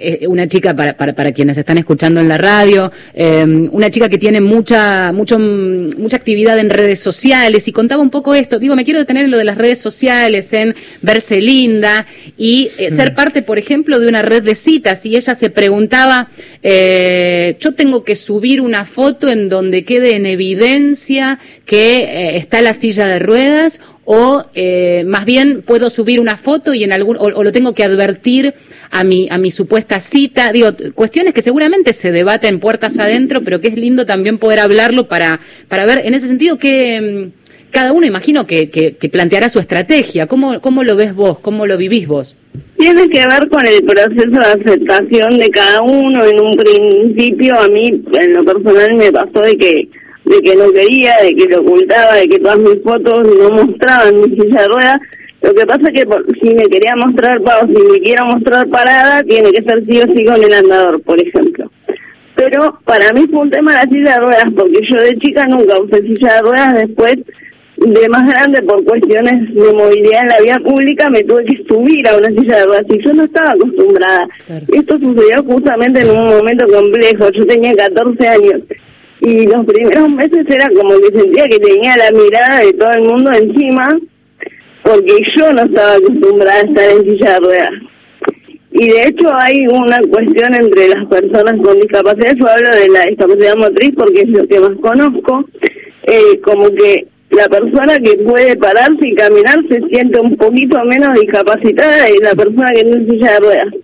eh, 0.01 0.27
una 0.27 0.47
chica 0.47 0.75
para, 0.75 0.97
para, 0.97 1.33
quienes 1.33 1.57
están 1.57 1.79
escuchando 1.79 2.21
en 2.21 2.29
la 2.29 2.37
radio, 2.37 2.93
eh, 3.15 3.45
una 3.71 3.91
chica 3.91 4.09
que 4.09 4.19
tiene 4.19 4.41
mucha, 4.41 5.13
mucho, 5.13 5.39
mucha 5.39 6.17
actividad 6.17 6.59
en 6.59 6.69
redes 6.69 7.01
sociales 7.01 7.69
y 7.69 7.73
contaba 7.73 8.03
un 8.03 8.11
poco 8.11 8.35
esto. 8.35 8.59
Digo, 8.59 8.77
me 8.77 8.85
quiero 8.85 9.01
detener 9.01 9.25
en 9.25 9.31
lo 9.31 9.39
de 9.39 9.45
las 9.45 9.57
redes 9.57 9.81
sociales, 9.81 10.53
en 10.53 10.75
verse 11.01 11.41
linda 11.41 12.07
y 12.37 12.71
ser 12.91 13.13
mm. 13.13 13.15
parte, 13.15 13.43
por 13.43 13.59
ejemplo, 13.59 13.99
de 13.99 14.09
una 14.09 14.23
red 14.23 14.43
de 14.43 14.55
citas. 14.55 15.07
Y 15.07 15.17
ella 15.17 15.35
se 15.35 15.49
preguntaba, 15.49 16.29
yo 16.63 17.75
tengo 17.75 18.05
que 18.05 18.17
subir 18.17 18.61
una 18.61 18.85
foto 18.85 19.29
en 19.31 19.49
donde 19.49 19.85
quede 19.85 20.17
en 20.17 20.27
evidencia 20.27 21.39
que 21.65 22.05
eh, 22.05 22.37
está 22.37 22.61
la 22.61 22.75
silla 22.75 23.07
de 23.07 23.19
ruedas 23.19 23.81
o 24.05 24.45
eh, 24.55 25.05
más 25.07 25.25
bien 25.25 25.63
puedo 25.63 25.91
subir 25.91 26.21
una 26.21 26.37
foto 26.37 26.75
y 26.75 26.85
en 26.85 26.93
algún 26.93 27.17
o, 27.19 27.43
lo 27.43 27.53
tengo 27.53 27.75
que 27.75 27.85
advertir 27.85 28.55
a 28.91 29.05
mi 29.05 29.29
a 29.31 29.39
mi 29.39 29.51
supuesta 29.51 30.01
cita. 30.01 30.53
Digo 30.53 30.71
cuestiones 30.95 31.35
que 31.35 31.43
seguramente 31.43 31.93
se 31.93 32.11
debaten 32.11 32.61
puertas 32.61 32.99
adentro 32.99 33.43
pero 33.43 33.61
que 33.61 33.69
es 33.69 33.77
lindo 33.77 34.07
también 34.07 34.39
poder 34.39 34.61
hablarlo 34.61 35.09
para 35.09 35.41
para 35.69 35.87
ver 35.87 36.03
en 36.05 36.15
ese 36.15 36.27
sentido 36.27 36.59
que 36.59 37.31
mm, 37.31 37.71
cada 37.71 37.93
uno 37.93 38.05
imagino 38.05 38.47
que, 38.47 38.71
que, 38.71 38.97
que 38.97 39.09
planteará 39.09 39.49
su 39.49 39.59
estrategia. 39.59 40.27
Cómo 40.27 40.61
cómo 40.61 40.83
lo 40.83 40.97
ves 40.97 41.15
vos 41.15 41.39
cómo 41.39 41.67
lo 41.67 41.77
vivís 41.77 42.07
vos 42.07 42.37
tiene 42.83 43.09
que 43.11 43.27
ver 43.27 43.49
con 43.49 43.65
el 43.65 43.85
proceso 43.85 44.31
de 44.31 44.45
aceptación 44.45 45.39
de 45.39 45.49
cada 45.51 45.83
uno. 45.83 46.25
En 46.25 46.41
un 46.41 46.57
principio, 46.57 47.59
a 47.59 47.69
mí, 47.69 48.03
en 48.21 48.35
lo 48.35 48.45
personal, 48.45 48.95
me 48.95 49.13
pasó 49.13 49.41
de 49.41 49.57
que 49.57 49.89
de 50.25 50.41
que 50.41 50.57
no 50.57 50.71
quería, 50.73 51.15
de 51.23 51.35
que 51.35 51.47
lo 51.49 51.61
ocultaba, 51.61 52.15
de 52.15 52.29
que 52.29 52.39
todas 52.39 52.59
mis 52.59 52.83
fotos 52.83 53.29
no 53.39 53.51
mostraban 53.51 54.21
mi 54.21 54.37
silla 54.37 54.63
de 54.63 54.69
ruedas. 54.69 54.99
Lo 55.43 55.53
que 55.55 55.67
pasa 55.67 55.89
es 55.89 55.95
que 56.01 56.07
por- 56.07 56.25
si 56.41 56.55
me 56.55 56.63
quería 56.65 56.95
mostrar, 56.97 57.41
o 57.41 57.67
si 57.67 57.93
me 57.93 58.01
quiero 58.01 58.27
mostrar 58.27 58.69
parada, 58.69 59.23
tiene 59.25 59.51
que 59.51 59.63
ser 59.65 59.85
sí 59.85 59.99
o 60.01 60.13
sí 60.17 60.25
con 60.25 60.43
el 60.43 60.53
andador, 60.55 61.03
por 61.03 61.21
ejemplo. 61.21 61.71
Pero 62.37 62.79
para 62.85 63.13
mí 63.13 63.27
fue 63.31 63.41
un 63.43 63.51
tema 63.51 63.73
la 63.75 63.83
silla 63.83 64.15
de 64.15 64.21
ruedas, 64.21 64.47
porque 64.57 64.81
yo 64.89 64.97
de 65.03 65.19
chica 65.19 65.45
nunca 65.47 65.81
usé 65.81 66.03
silla 66.03 66.35
de 66.35 66.41
ruedas, 66.43 66.75
después 66.75 67.17
de 67.77 68.09
más 68.09 68.27
grande 68.33 68.63
por 68.63 68.85
cuestiones 68.85 69.53
de 69.55 69.73
movilidad 69.73 70.23
en 70.23 70.29
la 70.29 70.41
vía 70.41 70.59
pública 70.65 71.11
me 71.11 71.23
tuve 71.25 71.45
que 71.47 71.65
subir 71.69 72.07
a 72.09 72.17
una 72.17 72.29
silla 72.29 72.59
de 72.59 72.65
ruedas 72.67 72.85
y 72.89 73.03
yo 73.05 73.13
no 73.13 73.25
estaba 73.25 73.51
acostumbrada. 73.51 74.29
Esto 74.73 74.99
sucedió 75.01 75.43
justamente 75.45 76.01
en 76.03 76.11
un 76.11 76.29
momento 76.29 76.67
complejo, 76.69 77.29
yo 77.33 77.45
tenía 77.47 77.73
14 77.75 78.29
años 78.29 78.61
y 79.25 79.47
los 79.47 79.65
primeros 79.65 80.11
meses 80.11 80.45
era 80.49 80.69
como 80.71 80.99
que 80.99 81.19
sentía 81.21 81.45
que 81.45 81.61
tenía 81.61 81.97
la 81.97 82.11
mirada 82.11 82.61
de 82.61 82.73
todo 82.73 82.91
el 82.91 83.03
mundo 83.03 83.31
encima 83.33 83.89
porque 84.83 85.15
yo 85.37 85.53
no 85.53 85.63
estaba 85.63 85.95
acostumbrada 85.95 86.55
a 86.55 86.65
estar 86.65 86.91
en 86.91 87.05
silla 87.05 87.35
de 87.35 87.39
ruedas. 87.39 87.71
Y 88.73 88.89
de 88.89 89.05
hecho 89.05 89.29
hay 89.33 89.67
una 89.69 90.01
cuestión 90.11 90.55
entre 90.57 90.89
las 90.89 91.07
personas 91.07 91.61
con 91.63 91.79
discapacidad, 91.79 92.35
yo 92.35 92.49
hablo 92.49 92.69
de 92.71 92.89
la 92.89 93.05
discapacidad 93.07 93.57
motriz 93.57 93.93
porque 93.97 94.23
es 94.23 94.29
lo 94.29 94.47
que 94.49 94.59
más 94.59 94.77
conozco, 94.81 95.45
eh, 96.03 96.41
como 96.43 96.69
que 96.71 97.07
la 97.31 97.47
persona 97.47 97.99
que 97.99 98.17
puede 98.25 98.57
pararse 98.57 99.07
y 99.07 99.15
caminar 99.15 99.63
se 99.69 99.83
siente 99.89 100.19
un 100.21 100.37
poquito 100.37 100.83
menos 100.85 101.17
discapacitada 101.21 102.11
y 102.11 102.19
la 102.21 102.35
persona 102.35 102.73
que 102.75 102.83
tiene 102.83 103.09
silla 103.09 103.35
de 103.35 103.39
ruedas. 103.39 103.75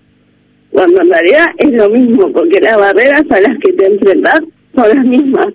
Cuando 0.73 1.01
en 1.01 1.11
realidad 1.11 1.47
es 1.59 1.73
lo 1.73 1.91
mismo, 1.91 2.33
porque 2.33 2.61
las 2.61 2.77
barreras 2.77 3.25
a 3.31 3.41
las 3.41 3.57
que 3.59 3.73
te 3.75 3.87
enfrentas 3.87 4.41
son 4.79 4.97
las 4.97 5.05
mismas. 5.05 5.49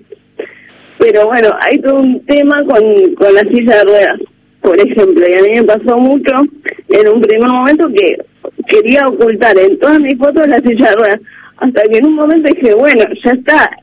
Pero 0.99 1.27
bueno, 1.27 1.49
hay 1.61 1.77
todo 1.79 1.97
un 1.97 2.25
tema 2.25 2.63
con, 2.63 3.15
con 3.15 3.33
la 3.33 3.41
silla 3.41 3.77
de 3.77 3.83
ruedas, 3.83 4.19
por 4.61 4.79
ejemplo, 4.79 5.25
y 5.27 5.33
a 5.33 5.41
mí 5.41 5.59
me 5.59 5.63
pasó 5.63 5.97
mucho 5.97 6.33
en 6.89 7.07
un 7.07 7.21
primer 7.21 7.49
momento 7.49 7.89
que 7.89 8.17
quería 8.67 9.07
ocultar 9.07 9.57
en 9.57 9.77
todas 9.79 9.99
mis 9.99 10.17
fotos 10.17 10.47
la 10.47 10.59
silla 10.59 10.91
de 10.91 10.95
ruedas, 10.95 11.19
hasta 11.57 11.83
que 11.83 11.97
en 11.97 12.05
un 12.05 12.15
momento 12.15 12.49
dije, 12.53 12.73
bueno, 12.73 13.03
ya 13.23 13.31
está, 13.31 13.77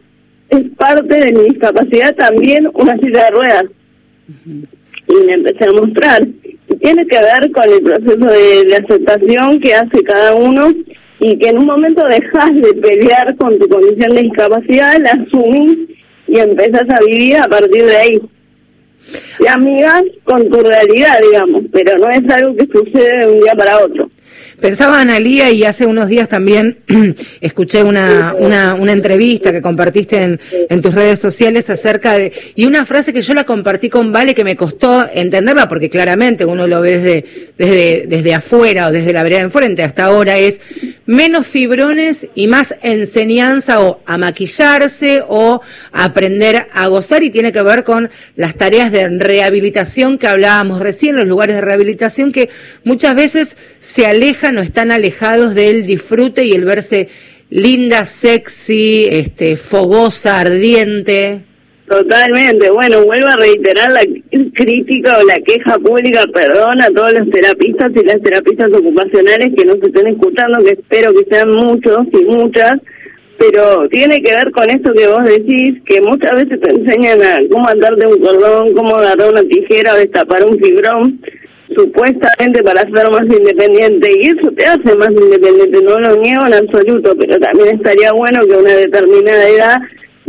es 0.48 0.62
parte 0.76 1.14
de 1.14 1.32
mi 1.32 1.44
discapacidad 1.50 2.14
también 2.16 2.68
una 2.74 2.96
silla 2.98 3.24
de 3.24 3.30
ruedas. 3.30 3.64
Y 5.08 5.26
me 5.26 5.32
empecé 5.32 5.68
a 5.68 5.72
mostrar. 5.72 6.22
Y 6.68 6.76
tiene 6.76 7.06
que 7.06 7.18
ver 7.18 7.50
con 7.50 7.64
el 7.68 7.82
proceso 7.82 8.26
de, 8.26 8.64
de 8.64 8.76
aceptación 8.76 9.60
que 9.60 9.74
hace 9.74 10.02
cada 10.04 10.34
uno 10.34 10.72
y 11.20 11.38
que 11.38 11.48
en 11.50 11.58
un 11.58 11.66
momento 11.66 12.02
dejas 12.06 12.54
de 12.54 12.74
pelear 12.74 13.36
con 13.36 13.58
tu 13.58 13.68
condición 13.68 14.14
de 14.14 14.22
discapacidad, 14.22 14.96
la 15.00 15.10
asumís 15.10 15.78
y 16.26 16.38
empezás 16.38 16.88
a 16.88 17.04
vivir 17.04 17.36
a 17.36 17.44
partir 17.44 17.84
de 17.84 17.96
ahí. 17.96 18.20
Y 19.38 19.46
amigas 19.46 20.02
con 20.24 20.48
tu 20.50 20.60
realidad, 20.60 21.18
digamos, 21.30 21.64
pero 21.72 21.98
no 21.98 22.10
es 22.10 22.22
algo 22.30 22.54
que 22.56 22.66
sucede 22.66 23.18
de 23.18 23.26
un 23.26 23.40
día 23.40 23.54
para 23.54 23.84
otro. 23.84 24.10
Pensaba 24.60 25.00
Analía 25.00 25.50
y 25.50 25.64
hace 25.64 25.86
unos 25.86 26.08
días 26.08 26.28
también 26.28 26.78
escuché 27.40 27.82
una, 27.82 28.34
una, 28.38 28.74
una 28.74 28.92
entrevista 28.92 29.52
que 29.52 29.62
compartiste 29.62 30.22
en, 30.22 30.40
en 30.68 30.82
tus 30.82 30.94
redes 30.94 31.18
sociales 31.18 31.70
acerca 31.70 32.14
de, 32.14 32.32
y 32.54 32.66
una 32.66 32.84
frase 32.84 33.12
que 33.12 33.22
yo 33.22 33.32
la 33.32 33.44
compartí 33.44 33.88
con 33.88 34.12
Vale 34.12 34.34
que 34.34 34.44
me 34.44 34.56
costó 34.56 35.06
entenderla 35.14 35.68
porque 35.68 35.88
claramente 35.88 36.44
uno 36.44 36.66
lo 36.66 36.80
ve 36.82 36.98
desde, 36.98 37.24
desde, 37.56 38.06
desde 38.06 38.34
afuera 38.34 38.88
o 38.88 38.92
desde 38.92 39.12
la 39.12 39.22
vereda 39.22 39.38
de 39.38 39.44
enfrente 39.44 39.82
hasta 39.82 40.04
ahora 40.04 40.36
es 40.38 40.60
menos 41.10 41.48
fibrones 41.48 42.28
y 42.36 42.46
más 42.46 42.76
enseñanza 42.82 43.82
o 43.82 44.00
a 44.06 44.16
maquillarse 44.16 45.24
o 45.26 45.60
aprender 45.90 46.68
a 46.72 46.86
gozar 46.86 47.24
y 47.24 47.30
tiene 47.30 47.50
que 47.50 47.62
ver 47.62 47.82
con 47.82 48.10
las 48.36 48.54
tareas 48.54 48.92
de 48.92 49.08
rehabilitación 49.18 50.18
que 50.18 50.28
hablábamos 50.28 50.78
recién, 50.78 51.16
los 51.16 51.26
lugares 51.26 51.56
de 51.56 51.62
rehabilitación 51.62 52.30
que 52.30 52.48
muchas 52.84 53.16
veces 53.16 53.56
se 53.80 54.06
alejan 54.06 54.56
o 54.56 54.62
están 54.62 54.92
alejados 54.92 55.56
del 55.56 55.84
disfrute 55.84 56.44
y 56.44 56.52
el 56.52 56.64
verse 56.64 57.08
linda, 57.48 58.06
sexy, 58.06 59.08
este, 59.10 59.56
fogosa, 59.56 60.38
ardiente. 60.38 61.42
Totalmente. 61.90 62.70
Bueno, 62.70 63.04
vuelvo 63.04 63.26
a 63.26 63.36
reiterar 63.36 63.90
la 63.90 64.02
crítica 64.54 65.18
o 65.18 65.26
la 65.26 65.34
queja 65.44 65.76
pública, 65.76 66.22
perdón, 66.32 66.80
a 66.80 66.86
todos 66.90 67.12
los 67.14 67.28
terapistas 67.30 67.90
y 67.96 68.04
las 68.04 68.22
terapistas 68.22 68.68
ocupacionales 68.68 69.50
que 69.56 69.64
nos 69.64 69.82
estén 69.82 70.06
escuchando, 70.06 70.62
que 70.62 70.74
espero 70.74 71.12
que 71.12 71.26
sean 71.28 71.50
muchos 71.50 72.06
y 72.12 72.24
muchas, 72.26 72.78
pero 73.40 73.88
tiene 73.88 74.22
que 74.22 74.32
ver 74.36 74.52
con 74.52 74.70
esto 74.70 74.92
que 74.92 75.08
vos 75.08 75.24
decís, 75.24 75.82
que 75.84 76.00
muchas 76.00 76.30
veces 76.36 76.60
te 76.60 76.70
enseñan 76.70 77.22
a 77.22 77.40
cómo 77.50 77.68
andarte 77.68 78.06
un 78.06 78.20
cordón, 78.20 78.72
cómo 78.74 78.94
agarrar 78.94 79.28
una 79.28 79.42
tijera 79.42 79.94
o 79.94 79.96
destapar 79.96 80.44
un 80.44 80.60
fibrón, 80.60 81.20
supuestamente 81.76 82.62
para 82.62 82.82
ser 82.82 83.10
más 83.10 83.26
independiente, 83.26 84.12
y 84.16 84.28
eso 84.28 84.48
te 84.52 84.64
hace 84.64 84.94
más 84.96 85.10
independiente, 85.10 85.82
no 85.82 85.98
lo 85.98 86.14
niego 86.22 86.46
en 86.46 86.54
absoluto, 86.54 87.16
pero 87.18 87.36
también 87.40 87.74
estaría 87.74 88.12
bueno 88.12 88.46
que 88.46 88.54
a 88.54 88.58
una 88.58 88.76
determinada 88.76 89.48
edad 89.48 89.76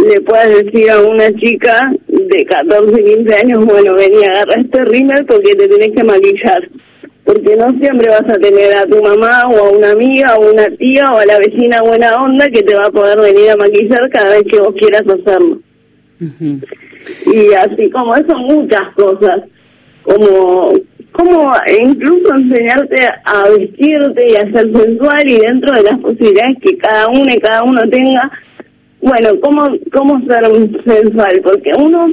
le 0.07 0.21
puedas 0.21 0.49
decir 0.49 0.89
a 0.89 1.01
una 1.01 1.31
chica 1.33 1.91
de 2.07 2.45
14, 2.45 3.03
15 3.03 3.35
años, 3.35 3.65
bueno, 3.65 3.95
vení, 3.95 4.23
agarra 4.23 4.59
este 4.59 4.85
rímel 4.85 5.25
porque 5.25 5.55
te 5.55 5.67
tenés 5.67 5.91
que 5.95 6.03
maquillar. 6.03 6.69
Porque 7.23 7.55
no 7.55 7.71
siempre 7.79 8.09
vas 8.09 8.27
a 8.29 8.39
tener 8.39 8.75
a 8.75 8.85
tu 8.85 9.01
mamá 9.01 9.43
o 9.47 9.65
a 9.65 9.69
una 9.69 9.91
amiga 9.91 10.35
o 10.35 10.51
una 10.51 10.69
tía 10.71 11.05
o 11.13 11.17
a 11.17 11.25
la 11.25 11.37
vecina 11.37 11.81
buena 11.81 12.15
onda 12.15 12.49
que 12.49 12.63
te 12.63 12.75
va 12.75 12.85
a 12.85 12.91
poder 12.91 13.19
venir 13.19 13.51
a 13.51 13.57
maquillar 13.57 14.09
cada 14.09 14.31
vez 14.31 14.43
que 14.51 14.59
vos 14.59 14.73
quieras 14.75 15.03
hacerlo. 15.03 15.59
Y 17.25 17.53
así 17.53 17.89
como 17.91 18.15
eso, 18.15 18.37
muchas 18.37 18.93
cosas. 18.95 19.43
Como, 20.03 20.73
como 21.11 21.53
incluso 21.79 22.33
enseñarte 22.33 23.07
a 23.23 23.49
vestirte 23.49 24.31
y 24.31 24.35
a 24.35 24.51
ser 24.51 24.71
sensual 24.75 25.27
y 25.29 25.39
dentro 25.39 25.75
de 25.75 25.83
las 25.83 25.99
posibilidades 25.99 26.57
que 26.61 26.77
cada 26.77 27.07
uno 27.07 27.31
y 27.31 27.39
cada 27.39 27.63
uno 27.63 27.81
tenga, 27.89 28.31
bueno, 29.01 29.39
¿cómo, 29.41 29.63
cómo 29.91 30.21
ser 30.25 30.43
sensual? 30.85 31.41
Porque 31.43 31.73
uno 31.77 32.07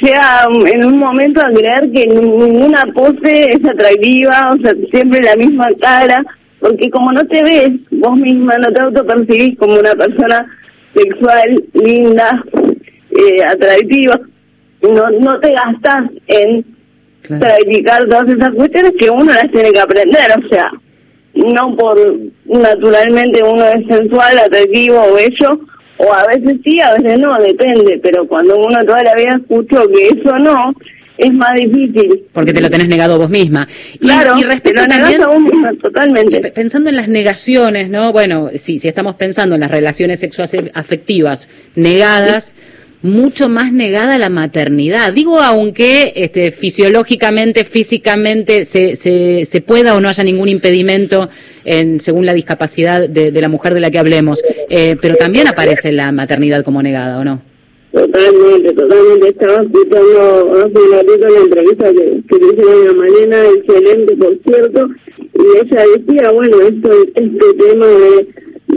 llega 0.00 0.46
en 0.66 0.84
un 0.84 0.98
momento 0.98 1.40
a 1.40 1.50
creer 1.50 1.90
que 1.92 2.06
ninguna 2.06 2.84
pose 2.94 3.50
es 3.50 3.64
atractiva, 3.64 4.54
o 4.54 4.58
sea, 4.62 4.74
siempre 4.90 5.20
la 5.22 5.36
misma 5.36 5.68
cara, 5.80 6.24
porque 6.60 6.90
como 6.90 7.12
no 7.12 7.26
te 7.26 7.42
ves 7.42 7.70
vos 7.90 8.18
misma, 8.18 8.56
no 8.58 8.72
te 8.72 8.80
autopercibís 8.82 9.58
como 9.58 9.74
una 9.74 9.92
persona 9.92 10.46
sexual, 10.94 11.64
linda, 11.74 12.44
eh, 13.10 13.44
atractiva, 13.44 14.20
no, 14.82 15.10
no 15.10 15.40
te 15.40 15.52
gastas 15.52 16.10
en 16.26 16.64
practicar 17.22 18.06
todas 18.08 18.28
esas 18.28 18.54
cuestiones 18.54 18.92
que 18.98 19.10
uno 19.10 19.32
las 19.32 19.50
tiene 19.50 19.72
que 19.72 19.80
aprender, 19.80 20.26
o 20.44 20.48
sea, 20.48 20.70
no 21.34 21.76
por 21.76 21.98
naturalmente 22.44 23.42
uno 23.42 23.64
es 23.66 23.86
sensual, 23.86 24.38
atractivo 24.38 25.00
o 25.00 25.14
bello, 25.14 25.60
o 25.98 26.12
a 26.12 26.24
veces 26.26 26.58
sí, 26.64 26.80
a 26.80 26.94
veces 26.94 27.18
no, 27.18 27.36
depende, 27.40 28.00
pero 28.02 28.26
cuando 28.26 28.56
uno 28.58 28.84
toda 28.84 29.02
la 29.02 29.14
vida 29.14 29.38
escuchó 29.40 29.86
que 29.88 30.08
eso 30.08 30.38
no, 30.38 30.72
es 31.18 31.32
más 31.32 31.54
difícil. 31.54 32.24
Porque 32.32 32.52
te 32.52 32.60
lo 32.60 32.68
tenés 32.70 32.88
negado 32.88 33.18
vos 33.18 33.30
misma. 33.30 33.68
Y, 33.94 33.98
Claro, 33.98 34.36
y 34.38 34.42
respecto 34.44 34.80
te 34.82 34.88
lo 34.88 34.94
negás 34.94 35.10
también- 35.10 35.22
a 35.22 35.26
vos 35.28 35.40
misma, 35.40 35.72
totalmente. 35.80 36.50
Pensando 36.50 36.90
en 36.90 36.96
las 36.96 37.08
negaciones, 37.08 37.88
¿no? 37.90 38.12
Bueno, 38.12 38.48
sí, 38.56 38.78
si 38.78 38.88
estamos 38.88 39.14
pensando 39.16 39.54
en 39.54 39.60
las 39.60 39.70
relaciones 39.70 40.20
sexoafectivas 40.20 41.48
negadas, 41.76 42.54
mucho 43.02 43.48
más 43.48 43.72
negada 43.72 44.16
la 44.18 44.28
maternidad. 44.28 45.12
Digo, 45.12 45.40
aunque 45.40 46.12
este, 46.16 46.50
fisiológicamente, 46.50 47.64
físicamente, 47.64 48.64
se, 48.64 48.96
se, 48.96 49.44
se 49.44 49.60
pueda 49.60 49.96
o 49.96 50.00
no 50.00 50.08
haya 50.08 50.24
ningún 50.24 50.48
impedimento 50.48 51.28
en, 51.64 52.00
según 52.00 52.26
la 52.26 52.34
discapacidad 52.34 53.08
de, 53.08 53.30
de 53.32 53.40
la 53.40 53.48
mujer 53.48 53.74
de 53.74 53.80
la 53.80 53.90
que 53.90 53.98
hablemos, 53.98 54.42
eh, 54.68 54.96
pero 55.00 55.16
también 55.16 55.48
aparece 55.48 55.92
la 55.92 56.12
maternidad 56.12 56.64
como 56.64 56.82
negada, 56.82 57.18
¿o 57.18 57.24
no? 57.24 57.42
Totalmente, 57.92 58.72
totalmente. 58.72 59.28
Estaba 59.28 59.62
escuchando 59.62 60.54
hace 60.64 60.78
un 60.78 60.92
ratito 60.92 61.28
la 61.28 61.40
entrevista 61.40 61.90
que, 61.92 62.22
que 62.26 62.38
le 62.38 62.52
hicieron 62.52 62.88
a 62.88 62.92
Malena, 62.94 63.44
excelente, 63.54 64.16
por 64.16 64.38
cierto, 64.46 64.88
y 65.34 65.42
ella 65.60 65.84
decía, 65.96 66.30
bueno, 66.32 66.56
esto, 66.60 66.90
este 67.14 67.54
tema 67.58 67.86
de, 67.86 68.28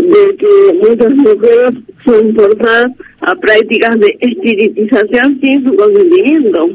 de 0.08 0.36
que 0.38 0.74
muchas 0.74 1.12
mujeres 1.16 1.72
son 2.06 2.36
forzadas 2.36 2.92
a 3.22 3.36
prácticas 3.36 4.00
de 4.00 4.18
esterilización 4.20 5.40
sin 5.42 5.66
su 5.66 5.76
consentimiento. 5.76 6.70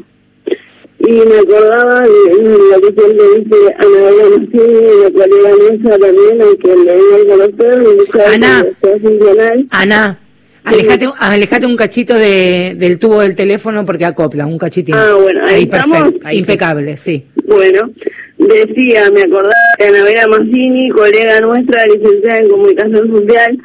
Y 0.99 1.13
me 1.13 1.39
acordaba 1.39 2.01
de 2.01 2.43
lo 2.43 2.81
que 2.81 3.01
siempre 3.01 3.25
dice 3.39 3.55
Ana 3.79 3.97
María 4.03 4.37
Martínez, 4.37 4.93
la 5.03 5.11
colega 5.11 5.49
nuestra 5.55 5.97
también, 5.97 6.41
a 6.41 6.45
quien 6.61 6.85
le 6.85 6.93
dio 6.95 7.17
el 7.17 7.27
conocer, 7.27 7.79
mi 7.79 7.95
mujer 7.95 8.21
Ana. 8.35 8.65
funcional. 8.81 9.67
Ana, 9.71 10.19
alejate, 10.63 11.09
alejate 11.17 11.65
un 11.65 11.75
cachito 11.75 12.13
de, 12.13 12.75
del 12.77 12.99
tubo 12.99 13.21
del 13.21 13.35
teléfono 13.35 13.83
porque 13.83 14.05
acopla, 14.05 14.45
un 14.45 14.59
cachitín. 14.59 14.93
Ah, 14.95 15.15
bueno, 15.19 15.41
ahí 15.43 15.63
estamos. 15.63 16.13
Ahí 16.23 16.35
sí. 16.35 16.39
impecable, 16.41 16.97
sí. 16.97 17.25
Bueno, 17.47 17.89
decía, 18.47 19.09
me 19.11 19.23
acordaba 19.23 19.53
de 19.79 19.85
Anabela 19.87 20.27
Mazzini, 20.27 20.89
colega 20.89 21.39
nuestra, 21.41 21.85
licenciada 21.85 22.37
en 22.39 22.49
comunicación 22.49 23.11
social, 23.15 23.57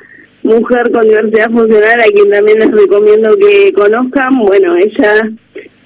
mujer 0.43 0.91
con 0.93 1.03
diversidad 1.03 1.51
funcional, 1.51 2.01
a 2.01 2.05
quien 2.15 2.31
también 2.31 2.59
les 2.61 2.71
recomiendo 2.71 3.37
que 3.39 3.73
conozcan. 3.73 4.39
Bueno, 4.39 4.77
ella 4.77 5.31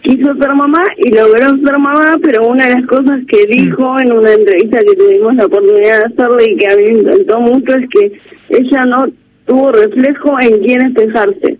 quiso 0.02 0.34
ser 0.34 0.54
mamá 0.54 0.82
y 0.96 1.10
logró 1.10 1.48
ser 1.64 1.78
mamá, 1.78 2.16
pero 2.22 2.46
una 2.48 2.66
de 2.68 2.74
las 2.74 2.86
cosas 2.86 3.20
que 3.28 3.46
dijo 3.46 3.98
en 4.00 4.12
una 4.12 4.32
entrevista 4.32 4.78
que 4.80 4.96
tuvimos 4.96 5.34
la 5.36 5.46
oportunidad 5.46 6.00
de 6.00 6.06
hacerle 6.14 6.50
y 6.52 6.56
que 6.56 6.66
a 6.66 6.76
mí 6.76 6.82
me 6.84 7.00
encantó 7.00 7.40
mucho 7.40 7.76
es 7.76 7.88
que 7.90 8.20
ella 8.50 8.84
no 8.86 9.06
tuvo 9.46 9.72
reflejo 9.72 10.38
en 10.40 10.58
quién 10.64 10.86
espejarse. 10.86 11.58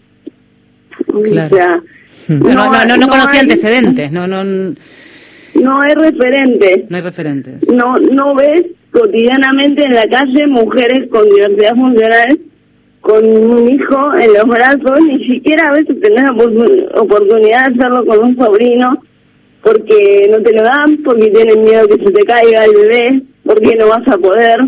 O 1.13 1.25
sea, 1.25 1.83
No, 2.29 2.39
no, 2.55 2.71
no, 2.73 2.85
no, 2.85 2.97
no 2.99 3.09
conocía 3.09 3.41
hay- 3.41 3.45
antecedentes, 3.47 4.13
no, 4.13 4.27
no, 4.27 4.75
no 5.55 5.63
no 5.63 5.81
hay 5.83 5.95
referente. 5.95 6.87
hay 6.91 7.01
referentes. 7.01 7.69
No, 7.69 7.97
no 7.97 8.35
ves 8.35 8.67
cotidianamente 8.91 9.85
en 9.85 9.93
la 9.93 10.09
calle 10.09 10.47
mujeres 10.47 11.09
con 11.11 11.29
diversidad 11.29 11.75
funcional 11.75 12.39
con 13.01 13.27
un 13.27 13.69
hijo 13.69 14.15
en 14.15 14.33
los 14.35 14.45
brazos, 14.45 15.01
ni 15.07 15.27
siquiera 15.27 15.71
a 15.71 15.73
veces 15.73 16.01
tenés 16.01 16.31
oportunidad 16.95 17.65
de 17.67 17.75
hacerlo 17.75 18.05
con 18.05 18.25
un 18.25 18.37
sobrino, 18.37 19.03
porque 19.63 20.29
no 20.31 20.43
te 20.43 20.53
lo 20.53 20.63
dan, 20.63 20.99
porque 21.03 21.31
tienen 21.31 21.63
miedo 21.63 21.89
que 21.89 22.05
se 22.05 22.13
te 22.13 22.23
caiga 22.25 22.65
el 22.65 22.73
bebé, 22.73 23.23
porque 23.45 23.77
no 23.77 23.89
vas 23.89 24.07
a 24.09 24.19
poder. 24.19 24.61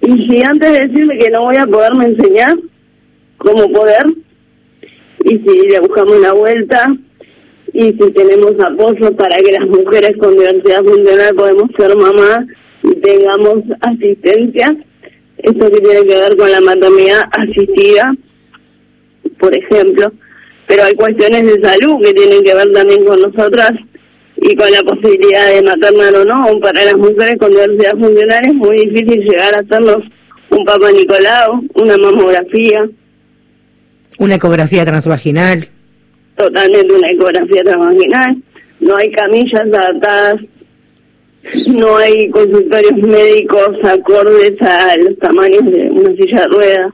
Y 0.00 0.26
si 0.26 0.42
antes 0.46 0.72
de 0.72 0.88
decirme 0.88 1.18
que 1.18 1.30
no 1.30 1.42
voy 1.42 1.56
a 1.56 1.66
poderme 1.66 2.06
enseñar 2.06 2.56
cómo 3.38 3.70
poder, 3.72 4.04
y 5.24 5.38
si 5.38 5.68
le 5.68 5.80
buscamos 5.80 6.20
la 6.20 6.32
vuelta, 6.32 6.96
y 7.74 7.86
si 7.86 8.12
tenemos 8.12 8.52
apoyo 8.64 9.16
para 9.16 9.36
que 9.36 9.50
las 9.50 9.66
mujeres 9.66 10.16
con 10.18 10.36
diversidad 10.36 10.84
funcional 10.84 11.34
podemos 11.34 11.70
ser 11.76 11.96
mamá 11.96 12.46
y 12.84 12.94
tengamos 13.00 13.64
asistencia, 13.80 14.76
esto 15.38 15.70
que 15.70 15.80
tiene 15.80 16.06
que 16.06 16.14
ver 16.14 16.36
con 16.36 16.52
la 16.52 16.60
maternidad 16.60 17.22
asistida, 17.32 18.14
por 19.40 19.52
ejemplo, 19.56 20.12
pero 20.68 20.84
hay 20.84 20.94
cuestiones 20.94 21.46
de 21.46 21.68
salud 21.68 22.00
que 22.00 22.14
tienen 22.14 22.44
que 22.44 22.54
ver 22.54 22.72
también 22.72 23.04
con 23.04 23.20
nosotras 23.20 23.72
y 24.36 24.54
con 24.54 24.70
la 24.70 24.80
posibilidad 24.82 25.52
de 25.52 25.62
maternar 25.62 26.14
o 26.14 26.24
no. 26.24 26.60
Para 26.60 26.84
las 26.84 26.96
mujeres 26.96 27.36
con 27.40 27.50
diversidad 27.50 27.98
funcional 27.98 28.40
es 28.46 28.54
muy 28.54 28.76
difícil 28.86 29.20
llegar 29.20 29.52
a 29.52 29.62
hacernos 29.62 29.98
un 30.50 30.64
papá 30.64 30.92
Nicolau, 30.92 31.64
una 31.74 31.96
mamografía, 31.96 32.88
Una 34.16 34.36
ecografía 34.36 34.84
transvaginal. 34.84 35.68
Totalmente 36.36 36.94
una 36.94 37.10
ecografía 37.10 37.64
transvaginal, 37.64 38.36
no 38.80 38.96
hay 38.96 39.10
camillas 39.12 39.60
adaptadas, 39.60 40.40
no 41.68 41.96
hay 41.96 42.28
consultorios 42.30 42.96
médicos 42.98 43.76
acordes 43.84 44.60
a 44.62 44.96
los 44.96 45.18
tamaños 45.18 45.64
de 45.66 45.90
una 45.90 46.14
silla 46.16 46.40
de 46.42 46.48
ruedas. 46.48 46.92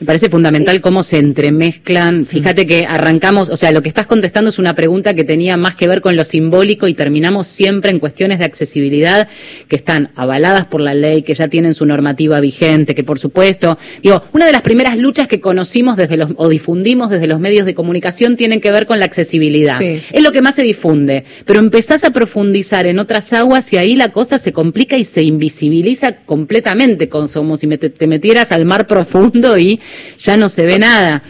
Me 0.00 0.06
parece 0.06 0.28
fundamental 0.30 0.80
cómo 0.80 1.02
se 1.02 1.18
entremezclan. 1.18 2.26
Fíjate 2.26 2.66
que 2.66 2.86
arrancamos, 2.86 3.48
o 3.50 3.56
sea, 3.56 3.72
lo 3.72 3.82
que 3.82 3.88
estás 3.88 4.06
contestando 4.06 4.50
es 4.50 4.58
una 4.58 4.74
pregunta 4.74 5.14
que 5.14 5.24
tenía 5.24 5.56
más 5.56 5.74
que 5.74 5.88
ver 5.88 6.00
con 6.00 6.16
lo 6.16 6.24
simbólico 6.24 6.88
y 6.88 6.94
terminamos 6.94 7.46
siempre 7.46 7.90
en 7.90 7.98
cuestiones 7.98 8.38
de 8.38 8.44
accesibilidad 8.44 9.28
que 9.68 9.76
están 9.76 10.10
avaladas 10.14 10.66
por 10.66 10.80
la 10.80 10.94
ley, 10.94 11.22
que 11.22 11.34
ya 11.34 11.48
tienen 11.48 11.74
su 11.74 11.84
normativa 11.86 12.40
vigente, 12.40 12.94
que 12.94 13.04
por 13.04 13.18
supuesto, 13.18 13.78
digo, 14.02 14.22
una 14.32 14.46
de 14.46 14.52
las 14.52 14.62
primeras 14.62 14.96
luchas 14.98 15.26
que 15.28 15.40
conocimos 15.40 15.96
desde 15.96 16.16
los 16.16 16.30
o 16.36 16.48
difundimos 16.48 17.10
desde 17.10 17.26
los 17.26 17.40
medios 17.40 17.66
de 17.66 17.74
comunicación 17.74 18.36
tienen 18.36 18.60
que 18.60 18.70
ver 18.70 18.86
con 18.86 18.98
la 18.98 19.04
accesibilidad. 19.04 19.78
Sí. 19.78 20.00
Es 20.12 20.22
lo 20.22 20.32
que 20.32 20.42
más 20.42 20.54
se 20.54 20.62
difunde, 20.62 21.24
pero 21.44 21.58
empezás 21.60 22.04
a 22.04 22.10
profundizar 22.10 22.86
en 22.86 22.98
otras 22.98 23.32
aguas 23.32 23.72
y 23.72 23.76
ahí 23.76 23.96
la 23.96 24.10
cosa 24.12 24.38
se 24.38 24.52
complica 24.52 24.96
y 24.96 25.04
se 25.04 25.22
invisibiliza 25.22 26.16
completamente, 26.24 27.08
con- 27.08 27.28
como 27.28 27.56
si 27.56 27.66
te 27.66 28.06
metieras 28.06 28.52
al 28.52 28.64
mar 28.64 28.86
profundo 28.86 29.57
y 29.58 29.80
ya 30.18 30.36
no 30.36 30.48
se 30.48 30.64
ve 30.64 30.78
nada. 30.78 31.22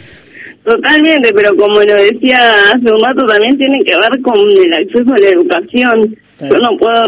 Totalmente, 0.63 1.33
pero 1.33 1.55
como 1.55 1.81
lo 1.81 1.93
decía 1.95 2.37
hace 2.73 2.93
un 2.93 3.03
rato, 3.03 3.25
también 3.25 3.57
tiene 3.57 3.83
que 3.83 3.95
ver 3.97 4.21
con 4.21 4.39
el 4.39 4.73
acceso 4.73 5.13
a 5.13 5.17
la 5.17 5.29
educación. 5.29 6.15
Yo 6.41 6.57
no 6.57 6.77
puedo 6.77 7.03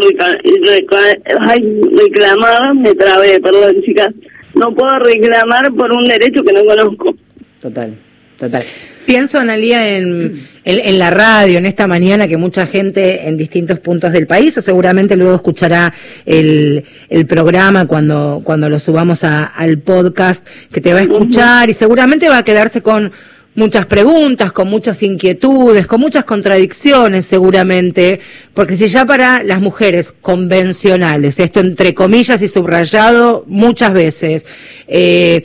reclamar, 1.96 2.74
me 2.74 2.94
trabé, 2.94 3.40
perdón 3.40 3.82
chicas, 3.82 4.08
no 4.54 4.74
puedo 4.74 4.98
reclamar 4.98 5.72
por 5.72 5.92
un 5.92 6.04
derecho 6.04 6.42
que 6.42 6.52
no 6.52 6.64
conozco. 6.64 7.14
Total, 7.60 7.96
total. 8.42 8.64
Pienso, 9.06 9.38
Analía, 9.38 9.96
en, 9.96 10.40
en, 10.64 10.78
en 10.80 10.98
la 10.98 11.10
radio, 11.10 11.58
en 11.58 11.66
esta 11.66 11.86
mañana, 11.86 12.28
que 12.28 12.36
mucha 12.36 12.66
gente 12.66 13.26
en 13.28 13.36
distintos 13.36 13.78
puntos 13.80 14.12
del 14.12 14.26
país, 14.26 14.56
o 14.58 14.60
seguramente 14.60 15.16
luego 15.16 15.34
escuchará 15.36 15.92
el, 16.26 16.84
el 17.08 17.26
programa 17.26 17.86
cuando, 17.86 18.42
cuando 18.44 18.68
lo 18.68 18.78
subamos 18.78 19.24
a- 19.24 19.44
al 19.44 19.78
podcast, 19.78 20.46
que 20.72 20.80
te 20.80 20.92
va 20.92 21.00
a 21.00 21.02
escuchar 21.02 21.68
y 21.70 21.74
seguramente 21.74 22.28
va 22.28 22.38
a 22.38 22.44
quedarse 22.44 22.80
con 22.80 23.10
muchas 23.54 23.86
preguntas, 23.86 24.52
con 24.52 24.68
muchas 24.68 25.02
inquietudes, 25.02 25.86
con 25.86 26.00
muchas 26.00 26.24
contradicciones 26.24 27.26
seguramente, 27.26 28.20
porque 28.54 28.76
si 28.76 28.88
ya 28.88 29.04
para 29.04 29.42
las 29.42 29.60
mujeres 29.60 30.14
convencionales, 30.20 31.38
esto 31.38 31.60
entre 31.60 31.94
comillas 31.94 32.40
y 32.40 32.48
subrayado 32.48 33.44
muchas 33.46 33.92
veces, 33.92 34.46
eh, 34.88 35.42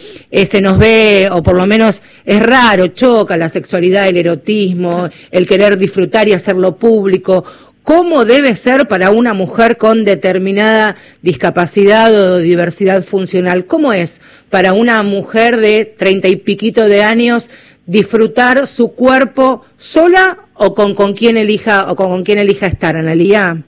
se 0.49 0.61
nos 0.61 0.77
ve, 0.77 1.29
o 1.31 1.43
por 1.43 1.55
lo 1.55 1.65
menos 1.65 2.01
es 2.25 2.41
raro, 2.41 2.87
choca 2.87 3.35
la 3.35 3.49
sexualidad, 3.49 4.07
el 4.07 4.17
erotismo, 4.17 5.09
el 5.31 5.45
querer 5.45 5.77
disfrutar 5.77 6.27
y 6.29 6.33
hacerlo 6.33 6.77
público, 6.77 7.43
¿Cómo 7.87 8.25
debe 8.25 8.57
ser 8.57 8.89
para 8.89 9.11
una 9.11 9.33
mujer 9.33 9.77
con 9.77 10.03
determinada 10.03 10.97
discapacidad 11.21 12.13
o 12.13 12.37
diversidad 12.39 13.01
funcional? 13.01 13.65
¿Cómo 13.65 13.93
es 13.93 14.19
para 14.49 14.73
una 14.73 15.01
mujer 15.03 15.55
de 15.55 15.85
treinta 15.85 16.27
y 16.27 16.35
piquito 16.35 16.85
de 16.85 17.03
años 17.03 17.49
disfrutar 17.87 18.67
su 18.67 18.93
cuerpo 18.93 19.65
sola 19.77 20.37
o 20.53 20.75
con, 20.75 20.93
con 20.93 21.13
quien 21.13 21.37
elija 21.37 21.91
o 21.91 21.95
con, 21.95 22.09
con 22.09 22.23
quien 22.23 22.37
elija 22.37 22.67
estar, 22.67 22.95
Analía? 22.95 23.63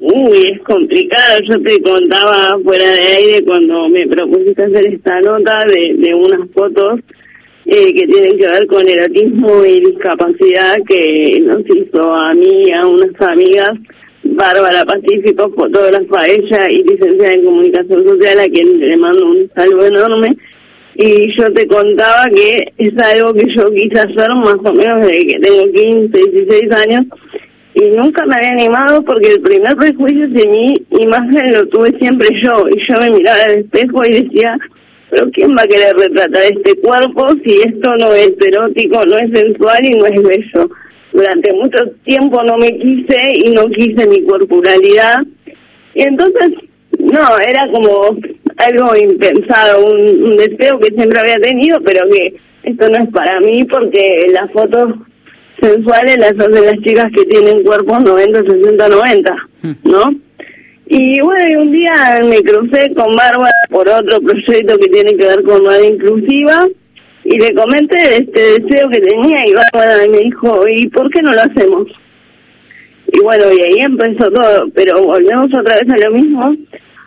Uy, 0.00 0.52
es 0.52 0.60
complicado. 0.62 1.38
Yo 1.48 1.62
te 1.62 1.80
contaba 1.80 2.58
fuera 2.64 2.90
de 2.90 3.00
aire 3.00 3.44
cuando 3.44 3.88
me 3.88 4.06
propusiste 4.08 4.64
hacer 4.64 4.86
esta 4.86 5.20
nota 5.20 5.64
de, 5.68 5.94
de 5.96 6.14
unas 6.14 6.50
fotos 6.52 7.00
eh, 7.64 7.94
que 7.94 8.06
tienen 8.08 8.36
que 8.36 8.48
ver 8.48 8.66
con 8.66 8.88
erotismo 8.88 9.64
y 9.64 9.80
discapacidad 9.80 10.78
que 10.88 11.38
nos 11.42 11.62
hizo 11.76 12.12
a 12.12 12.34
mí 12.34 12.64
y 12.66 12.72
a 12.72 12.84
unas 12.84 13.20
amigas, 13.20 13.70
Bárbara 14.24 14.84
Pacífico, 14.84 15.52
fotógrafa 15.54 16.26
ella 16.26 16.68
y 16.68 16.82
licenciada 16.82 17.34
en 17.34 17.44
comunicación 17.44 18.04
social, 18.04 18.40
a 18.40 18.48
quien 18.48 18.80
le 18.80 18.96
mando 18.96 19.26
un 19.26 19.50
saludo 19.54 19.86
enorme. 19.86 20.36
Y 20.94 21.32
yo 21.36 21.52
te 21.52 21.66
contaba 21.66 22.28
que 22.34 22.72
es 22.78 22.92
algo 22.98 23.32
que 23.34 23.50
yo 23.54 23.70
quise 23.72 23.98
hacer 23.98 24.28
más 24.34 24.56
o 24.62 24.72
menos 24.72 25.06
desde 25.06 25.26
que 25.26 25.40
tengo 25.40 25.72
15, 25.72 26.30
16 26.30 26.72
años. 26.72 27.06
Y 27.74 27.88
nunca 27.96 28.26
me 28.26 28.34
había 28.36 28.50
animado 28.50 29.02
porque 29.02 29.28
el 29.28 29.40
primer 29.40 29.74
prejuicio 29.76 30.28
de 30.28 30.48
mi 30.48 30.74
imagen 31.00 31.52
lo 31.52 31.66
tuve 31.68 31.96
siempre 31.98 32.28
yo. 32.42 32.68
Y 32.68 32.78
yo 32.86 32.94
me 33.00 33.10
miraba 33.10 33.42
al 33.44 33.58
espejo 33.60 34.04
y 34.04 34.22
decía 34.24 34.58
pero 35.08 35.30
quién 35.30 35.54
va 35.54 35.62
a 35.62 35.66
querer 35.66 35.94
retratar 35.94 36.42
este 36.42 36.74
cuerpo 36.76 37.28
si 37.44 37.60
esto 37.60 37.96
no 37.98 38.14
es 38.14 38.32
erótico 38.46 39.04
no 39.04 39.18
es 39.18 39.30
sensual 39.30 39.84
y 39.84 39.90
no 39.90 40.06
es 40.06 40.22
bello 40.22 40.70
durante 41.12 41.52
mucho 41.52 41.78
tiempo 42.04 42.42
no 42.42 42.56
me 42.56 42.76
quise 42.78 43.20
y 43.44 43.50
no 43.50 43.68
quise 43.68 44.06
mi 44.08 44.24
corporalidad. 44.24 45.22
Y 45.94 46.02
entonces 46.02 46.50
no 46.98 47.38
era 47.38 47.68
como 47.72 48.16
algo 48.56 48.96
impensado 48.96 49.84
un, 49.84 50.24
un 50.24 50.36
deseo 50.36 50.78
que 50.78 50.94
siempre 50.94 51.20
había 51.20 51.36
tenido 51.36 51.80
pero 51.82 52.08
que 52.10 52.36
esto 52.64 52.88
no 52.88 52.98
es 52.98 53.10
para 53.10 53.40
mí 53.40 53.64
porque 53.64 54.26
las 54.32 54.50
fotos 54.52 54.94
sensuales 55.60 56.18
las 56.18 56.32
hacen 56.32 56.64
las 56.64 56.78
chicas 56.80 57.10
que 57.14 57.24
tienen 57.26 57.62
cuerpos 57.62 58.02
90, 58.02 58.42
60, 58.42 58.88
90, 58.88 59.48
¿no? 59.84 60.14
Y 60.86 61.20
bueno, 61.20 61.48
y 61.48 61.54
un 61.56 61.72
día 61.72 62.20
me 62.24 62.42
crucé 62.42 62.92
con 62.94 63.14
Bárbara 63.14 63.52
por 63.70 63.88
otro 63.88 64.20
proyecto 64.20 64.76
que 64.78 64.88
tiene 64.88 65.16
que 65.16 65.26
ver 65.26 65.42
con 65.44 65.62
moda 65.62 65.86
inclusiva 65.86 66.68
y 67.24 67.38
le 67.38 67.54
comenté 67.54 68.16
este 68.16 68.60
deseo 68.60 68.90
que 68.90 69.00
tenía 69.00 69.46
y 69.46 69.54
Bárbara 69.54 69.96
me 70.10 70.18
dijo, 70.18 70.64
¿y 70.68 70.88
por 70.88 71.08
qué 71.10 71.22
no 71.22 71.32
lo 71.32 71.40
hacemos? 71.40 71.86
Y 73.12 73.20
bueno, 73.22 73.44
y 73.52 73.60
ahí 73.62 73.78
empezó 73.78 74.30
todo, 74.30 74.68
pero 74.74 75.02
volvemos 75.02 75.46
otra 75.54 75.78
vez 75.80 75.88
a 75.88 76.08
lo 76.08 76.10
mismo, 76.12 76.56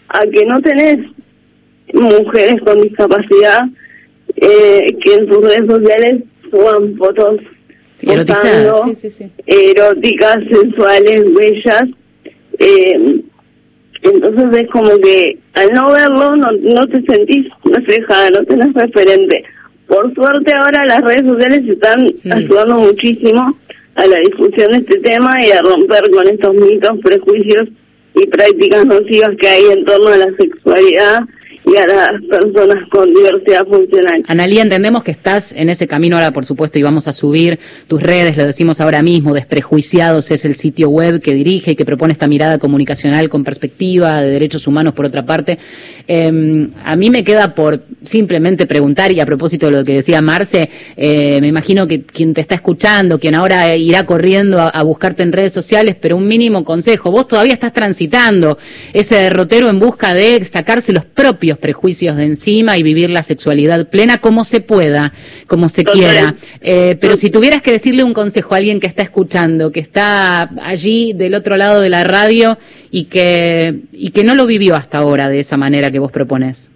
a 0.10 0.22
que 0.22 0.46
no 0.46 0.62
tenés 0.62 1.00
mujeres 1.94 2.62
con 2.62 2.82
discapacidad 2.82 3.66
eh, 4.36 4.88
que 5.02 5.14
en 5.14 5.28
sus 5.28 5.42
redes 5.42 5.68
sociales 5.68 6.24
suban 6.52 6.96
fotos 6.98 7.40
Erotizada, 8.02 8.72
posando, 8.72 8.96
sí, 8.96 9.10
sí, 9.10 9.12
sí. 9.18 9.32
eróticas, 9.48 10.38
sensuales, 10.52 11.24
bellas. 11.34 11.84
Eh, 12.60 13.22
entonces 14.02 14.62
es 14.62 14.70
como 14.70 14.90
que 14.98 15.38
al 15.54 15.74
no 15.74 15.92
verlo 15.92 16.36
no, 16.36 16.52
no 16.52 16.88
te 16.88 17.02
sentís 17.04 17.48
reflejada, 17.64 18.30
no 18.32 18.44
tenés 18.44 18.74
referente. 18.74 19.44
Por 19.88 20.14
suerte 20.14 20.54
ahora 20.54 20.86
las 20.86 21.02
redes 21.02 21.28
sociales 21.28 21.62
están 21.68 22.14
ayudando 22.32 22.80
muchísimo 22.80 23.58
a 23.96 24.06
la 24.06 24.20
difusión 24.20 24.74
de 24.74 24.78
este 24.80 25.00
tema 25.00 25.44
y 25.44 25.52
a 25.52 25.62
romper 25.62 26.10
con 26.12 26.28
estos 26.28 26.54
mitos, 26.54 27.00
prejuicios 27.02 27.70
y 28.16 28.28
prácticas 28.28 28.86
nocivas 28.86 29.32
que 29.40 29.48
hay 29.48 29.66
en 29.72 29.86
torno 29.86 30.10
a 30.10 30.18
la 30.18 30.36
sexualidad 30.38 31.22
y 31.66 31.76
a 31.78 31.88
las 31.88 32.22
personas 32.30 32.88
con 32.90 33.12
diversidad 33.14 33.66
funcional. 33.66 34.24
Analía, 34.28 34.62
entendemos 34.62 35.04
que 35.04 35.12
estás 35.12 35.52
en 35.52 35.70
ese 35.70 35.88
camino 35.88 36.16
ahora, 36.16 36.32
por 36.32 36.46
supuesto, 36.46 36.78
y 36.78 36.84
vamos 36.84 37.08
a 37.08 37.14
subir 37.14 37.60
tus 37.88 38.02
redes, 38.02 38.38
lo 38.38 38.46
decimos 38.46 38.80
ahora 38.80 39.02
mismo, 39.02 39.34
Desprejuiciados 39.34 40.30
es 40.32 40.46
el 40.46 40.56
sitio 40.56 40.90
web 40.90 41.22
que 41.22 41.34
dirige 41.34 41.72
y 41.72 41.76
que 41.76 41.86
propone 41.86 42.14
esta 42.14 42.28
mirada 42.28 42.60
comunicacional 42.60 43.30
con 43.30 43.44
perspectiva 43.44 44.22
de 44.22 44.30
derechos 44.30 44.68
humanos, 44.68 44.94
por 44.94 45.06
otra 45.06 45.26
parte. 45.26 45.58
Eh, 46.08 46.68
a 46.84 46.96
mí 46.96 47.10
me 47.10 47.24
queda 47.24 47.56
por 47.56 47.82
simplemente 48.04 48.68
preguntar, 48.68 49.12
y 49.12 49.20
a 49.20 49.26
propósito 49.26 49.66
de 49.66 49.72
lo 49.72 49.84
que 49.84 49.94
decía 49.94 50.22
Marce, 50.22 50.70
eh, 50.96 51.40
me 51.42 51.48
imagino 51.48 51.88
que 51.88 52.04
quien 52.04 52.34
te 52.34 52.42
está 52.42 52.56
escuchando, 52.56 53.20
quien 53.20 53.36
ahora 53.36 53.76
irá 53.76 54.06
corriendo 54.06 54.60
a 54.62 54.84
buscarte 54.84 55.24
en 55.24 55.32
redes 55.32 55.54
sociales, 55.54 55.96
pero 56.00 56.16
un 56.16 56.28
mínimo 56.28 56.64
consejo, 56.64 57.12
vos 57.12 57.28
todavía 57.28 57.54
estás 57.54 57.74
transitando 57.74 58.58
ese 58.94 59.16
derrotero 59.16 59.70
en 59.70 59.80
busca 59.80 60.14
de 60.14 60.44
sacarse 60.44 60.94
los 60.94 61.06
propios 61.06 61.55
prejuicios 61.58 62.16
de 62.18 62.24
encima 62.24 62.78
y 62.78 62.84
vivir 62.84 63.10
la 63.10 63.24
sexualidad 63.24 63.90
plena 63.90 64.18
como 64.18 64.44
se 64.44 64.62
pueda, 64.62 65.14
como 65.48 65.70
se 65.70 65.84
Total. 65.84 66.00
quiera. 66.00 66.36
Eh, 66.62 66.98
pero 67.00 67.16
si 67.16 67.30
tuvieras 67.30 67.62
que 67.62 67.72
decirle 67.72 68.04
un 68.04 68.14
consejo 68.14 68.54
a 68.54 68.58
alguien 68.58 68.80
que 68.80 68.88
está 68.88 69.04
escuchando, 69.04 69.72
que 69.72 69.80
está 69.80 70.50
allí 70.62 71.14
del 71.14 71.36
otro 71.36 71.58
lado 71.58 71.82
de 71.82 71.90
la 71.90 72.04
radio 72.04 72.58
y 72.92 73.06
que, 73.06 73.82
y 73.92 74.12
que 74.12 74.24
no 74.24 74.36
lo 74.36 74.46
vivió 74.46 74.76
hasta 74.76 75.00
ahora 75.00 75.30
de 75.30 75.40
esa 75.40 75.58
manera 75.58 75.92
que 75.92 76.00
vos 76.00 76.12
propones. 76.12 76.70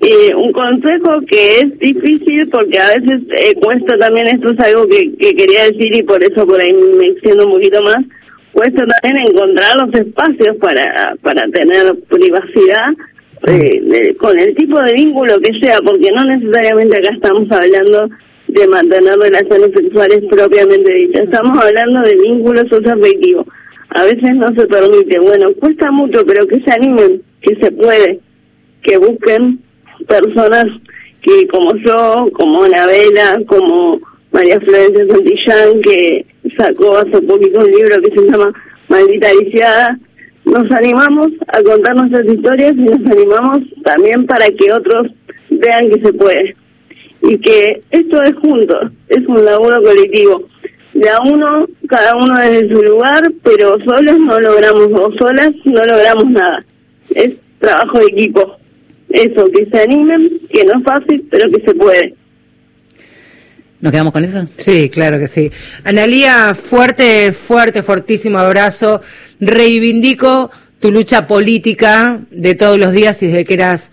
Eh, 0.00 0.34
un 0.34 0.52
consejo 0.52 1.22
que 1.26 1.60
es 1.60 1.78
difícil 1.78 2.48
porque 2.50 2.78
a 2.78 2.88
veces 2.88 3.22
eh, 3.30 3.54
cuesta 3.54 3.96
también, 3.96 4.26
esto 4.26 4.50
es 4.50 4.60
algo 4.60 4.86
que, 4.86 5.14
que 5.16 5.34
quería 5.34 5.64
decir 5.64 5.96
y 5.96 6.02
por 6.02 6.22
eso 6.22 6.46
por 6.46 6.60
ahí 6.60 6.74
me 6.74 7.06
extiendo 7.06 7.46
un 7.46 7.52
poquito 7.52 7.82
más, 7.82 8.04
cuesta 8.52 8.84
también 8.86 9.28
encontrar 9.28 9.76
los 9.76 9.94
espacios 9.94 10.56
para, 10.58 11.16
para 11.22 11.48
tener 11.48 11.94
privacidad 12.08 12.92
eh, 13.46 13.80
de- 13.82 14.14
con 14.16 14.38
el 14.38 14.54
tipo 14.54 14.80
de 14.80 14.92
vínculo 14.94 15.38
que 15.40 15.58
sea, 15.60 15.78
porque 15.84 16.10
no 16.12 16.24
necesariamente 16.24 16.98
acá 16.98 17.10
estamos 17.14 17.50
hablando 17.50 18.08
de 18.48 18.68
mantener 18.68 19.18
relaciones 19.18 19.70
sexuales 19.74 20.20
propiamente 20.30 20.92
dichas, 20.92 21.24
estamos 21.24 21.58
hablando 21.62 22.00
de 22.02 22.16
vínculos 22.16 22.68
socioafectivos. 22.68 23.46
A 23.90 24.04
veces 24.04 24.34
no 24.36 24.48
se 24.54 24.66
permite, 24.66 25.18
bueno, 25.20 25.52
cuesta 25.54 25.90
mucho, 25.90 26.24
pero 26.26 26.46
que 26.46 26.60
se 26.60 26.72
animen, 26.72 27.22
que 27.40 27.56
se 27.56 27.70
puede, 27.72 28.18
que 28.82 28.96
busquen 28.98 29.58
personas 30.08 30.66
que 31.22 31.46
como 31.48 31.74
yo, 31.76 32.28
como 32.32 32.64
Anabela, 32.64 33.40
como 33.46 34.00
María 34.32 34.60
Florencia 34.60 35.06
Santillán, 35.08 35.80
que 35.82 36.26
sacó 36.56 36.98
hace 36.98 37.20
poquito 37.22 37.60
un 37.60 37.70
libro 37.70 38.02
que 38.02 38.10
se 38.10 38.30
llama 38.30 38.52
Maldita 38.88 39.32
Lisiada, 39.32 39.98
nos 40.44 40.70
animamos 40.70 41.28
a 41.48 41.62
contar 41.62 41.96
nuestras 41.96 42.26
historias 42.26 42.72
y 42.76 42.82
nos 42.82 43.06
animamos 43.10 43.60
también 43.82 44.26
para 44.26 44.46
que 44.46 44.72
otros 44.72 45.08
vean 45.50 45.90
que 45.90 46.00
se 46.00 46.12
puede. 46.12 46.56
Y 47.22 47.38
que 47.38 47.82
esto 47.90 48.22
es 48.22 48.34
juntos, 48.36 48.92
es 49.08 49.26
un 49.26 49.44
laburo 49.44 49.82
colectivo. 49.82 50.48
De 50.92 51.08
a 51.08 51.20
uno, 51.22 51.66
cada 51.88 52.16
uno 52.16 52.38
desde 52.38 52.68
su 52.68 52.82
lugar, 52.82 53.22
pero 53.42 53.78
solos 53.84 54.18
no 54.18 54.38
logramos, 54.38 54.88
o 54.92 55.12
solas 55.18 55.52
no 55.64 55.82
logramos 55.82 56.30
nada. 56.30 56.64
Es 57.14 57.32
trabajo 57.58 57.98
de 57.98 58.06
equipo. 58.06 58.56
Eso, 59.08 59.44
que 59.46 59.66
se 59.66 59.80
animen, 59.80 60.40
que 60.50 60.64
no 60.64 60.78
es 60.78 60.84
fácil, 60.84 61.26
pero 61.30 61.50
que 61.50 61.62
se 61.64 61.74
puede. 61.74 62.14
¿Nos 63.84 63.90
quedamos 63.90 64.14
con 64.14 64.24
eso? 64.24 64.48
Sí, 64.56 64.88
claro 64.88 65.18
que 65.18 65.28
sí. 65.28 65.50
Analía, 65.84 66.54
fuerte, 66.54 67.34
fuerte, 67.34 67.82
fortísimo 67.82 68.38
abrazo. 68.38 69.02
Reivindico 69.40 70.50
tu 70.80 70.90
lucha 70.90 71.26
política 71.26 72.20
de 72.30 72.54
todos 72.54 72.78
los 72.78 72.92
días 72.92 73.22
y 73.22 73.26
desde 73.26 73.44
que 73.44 73.52
eras 73.52 73.90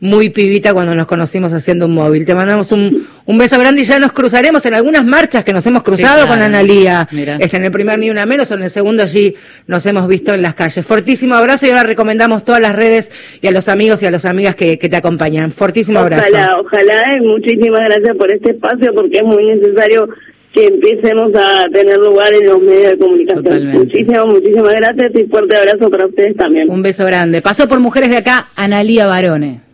muy 0.00 0.30
pibita 0.30 0.72
cuando 0.72 0.94
nos 0.94 1.06
conocimos 1.06 1.52
haciendo 1.52 1.86
un 1.86 1.94
móvil. 1.94 2.24
Te 2.24 2.34
mandamos 2.34 2.70
un, 2.70 3.06
un 3.24 3.38
beso 3.38 3.58
grande 3.58 3.82
y 3.82 3.84
ya 3.84 3.98
nos 3.98 4.12
cruzaremos 4.12 4.64
en 4.66 4.74
algunas 4.74 5.04
marchas 5.04 5.44
que 5.44 5.52
nos 5.52 5.66
hemos 5.66 5.82
cruzado 5.82 6.22
claro. 6.22 6.28
con 6.28 6.40
Analía. 6.40 7.08
Mira. 7.10 7.36
Este, 7.40 7.56
en 7.56 7.64
el 7.64 7.72
primer 7.72 7.98
Ni 7.98 8.10
Una 8.10 8.24
Menos 8.24 8.50
o 8.50 8.54
en 8.54 8.62
el 8.62 8.70
segundo 8.70 9.02
allí 9.02 9.34
nos 9.66 9.84
hemos 9.86 10.06
visto 10.06 10.32
en 10.32 10.42
las 10.42 10.54
calles. 10.54 10.86
Fortísimo 10.86 11.34
abrazo 11.34 11.66
y 11.66 11.70
ahora 11.70 11.82
recomendamos 11.82 12.44
todas 12.44 12.60
las 12.60 12.76
redes 12.76 13.10
y 13.40 13.46
a 13.48 13.50
los 13.50 13.68
amigos 13.68 14.02
y 14.02 14.06
a 14.06 14.10
las 14.10 14.24
amigas 14.24 14.54
que, 14.54 14.78
que 14.78 14.88
te 14.88 14.96
acompañan. 14.96 15.50
Fortísimo 15.50 15.98
abrazo. 15.98 16.28
Ojalá, 16.30 16.60
ojalá, 16.60 17.16
y 17.16 17.20
muchísimas 17.20 17.80
gracias 17.80 18.16
por 18.16 18.32
este 18.32 18.52
espacio 18.52 18.94
porque 18.94 19.18
es 19.18 19.24
muy 19.24 19.44
necesario 19.44 20.08
que 20.52 20.66
empecemos 20.66 21.32
a 21.34 21.68
tener 21.70 21.98
lugar 21.98 22.32
en 22.32 22.48
los 22.48 22.62
medios 22.62 22.92
de 22.92 22.98
comunicación. 22.98 23.44
Totalmente. 23.44 23.78
Muchísimas, 23.78 24.26
muchísimas 24.26 24.74
gracias 24.74 25.12
y 25.14 25.24
fuerte 25.26 25.56
abrazo 25.56 25.90
para 25.90 26.06
ustedes 26.06 26.36
también. 26.36 26.70
Un 26.70 26.82
beso 26.82 27.04
grande. 27.04 27.42
Pasó 27.42 27.68
por 27.68 27.80
Mujeres 27.80 28.10
de 28.10 28.18
Acá, 28.18 28.48
Analía 28.54 29.06
Barone. 29.06 29.67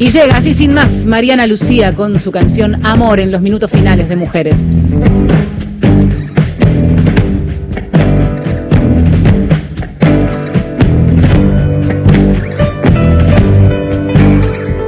Y 0.00 0.10
llega 0.10 0.36
así 0.36 0.54
sin 0.54 0.74
más 0.74 1.06
Mariana 1.06 1.46
Lucía 1.46 1.92
con 1.92 2.18
su 2.20 2.30
canción 2.30 2.86
Amor 2.86 3.18
en 3.18 3.32
los 3.32 3.42
minutos 3.42 3.68
finales 3.68 4.08
de 4.08 4.14
Mujeres. 4.14 4.54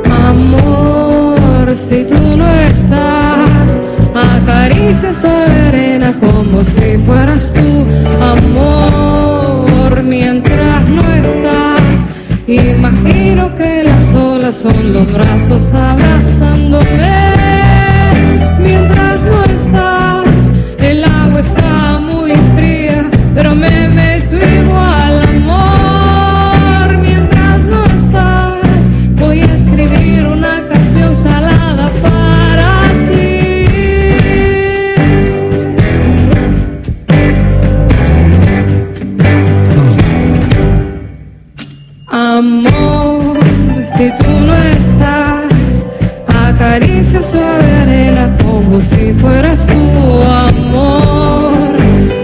Amor, 0.08 1.76
si 1.76 2.04
tú 2.04 2.36
no 2.36 2.48
estás, 2.54 3.82
acaricia 4.14 5.12
su 5.12 5.26
arena 5.26 6.14
como 6.20 6.62
si 6.62 6.98
fueras 7.04 7.52
tú. 7.52 7.60
Amor, 8.22 9.09
imagino 12.56 13.54
que 13.54 13.84
las 13.84 14.14
olas 14.14 14.56
son 14.56 14.92
los 14.92 15.12
brazos 15.12 15.72
abrazándome. 15.72 17.59
Tú, 49.66 50.22
amor. 50.22 51.76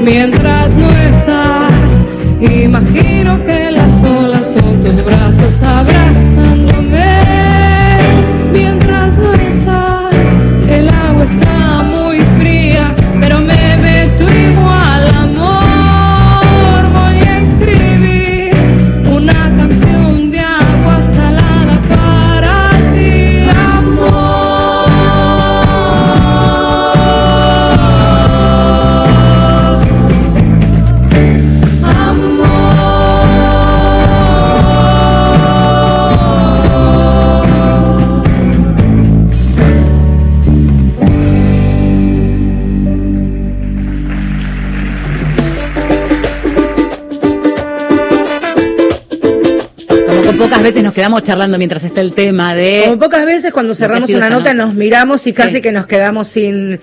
Mientras 0.02 0.76
no 0.76 0.88
estás, 0.90 2.06
imagino 2.40 3.42
que 3.44 3.70
las 3.70 4.02
olas 4.04 4.52
son 4.52 4.84
tus 4.84 5.04
brazos 5.04 5.62
abrazándome. 5.62 6.55
Veces 50.66 50.82
nos 50.82 50.94
quedamos 50.94 51.22
charlando 51.22 51.58
mientras 51.58 51.84
está 51.84 52.00
el 52.00 52.12
tema 52.12 52.54
de... 52.54 52.82
Como 52.86 52.98
pocas 52.98 53.24
veces 53.24 53.52
cuando 53.52 53.74
cerramos 53.74 54.10
una 54.10 54.28
nota. 54.28 54.52
nos 54.52 54.74
miramos 54.74 55.26
y 55.26 55.32
casi 55.32 55.60
que 55.60 55.72
nos 55.72 55.86
quedamos 55.86 56.26
sin, 56.28 56.80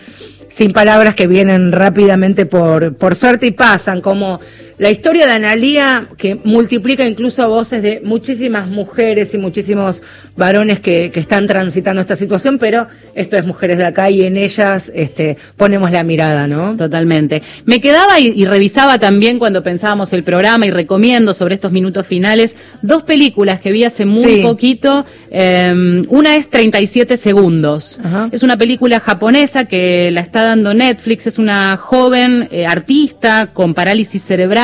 sin 0.48 0.72
palabras 0.72 1.16
que 1.16 1.28
vienen 1.28 1.72
rápidamente 1.72 2.46
por, 2.46 2.96
por 2.96 3.16
suerte 3.16 3.48
y 3.48 3.52
pasan, 3.52 4.02
como 4.02 4.40
la 4.78 4.90
historia 4.90 5.26
de 5.26 5.34
Analía, 5.34 6.08
que 6.18 6.36
multiplica 6.44 7.06
incluso 7.06 7.48
voces 7.48 7.82
de 7.82 8.02
muchísimas 8.04 8.68
mujeres 8.68 9.34
y 9.34 9.38
muchísimos 9.38 10.02
varones 10.36 10.80
que, 10.80 11.12
que 11.12 11.20
están 11.20 11.46
transitando 11.46 12.02
esta 12.02 12.16
situación, 12.16 12.58
pero 12.58 12.88
esto 13.14 13.38
es 13.38 13.46
Mujeres 13.46 13.78
de 13.78 13.86
Acá 13.86 14.10
y 14.10 14.24
en 14.24 14.36
ellas 14.38 14.92
este, 14.96 15.38
ponemos 15.58 15.92
la 15.92 16.04
mirada, 16.04 16.48
¿no? 16.48 16.76
Totalmente. 16.76 17.44
Me 17.66 17.80
quedaba 17.82 18.20
y, 18.20 18.28
y 18.36 18.46
revisaba 18.46 18.98
también 19.00 19.38
cuando 19.38 19.62
pensábamos 19.62 20.12
el 20.14 20.24
programa 20.24 20.66
y 20.66 20.72
recomiendo 20.72 21.34
sobre 21.34 21.54
estos 21.56 21.72
minutos 21.72 22.08
finales 22.08 22.56
dos 22.82 23.04
películas 23.04 23.62
que 23.62 23.72
vi 23.72 23.84
hace 23.84 24.06
muy 24.06 24.24
Sí. 24.24 24.42
poquito. 24.42 25.06
Eh, 25.30 26.04
una 26.10 26.36
es 26.36 26.50
37 26.50 27.18
segundos. 27.18 28.00
Es 28.32 28.42
una 28.44 28.58
película 28.58 29.00
japonesa 29.00 29.66
que 29.66 30.10
la 30.12 30.22
está 30.22 30.42
dando 30.44 30.74
Netflix. 30.74 31.28
Es 31.28 31.38
una 31.38 31.78
joven 31.78 32.48
eh, 32.52 32.66
artista 32.66 33.50
con 33.54 33.74
parálisis 33.74 34.24
cerebral 34.24 34.63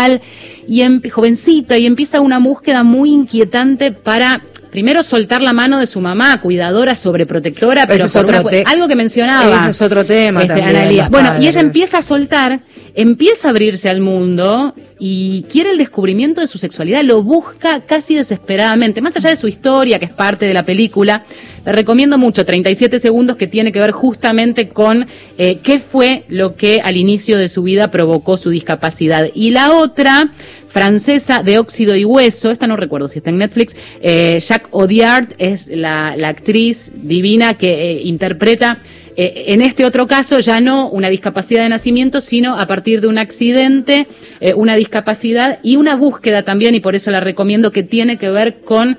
y 0.68 0.82
em- 0.82 1.02
jovencita 1.10 1.78
y 1.78 1.86
empieza 1.86 2.22
una 2.22 2.40
búsqueda 2.40 2.84
muy 2.84 3.12
inquietante 3.12 3.92
para 3.92 4.42
primero 4.70 5.04
soltar 5.04 5.42
la 5.42 5.54
mano 5.54 5.80
de 5.80 5.88
su 5.88 6.00
mamá, 6.00 6.40
cuidadora, 6.42 6.96
sobreprotectora, 6.96 7.88
pero 7.88 8.06
es 8.06 8.16
otro 8.16 8.42
una 8.42 8.52
algo 8.66 8.88
que 8.88 8.96
mencionaba. 8.96 9.62
Ese 9.62 9.70
es 9.72 9.82
otro 9.82 10.06
tema 10.06 10.42
este, 10.42 10.56
también, 10.56 11.08
Bueno, 11.10 11.42
y 11.42 11.48
ella 11.48 11.62
empieza 11.62 12.00
a 12.00 12.02
soltar, 12.02 12.62
empieza 12.96 13.48
a 13.48 13.52
abrirse 13.52 13.90
al 13.90 14.00
mundo 14.00 14.76
y 15.00 15.44
quiere 15.44 15.72
el 15.72 15.78
descubrimiento 15.78 16.42
de 16.42 16.48
su 16.48 16.58
sexualidad, 16.58 17.04
lo 17.04 17.24
busca 17.24 17.82
casi 17.82 18.16
desesperadamente. 18.16 19.02
Más 19.02 19.16
allá 19.16 19.30
de 19.30 19.38
su 19.38 19.48
historia, 19.48 19.98
que 19.98 20.06
es 20.06 20.12
parte 20.12 20.46
de 20.46 20.54
la 20.54 20.64
película, 20.64 21.24
le 21.66 21.72
recomiendo 21.72 22.18
mucho 22.18 22.46
37 22.46 23.00
segundos 23.00 23.38
que 23.38 23.48
tiene 23.48 23.72
que 23.72 23.80
ver 23.80 23.92
justamente 23.92 24.70
con 24.70 25.08
eh, 25.38 25.60
qué 25.64 25.80
fue 25.80 26.26
lo 26.28 26.56
que 26.56 26.82
al 26.84 26.98
inicio 26.98 27.38
de 27.38 27.48
su 27.48 27.64
vida 27.64 27.92
provocó 27.92 28.38
su 28.38 28.50
discapacidad. 28.50 29.30
Y 29.34 29.52
la 29.52 29.72
otra, 29.72 30.32
francesa 30.68 31.44
de 31.44 31.58
óxido 31.60 31.96
y 31.96 32.06
hueso, 32.06 32.52
esta 32.52 32.68
no 32.68 32.76
recuerdo 32.76 33.10
si 33.10 33.20
está 33.20 33.30
en 33.30 33.40
Netflix, 33.40 33.76
eh, 34.02 34.40
Jacques 34.40 34.70
Audiard 34.74 35.30
es 35.38 35.68
la, 35.68 36.16
actriz 36.24 36.92
divina 36.96 37.56
que 37.56 37.92
eh, 37.92 38.02
interpreta 38.04 38.78
eh, 39.22 39.52
en 39.52 39.62
este 39.62 39.84
otro 39.84 40.08
caso 40.08 40.40
ya 40.40 40.62
no 40.62 40.88
una 40.88 41.10
discapacidad 41.10 41.64
de 41.64 41.68
nacimiento, 41.68 42.22
sino 42.22 42.58
a 42.58 42.68
partir 42.68 43.02
de 43.02 43.08
un 43.08 43.18
accidente, 43.18 44.08
eh, 44.40 44.54
una 44.54 44.76
discapacidad 44.76 45.60
y 45.62 45.76
una 45.76 45.98
búsqueda 45.98 46.44
también, 46.44 46.74
y 46.74 46.80
por 46.80 46.96
eso 46.96 47.12
la 47.12 47.20
recomiendo, 47.20 47.74
que 47.74 47.84
tiene 47.84 48.16
que 48.16 48.30
ver 48.30 48.62
con 48.64 48.98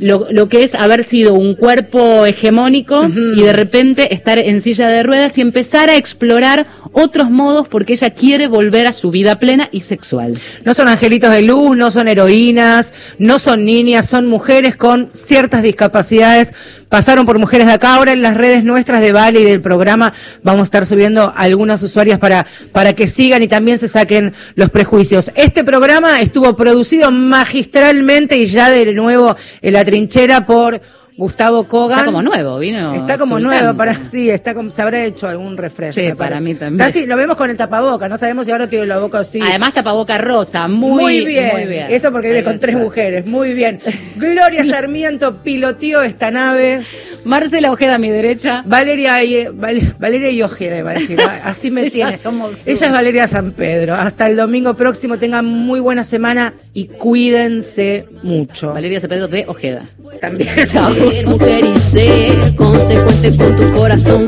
lo, 0.00 0.26
lo 0.32 0.48
que 0.48 0.64
es 0.64 0.74
haber 0.74 1.04
sido 1.04 1.34
un 1.34 1.54
cuerpo 1.54 2.26
hegemónico 2.26 3.06
y 3.36 3.42
de 3.42 3.52
repente 3.52 4.12
estar 4.12 4.38
en 4.38 4.60
silla 4.60 4.88
de 4.88 5.04
ruedas 5.04 5.38
y 5.38 5.42
empezar 5.42 5.88
a 5.88 5.96
explorar 5.96 6.66
otros 6.92 7.30
modos 7.30 7.68
porque 7.68 7.92
ella 7.92 8.10
quiere 8.10 8.48
volver 8.48 8.86
a 8.86 8.92
su 8.92 9.10
vida 9.10 9.38
plena 9.38 9.68
y 9.70 9.82
sexual. 9.82 10.38
No 10.64 10.74
son 10.74 10.88
angelitos 10.88 11.30
de 11.30 11.42
luz, 11.42 11.76
no 11.76 11.90
son 11.90 12.08
heroínas, 12.08 12.92
no 13.18 13.38
son 13.38 13.64
niñas, 13.64 14.08
son 14.08 14.26
mujeres 14.26 14.74
con 14.74 15.10
ciertas 15.12 15.62
discapacidades. 15.62 16.52
Pasaron 16.90 17.24
por 17.24 17.38
mujeres 17.38 17.68
de 17.68 17.72
acá. 17.72 17.94
Ahora 17.94 18.12
en 18.12 18.20
las 18.20 18.36
redes 18.36 18.64
nuestras 18.64 19.00
de 19.00 19.12
Vale 19.12 19.40
y 19.40 19.44
del 19.44 19.60
programa 19.60 20.12
vamos 20.42 20.62
a 20.62 20.64
estar 20.64 20.86
subiendo 20.86 21.32
algunas 21.36 21.80
usuarias 21.84 22.18
para, 22.18 22.44
para 22.72 22.94
que 22.94 23.06
sigan 23.06 23.44
y 23.44 23.48
también 23.48 23.78
se 23.78 23.86
saquen 23.86 24.34
los 24.56 24.70
prejuicios. 24.70 25.30
Este 25.36 25.62
programa 25.62 26.20
estuvo 26.20 26.56
producido 26.56 27.12
magistralmente 27.12 28.36
y 28.38 28.46
ya 28.46 28.70
de 28.70 28.92
nuevo 28.92 29.36
en 29.62 29.72
la 29.72 29.84
trinchera 29.84 30.46
por 30.46 30.80
Gustavo 31.20 31.64
Kogan. 31.64 31.98
Está 31.98 32.06
como 32.06 32.22
nuevo, 32.22 32.58
vino. 32.58 32.94
Está 32.94 33.18
como 33.18 33.36
exultante. 33.36 33.62
nuevo, 33.62 33.76
para 33.76 34.04
sí, 34.06 34.30
está 34.30 34.54
como, 34.54 34.70
se 34.70 34.80
habrá 34.80 35.04
hecho 35.04 35.28
algún 35.28 35.58
refresco. 35.58 36.00
Sí, 36.00 36.06
me 36.06 36.16
para 36.16 36.40
mí 36.40 36.54
también. 36.54 36.90
Lo 37.06 37.14
vemos 37.14 37.36
con 37.36 37.50
el 37.50 37.58
tapaboca, 37.58 38.08
no 38.08 38.16
sabemos 38.16 38.46
si 38.46 38.52
ahora 38.52 38.68
tiene 38.68 38.86
la 38.86 39.00
boca 39.00 39.18
así. 39.18 39.38
Además 39.38 39.74
tapaboca 39.74 40.16
rosa, 40.16 40.66
muy, 40.66 41.02
Muy 41.02 41.26
bien. 41.26 41.50
muy 41.52 41.66
bien. 41.66 41.88
Eso 41.90 42.10
porque 42.10 42.28
vive 42.28 42.42
con 42.42 42.58
tres 42.58 42.74
mujeres. 42.74 43.26
Muy 43.26 43.52
bien. 43.52 43.82
Gloria 44.16 44.64
Sarmiento 44.70 45.42
piloteó 45.42 46.00
esta 46.00 46.30
nave. 46.30 46.86
Marcela 47.24 47.70
Ojeda 47.70 47.96
a 47.96 47.98
mi 47.98 48.08
derecha. 48.10 48.62
Valeria 48.66 49.22
y, 49.24 49.46
Val- 49.52 49.94
Valeria 49.98 50.30
y 50.30 50.42
Ojeda, 50.42 50.78
iba 50.78 50.90
a 50.90 50.94
decir. 50.94 51.18
Así 51.44 51.70
me 51.70 51.84
tiene. 51.90 52.16
somos 52.18 52.66
Ella 52.66 52.86
es. 52.86 52.92
Valeria 52.92 53.28
San 53.28 53.52
Pedro. 53.52 53.94
Hasta 53.94 54.28
el 54.28 54.36
domingo 54.36 54.74
próximo. 54.74 55.18
Tengan 55.18 55.44
muy 55.44 55.80
buena 55.80 56.04
semana 56.04 56.54
y 56.72 56.86
cuídense 56.86 58.06
mucho. 58.22 58.72
Valeria 58.72 59.00
Cepedro 59.00 59.28
de 59.28 59.44
Ojeda. 59.46 59.84
También. 60.20 60.50
Chao. 60.66 60.90
Mujer 61.26 61.64
y 61.64 61.78
ser 61.78 62.54
consecuente 62.56 63.36
con 63.36 63.56
tu 63.56 63.72
corazón. 63.72 64.26